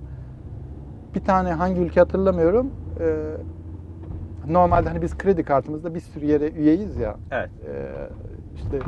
Bir 1.15 1.19
tane 1.21 1.53
hangi 1.53 1.82
ülke 1.82 1.99
hatırlamıyorum. 1.99 2.71
Ee, 2.99 3.38
normalde 4.47 4.89
hani 4.89 5.01
biz 5.01 5.17
kredi 5.17 5.43
kartımızda 5.43 5.95
bir 5.95 5.99
sürü 5.99 6.25
yere 6.25 6.49
üyeyiz 6.51 6.97
ya. 6.97 7.15
evet. 7.32 7.49
Ee, 7.67 7.88
işte 8.56 8.80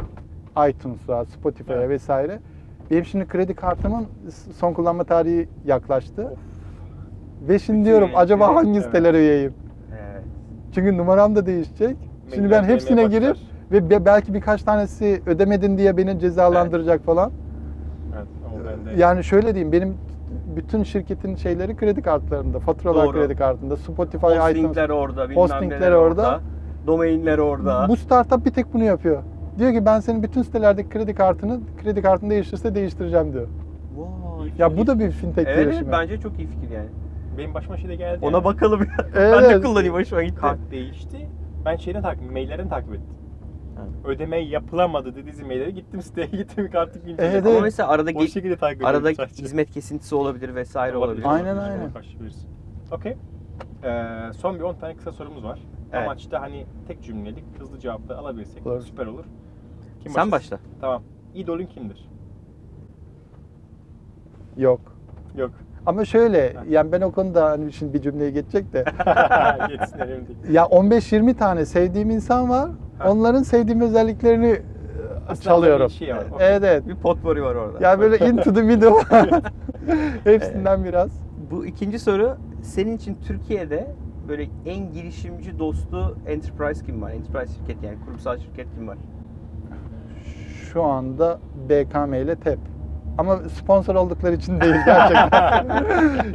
iTunes'a, 0.68 1.26
Spotify'a 1.26 1.76
Evet. 1.78 1.90
vesaire. 1.90 2.40
Benim 2.92 3.06
şimdi 3.06 3.28
kredi 3.28 3.54
kartımın 3.54 4.06
son 4.58 4.74
kullanma 4.74 5.04
tarihi 5.04 5.48
yaklaştı. 5.66 6.34
Ve 7.48 7.60
şimdi 7.60 7.80
Bütün 7.80 7.86
diyorum 7.86 8.10
acaba 8.16 8.56
hangi 8.56 8.72
evet. 8.72 8.84
sitelere 8.84 9.18
üyeyim? 9.20 9.54
Evet. 9.92 10.24
Çünkü 10.76 10.98
numaram 10.98 11.36
da 11.36 11.46
değişecek. 11.46 11.98
Şimdi 12.30 12.42
Mailler 12.48 12.64
ben 12.64 12.68
hepsine 12.68 13.04
girip 13.04 13.38
ve 13.72 13.90
be- 13.90 14.06
belki 14.06 14.34
birkaç 14.34 14.64
tanesi 14.64 15.22
ödemedin 15.26 15.78
diye 15.78 15.98
beni 15.98 16.20
cezalandıracak 16.20 17.02
falan. 17.06 17.32
Evet, 18.16 18.28
ama 18.46 18.66
ben 18.66 18.86
de... 18.98 19.02
Yani 19.02 19.24
şöyle 19.24 19.56
diyeyim 19.56 19.72
benim 19.72 19.98
bütün 20.56 20.84
şirketin 20.84 21.36
şeyleri 21.36 21.76
kredi 21.76 22.02
kartlarında, 22.02 22.60
faturalar 22.60 23.06
Doğru. 23.06 23.14
kredi 23.14 23.36
kartında, 23.36 23.78
Spotify, 23.78 24.26
iTunes. 24.28 24.44
Hostingler 24.46 24.90
orada, 24.90 25.30
bilmem 25.30 25.44
Hostingler 25.44 25.92
orada. 25.92 26.22
orada. 26.22 26.40
Domainler 26.88 27.38
orada. 27.38 27.86
Bu 27.90 27.96
startup 27.98 28.46
bir 28.46 28.52
tek 28.52 28.74
bunu 28.74 28.84
yapıyor. 28.84 29.24
Diyor 29.60 29.74
ki 29.74 29.86
ben 29.86 30.00
senin 30.00 30.24
bütün 30.24 30.42
sitelerdeki 30.42 30.90
kredi 30.90 31.16
kartını, 31.16 31.60
kredi 31.84 32.02
kartını 32.02 32.30
değiştirse 32.30 32.76
değiştireceğim 32.76 33.34
diyor. 33.34 33.48
Vay. 33.96 34.52
Ya 34.58 34.78
bu 34.78 34.88
da 34.88 35.00
bir 35.00 35.12
fintech 35.12 35.48
Evet, 35.48 35.58
evet, 35.58 35.66
girişimi. 35.66 35.92
bence 35.92 36.20
çok 36.20 36.40
iyi 36.40 36.48
fikir 36.48 36.70
yani. 36.70 36.90
Benim 37.38 37.54
başıma 37.54 37.78
şey 37.78 37.90
de 37.90 37.96
geldi. 37.96 38.20
Ona 38.26 38.38
yani. 38.38 38.44
bakalım 38.44 38.80
ya. 38.82 38.88
Evet, 39.16 39.34
ben 39.34 39.50
de 39.50 39.62
kullanayım 39.62 39.94
hoşuma 39.96 40.24
gitti. 40.24 40.36
Kart 40.42 40.72
değişti. 40.72 41.28
Ben 41.66 41.76
şeyden 41.76 42.02
takip, 42.02 42.32
maillerden 42.32 42.70
takip 42.70 42.94
ettim. 42.94 43.20
Ödeme 44.06 44.38
yapılamadı 44.38 45.16
dediği 45.16 45.44
maillere 45.44 45.72
gittim 45.72 46.02
siteye 46.02 46.28
gittim 46.28 46.72
kartı 46.72 47.00
güncelledim. 47.00 47.32
Evet, 47.32 47.46
Ama 47.46 47.60
mesela 47.60 47.90
arada 47.90 48.12
O 48.16 48.28
şekilde 48.28 48.56
takip 48.56 48.86
arada 48.86 49.14
sadece. 49.14 49.44
hizmet 49.44 49.72
kesintisi 49.72 50.16
olabilir 50.16 50.56
vesaire 50.56 50.98
olabilir. 50.98 51.26
Aynen, 51.28 51.56
Ona 51.56 51.64
aynen. 51.64 51.92
Okey. 52.92 53.18
Ee, 53.84 54.34
son 54.34 54.56
bir 54.56 54.62
10 54.62 54.74
tane 54.76 54.96
kısa 54.96 55.12
sorumuz 55.12 55.44
var. 55.44 55.60
Evet. 55.94 56.04
Amaç 56.08 56.32
da 56.32 56.42
hani 56.42 56.66
tek 56.88 57.04
cümlelik 57.04 57.44
hızlı 57.60 57.80
cevaplar 57.80 58.16
alabilsek 58.16 58.68
Olur. 58.68 58.82
süper 58.82 59.06
olur. 59.06 59.26
Kim 60.04 60.12
Sen 60.12 60.32
başlasın? 60.32 60.52
başla. 60.52 60.60
Tamam. 60.82 61.02
İdolün 61.36 61.66
kimdir? 61.66 62.10
Yok. 64.58 64.80
Yok. 65.38 65.52
Ama 65.86 66.06
şöyle 66.06 66.56
yani 66.70 66.92
ben 66.92 67.02
o 67.02 67.12
konuda 67.12 67.46
hani 67.46 67.74
şimdi 67.74 67.94
bir 67.94 68.02
cümleye 68.02 68.32
geçecek 68.32 68.74
de 68.74 68.84
Geçsin 69.70 70.00
önemli 70.00 70.28
değil. 70.28 70.54
ya 70.54 70.64
15-20 70.64 71.34
tane 71.34 71.66
sevdiğim 71.66 72.10
insan 72.10 72.50
var. 72.50 72.70
Ha. 73.00 73.12
Onların 73.12 73.44
sevdiğim 73.44 73.82
özelliklerini 73.82 74.48
e, 74.48 74.62
Aslında 75.28 75.36
çalıyorum. 75.44 75.88
bir 75.88 75.92
şey 75.94 76.16
var, 76.16 76.26
okey. 76.32 76.48
Evet 76.48 76.64
evet. 76.64 76.88
Bir 76.88 76.96
potpourri 76.96 77.44
var 77.44 77.56
orada. 77.56 77.84
Ya 77.84 78.00
böyle 78.00 78.30
into 78.30 78.54
the 78.54 78.62
middle. 78.62 78.94
Hepsinden 80.24 80.84
biraz. 80.84 81.10
Bu 81.52 81.66
ikinci 81.66 82.00
soru 82.00 82.38
senin 82.62 82.98
için 82.98 83.18
Türkiye'de 83.28 83.96
böyle 84.28 84.48
en 84.66 84.92
girişimci 84.94 85.60
dostu 85.60 86.18
enterprise 86.28 86.86
kim 86.86 87.02
var? 87.02 87.12
Enterprise 87.12 87.54
şirket 87.60 87.84
yani 87.84 87.98
kurumsal 88.06 88.38
şirket 88.38 88.68
kim 88.76 88.88
var? 88.88 88.98
Şu 90.74 90.84
anda 90.84 91.40
BKM 91.70 92.14
ile 92.14 92.36
TEP. 92.36 92.60
Ama 93.18 93.38
sponsor 93.38 93.96
oldukları 93.96 94.36
için 94.36 94.62
değil 94.62 94.76
gerçekten. 94.86 95.66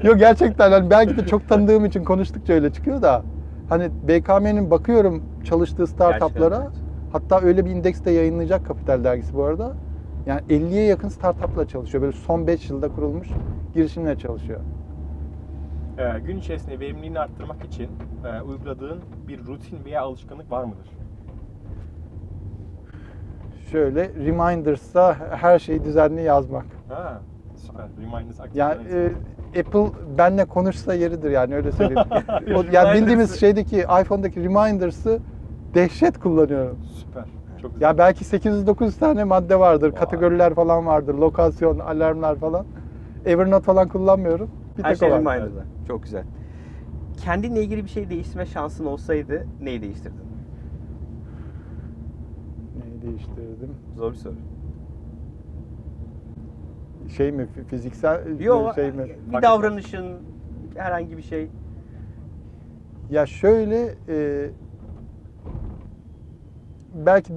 Yok 0.04 0.18
gerçekten 0.18 0.72
hani 0.72 0.90
belki 0.90 1.16
de 1.16 1.26
çok 1.26 1.48
tanıdığım 1.48 1.84
için 1.84 2.04
konuştukça 2.04 2.52
öyle 2.52 2.70
çıkıyor 2.70 3.02
da. 3.02 3.22
Hani 3.68 3.90
BKM'nin 4.02 4.70
bakıyorum 4.70 5.22
çalıştığı 5.44 5.86
startuplara. 5.86 6.56
Gerçekten. 6.56 6.84
Hatta 7.12 7.40
öyle 7.40 7.64
bir 7.64 7.70
indeks 7.70 8.04
de 8.04 8.10
yayınlayacak 8.10 8.66
Kapital 8.66 9.04
Dergisi 9.04 9.34
bu 9.34 9.44
arada. 9.44 9.72
Yani 10.26 10.40
50'ye 10.50 10.84
yakın 10.84 11.08
startupla 11.08 11.68
çalışıyor. 11.68 12.02
Böyle 12.02 12.16
son 12.16 12.46
5 12.46 12.70
yılda 12.70 12.88
kurulmuş 12.88 13.28
girişimle 13.74 14.18
çalışıyor. 14.18 14.60
Ee, 15.98 16.18
gün 16.26 16.38
içerisinde 16.38 16.80
verimliliğini 16.80 17.18
arttırmak 17.18 17.64
için 17.64 17.88
e, 18.24 18.42
uyguladığın 18.42 18.98
bir 19.28 19.38
rutin 19.46 19.84
veya 19.84 20.02
alışkanlık 20.02 20.50
var 20.50 20.64
mıdır? 20.64 21.03
Şöyle 23.70 24.10
Reminders'ta 24.14 25.16
her 25.30 25.58
şeyi 25.58 25.84
düzenli 25.84 26.22
yazmak. 26.22 26.66
Ha, 26.88 27.20
süper. 27.56 27.86
Reminders 28.00 28.40
aktif. 28.40 28.56
Yani 28.56 28.82
e, 28.92 29.60
Apple 29.60 29.86
benle 30.18 30.44
konuşsa 30.44 30.94
yeridir 30.94 31.30
yani 31.30 31.54
öyle 31.54 31.72
söyleyeyim. 31.72 32.08
o, 32.56 32.64
yani 32.72 33.00
bildiğimiz 33.00 33.40
şeydeki 33.40 33.78
iPhone'daki 33.78 34.44
Reminders'ı 34.44 35.20
dehşet 35.74 36.18
kullanıyorum. 36.18 36.78
Süper. 36.84 37.24
Çok 37.62 37.74
güzel. 37.74 37.86
Ya 37.86 37.98
belki 37.98 38.24
800-900 38.24 38.98
tane 38.98 39.24
madde 39.24 39.58
vardır. 39.58 39.92
Vay. 39.92 40.00
Kategoriler 40.00 40.54
falan 40.54 40.86
vardır. 40.86 41.14
Lokasyon, 41.14 41.78
alarmlar 41.78 42.36
falan. 42.36 42.66
Evernote 43.26 43.64
falan 43.64 43.88
kullanmıyorum. 43.88 44.50
Bir 44.78 44.84
Her 44.84 44.88
tek 44.88 44.98
şey. 44.98 45.10
Reminder'da. 45.10 45.64
Çok 45.88 46.02
güzel. 46.02 46.24
Kendinle 47.16 47.62
ilgili 47.62 47.84
bir 47.84 47.88
şey 47.88 48.10
değiştirme 48.10 48.46
şansın 48.46 48.84
olsaydı 48.86 49.46
neyi 49.60 49.82
değiştirdin? 49.82 50.33
Değiştirdim? 53.04 53.76
Zor 53.96 54.12
bir 54.12 54.16
soru. 54.16 54.34
Şey 57.16 57.32
mi? 57.32 57.48
fi- 57.56 57.64
Fiziksel 57.64 58.40
Yok, 58.40 58.74
şey 58.74 58.92
mi? 58.92 59.08
bir 59.26 59.42
davranışın, 59.42 60.22
herhangi 60.76 61.16
bir 61.16 61.22
şey. 61.22 61.48
Ya 63.10 63.26
şöyle 63.26 63.94
e, 64.08 64.50
belki 66.92 67.32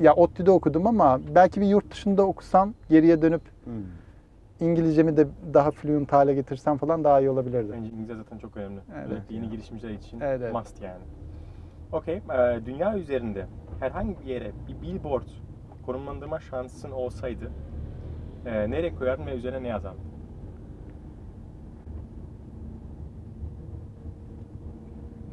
ya 0.00 0.14
ODTÜ'de 0.14 0.50
okudum 0.50 0.86
ama 0.86 1.20
belki 1.34 1.60
bir 1.60 1.66
yurt 1.66 1.90
dışında 1.92 2.22
okusam 2.26 2.74
geriye 2.90 3.22
dönüp 3.22 3.42
İngilizcemi 4.60 5.16
de 5.16 5.26
daha 5.54 5.70
fluent 5.70 6.12
hale 6.12 6.34
getirsem 6.34 6.76
falan 6.76 7.04
daha 7.04 7.20
iyi 7.20 7.30
olabilirdi. 7.30 7.72
Bence 7.72 7.90
İngilizce 7.90 8.14
zaten 8.14 8.38
çok 8.38 8.56
önemli. 8.56 8.80
Evet. 8.94 9.06
Özellikle 9.06 9.34
yeni 9.34 9.50
girişimciler 9.50 9.90
için 9.90 10.20
Evet, 10.20 10.40
evet. 10.42 10.52
must 10.54 10.80
yani. 10.80 11.04
Okey. 11.92 12.14
e, 12.16 12.66
dünya 12.66 12.98
üzerinde 12.98 13.46
herhangi 13.80 14.20
bir 14.20 14.24
yere 14.26 14.52
bir 14.68 14.82
billboard 14.82 15.28
konumlandırma 15.86 16.40
şansın 16.40 16.90
olsaydı 16.90 17.50
e, 18.46 18.70
nereye 18.70 18.94
koyardın 18.94 19.26
ve 19.26 19.34
üzerine 19.34 19.62
ne 19.62 19.68
yazardın? 19.68 20.00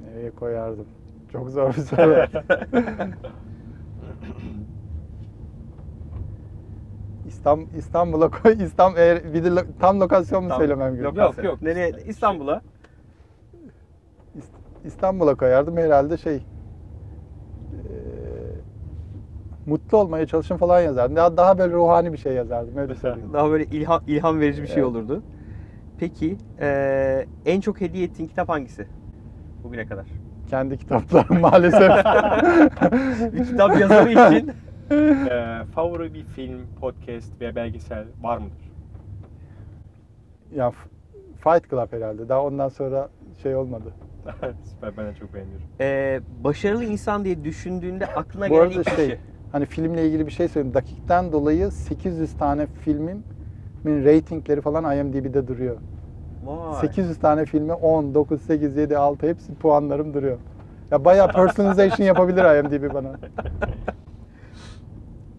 Nereye 0.06 0.32
koyardım? 0.32 0.88
Çok 1.32 1.50
zor 1.50 1.68
bir 1.68 1.74
soru. 1.74 2.26
İstanbul, 7.28 7.68
İstanbul'a 7.78 8.30
koy. 8.30 8.64
İstanbul 8.64 8.98
eğer 8.98 9.34
bir 9.34 9.44
de 9.44 9.48
lo- 9.48 9.66
tam 9.80 10.00
lokasyon 10.00 10.44
mu 10.44 10.50
Tam 10.50 10.58
söylemem 10.58 10.96
gerekiyor? 10.96 11.26
Yok 11.26 11.44
yok. 11.44 11.62
Nereye? 11.62 11.92
İstanbul'a. 12.06 12.62
İst- 14.36 14.86
İstanbul'a 14.86 15.36
koyardım 15.36 15.78
herhalde 15.78 16.18
şey 16.18 16.44
mutlu 19.72 19.98
olmaya 19.98 20.26
çalışın 20.26 20.58
falan 20.58 20.82
yazardım. 20.82 21.16
Daha, 21.16 21.38
daha 21.38 21.58
böyle 21.58 21.74
ruhani 21.74 22.14
bir 22.14 22.18
şey 22.18 22.34
yazardım 22.34 22.78
öyle 22.78 22.96
söyleyeyim. 23.02 23.30
Daha 23.34 23.50
böyle 23.52 23.64
ilham, 23.66 24.02
ilham 24.08 24.40
verici 24.40 24.62
bir 24.62 24.68
şey 24.68 24.76
Evet. 24.78 24.86
olurdu. 24.86 25.24
Peki 26.00 26.38
eee, 26.62 27.26
en 27.46 27.62
çok 27.62 27.82
hediye 27.82 28.04
ettiğin 28.06 28.30
kitap 28.30 28.50
hangisi? 28.50 28.88
Bugüne 29.64 29.86
kadar. 29.86 30.06
Kendi 30.50 30.78
kitaplarım 30.78 31.40
maalesef. 31.42 31.90
bir 33.34 33.44
kitap 33.44 33.80
yazarı 33.80 34.10
için 34.12 34.52
E, 35.30 35.64
favori 35.76 36.14
bir 36.14 36.24
film, 36.24 36.68
podcast 36.82 37.42
veya 37.42 37.56
belgesel 37.56 38.06
var 38.22 38.38
mıdır? 38.38 38.72
ya 40.56 40.72
Fight 41.44 41.70
Club 41.70 41.94
herhalde. 41.94 42.30
Daha 42.30 42.44
ondan 42.44 42.70
sonra 42.70 43.10
şey 43.44 43.56
olmadı. 43.56 43.94
Süper. 44.74 44.98
Ben 44.98 45.08
de 45.08 45.14
çok 45.20 45.34
beğeniyorum. 45.34 45.66
eee, 45.80 46.22
başarılı 46.44 46.84
insan 46.84 47.26
diye 47.26 47.44
düşündüğünde 47.44 48.06
aklına 48.06 48.48
gelen 48.48 48.70
ilk 48.70 48.86
şey, 48.90 48.96
kişi. 48.96 49.20
Hani 49.52 49.66
filmle 49.66 50.08
ilgili 50.08 50.26
bir 50.26 50.32
şey 50.32 50.48
söyleyeyim. 50.48 50.74
Dakikten 50.74 51.32
dolayı 51.32 51.72
800 51.72 52.34
tane 52.34 52.68
filmin 52.82 53.24
ratingleri 53.86 54.62
falan 54.62 54.98
IMDb'de 54.98 55.48
duruyor. 55.48 55.78
Vay. 56.44 56.82
800 56.82 57.18
tane 57.18 57.46
filme 57.46 57.74
10, 57.74 58.14
9, 58.16 58.42
8, 58.42 58.78
7, 58.78 58.98
6 58.98 59.28
hepsi 59.28 59.56
puanlarım 59.56 60.14
duruyor. 60.14 60.38
Ya 60.92 61.06
bayağı 61.06 61.32
personalization 61.32 62.08
yapabilir 62.08 62.60
IMDb 62.64 62.94
bana. 62.94 63.20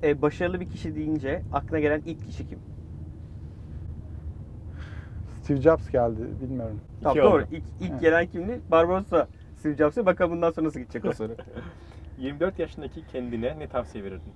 E, 0.04 0.22
başarılı 0.22 0.60
bir 0.60 0.66
kişi 0.66 0.94
deyince 0.96 1.42
aklına 1.52 1.80
gelen 1.80 2.02
ilk 2.04 2.24
kişi 2.26 2.44
kim? 2.48 2.58
Steve 5.42 5.60
Jobs 5.60 5.90
geldi 5.90 6.20
bilmiyorum. 6.42 6.80
Tamam, 7.02 7.16
doğru. 7.16 7.44
İlk, 7.50 7.64
ilk 7.80 7.90
Evet. 7.90 8.00
gelen 8.00 8.26
kimdi? 8.26 8.60
Barbarossa. 8.68 9.28
Steve 9.58 9.76
Jobs'a 9.76 10.06
bakalım 10.06 10.32
bundan 10.32 10.50
sonra 10.50 10.66
nasıl 10.66 10.80
gidecek 10.80 11.04
o 11.04 11.12
soru. 11.12 11.36
24 12.18 12.58
yaşındaki 12.58 13.06
kendine 13.06 13.58
ne 13.58 13.68
tavsiye 13.68 14.04
verirdin? 14.04 14.32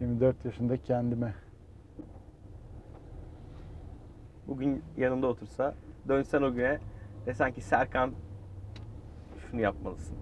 24 0.00 0.44
yaşında 0.44 0.76
kendime. 0.76 1.34
Bugün 4.48 4.82
yanında 4.96 5.26
otursa 5.26 5.74
dönsen 6.08 6.42
o 6.42 6.52
güne 6.52 6.78
desen 7.26 7.52
ki 7.52 7.60
Serkan 7.60 8.10
şunu 9.50 9.60
yapmalısın. 9.60 10.16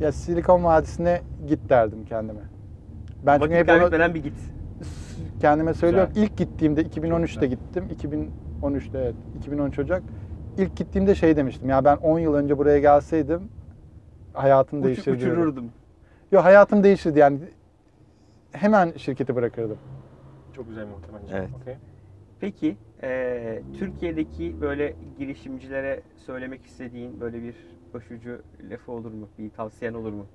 Ya 0.00 0.12
Silikon 0.12 0.64
Vadisi'ne 0.64 1.22
git 1.48 1.68
derdim 1.68 2.04
kendime. 2.04 2.40
Ben 3.26 3.38
çünkü 3.38 3.44
Vakit 3.54 3.56
hep 3.56 3.68
onu 3.68 3.78
kaybetmeden 3.78 4.14
bir 4.14 4.22
git. 4.22 4.34
kendime 5.40 5.74
söylüyorum. 5.74 6.10
Güzel. 6.14 6.26
İlk 6.26 6.36
gittiğimde 6.36 6.82
2013'te 6.82 7.46
güzel. 7.46 7.48
gittim. 7.50 7.84
2013'te 8.62 8.98
evet. 8.98 9.14
2013 9.38 9.78
Ocak. 9.78 10.02
İlk 10.58 10.76
gittiğimde 10.76 11.14
şey 11.14 11.36
demiştim. 11.36 11.68
Ya 11.68 11.84
ben 11.84 11.96
10 11.96 12.18
yıl 12.18 12.34
önce 12.34 12.58
buraya 12.58 12.78
gelseydim 12.78 13.50
hayatım 14.32 14.78
Uç, 14.80 14.86
değişirdi. 14.86 15.10
uçururdum. 15.16 15.72
Yok 16.32 16.44
hayatım 16.44 16.84
değişirdi 16.84 17.18
yani. 17.18 17.40
Hemen 18.52 18.92
şirketi 18.96 19.36
bırakırdım. 19.36 19.78
Çok 20.52 20.68
güzel 20.68 20.86
bir 20.86 20.90
nokta 20.92 21.08
bence. 21.22 21.34
Evet. 21.36 21.50
Okey. 21.62 21.76
Peki 22.40 22.76
eee, 23.02 23.62
Türkiye'deki 23.78 24.60
böyle 24.60 24.94
girişimcilere 25.18 26.02
söylemek 26.16 26.66
istediğin 26.66 27.20
böyle 27.20 27.42
bir 27.42 27.56
başucu 27.94 28.42
lafı 28.70 28.92
olur 28.92 29.12
mu? 29.12 29.28
Bir 29.38 29.50
tavsiyen 29.50 29.94
olur 29.94 30.12
mu? 30.12 30.26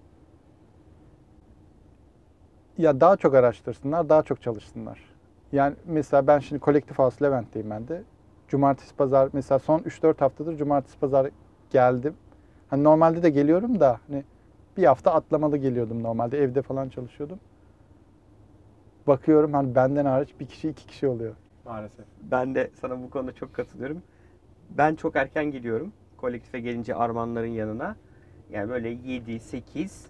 Ya 2.78 3.00
daha 3.02 3.18
çok 3.18 3.36
araştırsınlar, 3.36 4.10
daha 4.10 4.24
çok 4.24 4.42
çalışsınlar. 4.42 5.00
Yani 5.52 5.76
mesela 5.86 6.28
ben 6.28 6.40
şimdi 6.40 6.60
Kolektif 6.60 7.00
House 7.00 7.26
Levent'teyim 7.26 7.70
ben 7.70 7.88
de. 7.88 8.04
Cumartesi 8.48 8.96
pazar 8.96 9.30
mesela 9.34 9.60
son 9.60 9.80
3-4 9.80 10.20
haftadır 10.20 10.58
cumartesi 10.58 11.00
pazar 11.00 11.30
geldim. 11.70 12.14
Hani 12.68 12.84
normalde 12.84 13.24
de 13.24 13.30
geliyorum 13.30 13.80
da 13.80 14.00
hani 14.08 14.24
bir 14.78 14.84
hafta 14.84 15.14
atlamalı 15.14 15.58
geliyordum 15.58 16.04
normalde 16.04 16.40
evde 16.40 16.62
falan 16.62 16.90
çalışıyordum. 16.90 17.40
Bakıyorum 19.08 19.54
hani 19.54 19.76
benden 19.76 20.06
hariç 20.06 20.30
bir 20.40 20.46
kişi 20.46 20.70
iki 20.70 20.88
kişi 20.88 21.08
oluyor. 21.08 21.36
Maalesef. 21.66 22.06
Ben 22.22 22.56
de 22.56 22.70
sana 22.82 23.04
bu 23.04 23.10
konuda 23.10 23.36
çok 23.36 23.54
katılıyorum. 23.54 24.04
Ben 24.70 24.96
çok 24.96 25.16
erken 25.16 25.46
geliyorum. 25.46 25.94
Kolektife 26.18 26.60
gelince 26.60 26.96
Armanların 26.96 27.48
yanına. 27.48 27.96
Yani 28.52 28.70
böyle 28.70 28.90
7, 28.90 29.40
8 29.40 30.08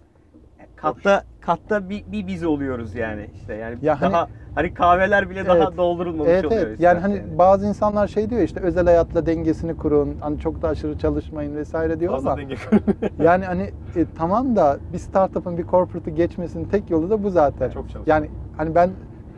katta 0.76 1.24
katta 1.40 1.88
bir, 1.88 2.04
bir 2.06 2.26
biz 2.26 2.44
oluyoruz 2.44 2.94
yani 2.94 3.28
işte 3.34 3.54
yani 3.54 3.78
Ya 3.82 4.00
hani- 4.00 4.12
daha 4.12 4.28
hani 4.54 4.74
kahveler 4.74 5.30
bile 5.30 5.46
daha 5.46 5.56
Evet. 5.56 5.76
doldurulmamış 5.76 6.32
Evet 6.32 6.44
oluyor. 6.44 6.60
evet. 6.62 6.80
Yani 6.80 7.00
hani 7.00 7.38
bazı 7.38 7.66
insanlar 7.66 8.08
şey 8.08 8.30
diyor 8.30 8.42
işte 8.42 8.60
özel 8.60 8.84
hayatla 8.84 9.26
dengesini 9.26 9.76
kurun. 9.76 10.16
Hani 10.20 10.38
çok 10.38 10.62
da 10.62 10.68
aşırı 10.68 10.96
çalışmayın 10.98 11.56
vesaire 11.56 12.00
diyor 12.00 12.12
Fazla 12.12 12.30
ama 12.32 12.40
denge 12.40 12.56
yani 13.18 13.44
hani 13.44 13.70
e, 13.96 14.06
tamam 14.14 14.56
da 14.56 14.78
bir 14.92 14.98
startup'ın 14.98 15.58
bir 15.58 15.64
corporate'ı 15.64 16.14
geçmesinin 16.14 16.64
tek 16.64 16.90
yolu 16.90 17.10
da 17.10 17.22
bu 17.22 17.30
zaten. 17.30 17.70
Çok 17.70 17.90
çalış. 17.90 18.08
Yani 18.08 18.30
hani 18.56 18.74
ben 18.74 18.90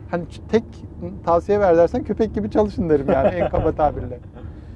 hani 0.07 0.25
tek 0.47 0.63
tavsiye 1.23 1.59
ver 1.59 1.77
dersen 1.77 2.03
köpek 2.03 2.33
gibi 2.33 2.49
çalışın 2.49 2.89
derim 2.89 3.07
yani 3.11 3.27
en 3.27 3.49
kaba 3.49 3.71
tabirle. 3.71 4.19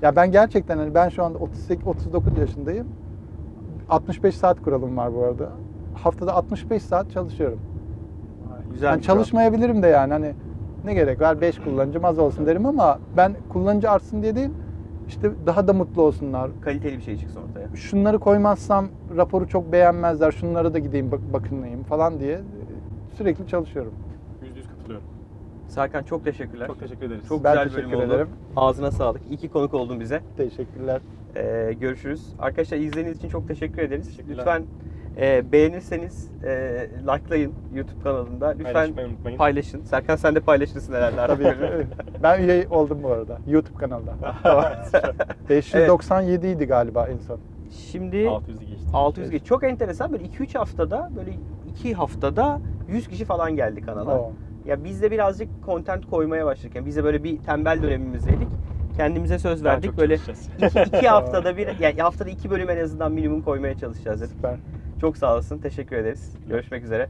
Ya 0.01 0.15
ben 0.15 0.31
gerçekten 0.31 0.77
hani 0.77 0.93
ben 0.95 1.09
şu 1.09 1.23
anda 1.23 1.37
38 1.37 1.87
39 1.87 2.37
yaşındayım. 2.37 2.87
65 3.89 4.35
saat 4.35 4.61
kuralım 4.61 4.97
var 4.97 5.13
bu 5.13 5.23
arada. 5.23 5.49
Haftada 5.95 6.33
65 6.35 6.83
saat 6.83 7.11
çalışıyorum. 7.11 7.59
güzel 8.71 8.87
Yani 8.91 9.01
çalışmayabilirim 9.01 9.83
de 9.83 9.87
yani 9.87 10.13
hani 10.13 10.33
ne 10.85 10.93
gerek 10.93 11.21
var 11.21 11.41
5 11.41 11.59
kullanıcım 11.59 12.05
az 12.05 12.19
olsun 12.19 12.45
derim 12.45 12.65
ama 12.65 12.99
ben 13.17 13.35
kullanıcı 13.49 13.91
artsın 13.91 14.21
diye 14.23 14.35
değil 14.35 14.49
işte 15.07 15.31
daha 15.45 15.67
da 15.67 15.73
mutlu 15.73 16.01
olsunlar. 16.01 16.51
kaliteli 16.61 16.97
bir 16.97 17.01
şey 17.01 17.17
çıksın 17.17 17.39
ortaya. 17.49 17.75
Şunları 17.75 18.19
koymazsam 18.19 18.87
raporu 19.17 19.47
çok 19.47 19.71
beğenmezler. 19.71 20.31
Şunlara 20.31 20.73
da 20.73 20.79
gideyim 20.79 21.11
bak 21.11 21.19
bakınlayayım 21.33 21.83
falan 21.83 22.19
diye 22.19 22.39
sürekli 23.17 23.47
çalışıyorum. 23.47 23.93
Yüzde 24.43 24.59
yüz 24.59 24.67
katılıyorum. 24.67 25.07
Serkan 25.67 26.03
çok 26.03 26.25
teşekkürler. 26.25 26.67
Çok 26.67 26.79
teşekkür 26.79 27.05
ederiz. 27.05 27.23
Çok 27.27 27.43
Ben 27.43 27.51
güzel 27.53 27.65
bir 27.65 27.69
teşekkür 27.69 27.91
bölüm 27.91 28.05
oldu. 28.05 28.13
ederim. 28.13 28.27
Ağzına 28.55 28.91
sağlık. 28.91 29.21
İyi 29.29 29.37
ki 29.37 29.49
konuk 29.49 29.73
oldun 29.73 29.99
bize. 29.99 30.21
Teşekkürler. 30.37 31.01
Ee, 31.35 31.73
görüşürüz. 31.79 32.33
Arkadaşlar 32.39 32.77
izlediğiniz 32.77 33.17
için 33.17 33.29
çok 33.29 33.47
teşekkür 33.47 33.81
ederiz. 33.81 34.19
Lütfen 34.29 34.63
e, 35.17 35.51
beğenirseniz 35.51 36.31
e, 36.43 36.49
likelayın 37.07 37.53
YouTube 37.73 38.03
kanalında. 38.03 38.47
Lütfen 38.49 38.73
Paylaşmayı 38.73 39.07
unutmayın. 39.07 39.37
paylaşın. 39.37 39.81
Serkan 39.83 40.15
sen 40.15 40.35
de 40.35 40.39
paylaşırsın 40.39 40.93
herhalde. 40.93 41.21
artık. 41.21 41.43
Tabii. 41.43 41.87
ben 42.23 42.41
üye 42.43 42.67
oldum 42.69 42.99
bu 43.03 43.11
arada. 43.11 43.37
YouTube 43.47 43.77
kanalda. 43.77 44.13
597 45.49 46.47
idi 46.47 46.65
galiba 46.65 47.07
en 47.07 47.17
son. 47.17 47.39
Şimdi 47.91 48.15
600'ü 48.17 48.65
geçti. 48.65 48.87
600 48.93 49.29
geç. 49.31 49.43
Çok 49.45 49.63
enteresan. 49.63 50.11
Böyle 50.13 50.23
2-3 50.25 50.57
haftada 50.57 51.09
böyle 51.15 51.31
2 51.69 51.93
haftada 51.93 52.59
100 52.89 53.07
kişi 53.07 53.25
falan 53.25 53.55
geldi 53.55 53.81
kanala. 53.81 54.19
Oo. 54.19 54.31
Ya 54.65 54.83
biz 54.83 55.01
de 55.01 55.11
birazcık 55.11 55.49
content 55.65 56.05
koymaya 56.09 56.45
başladık. 56.45 56.75
Yani 56.75 56.85
biz 56.85 56.95
de 56.95 57.03
böyle 57.03 57.23
bir 57.23 57.37
tembel 57.37 57.81
dönemimizdeydik. 57.83 58.47
Kendimize 58.97 59.39
söz 59.39 59.63
Daha 59.63 59.73
verdik. 59.73 59.89
çok 59.89 59.99
Böyle 59.99 60.17
çalışacağız. 60.17 60.75
iki, 60.75 60.97
iki 60.97 61.07
haftada 61.07 61.57
bir, 61.57 61.79
yani 61.79 62.01
haftada 62.01 62.29
iki 62.29 62.49
bölüm 62.49 62.69
en 62.69 62.77
azından 62.83 63.11
minimum 63.11 63.41
koymaya 63.41 63.77
çalışacağız 63.77 64.21
dedik. 64.21 64.35
Süper. 64.35 64.55
Çok 65.01 65.17
sağ 65.17 65.33
olasın. 65.33 65.57
Teşekkür 65.59 65.95
ederiz. 65.95 66.33
Görüşmek 66.47 66.83
üzere. 66.83 67.09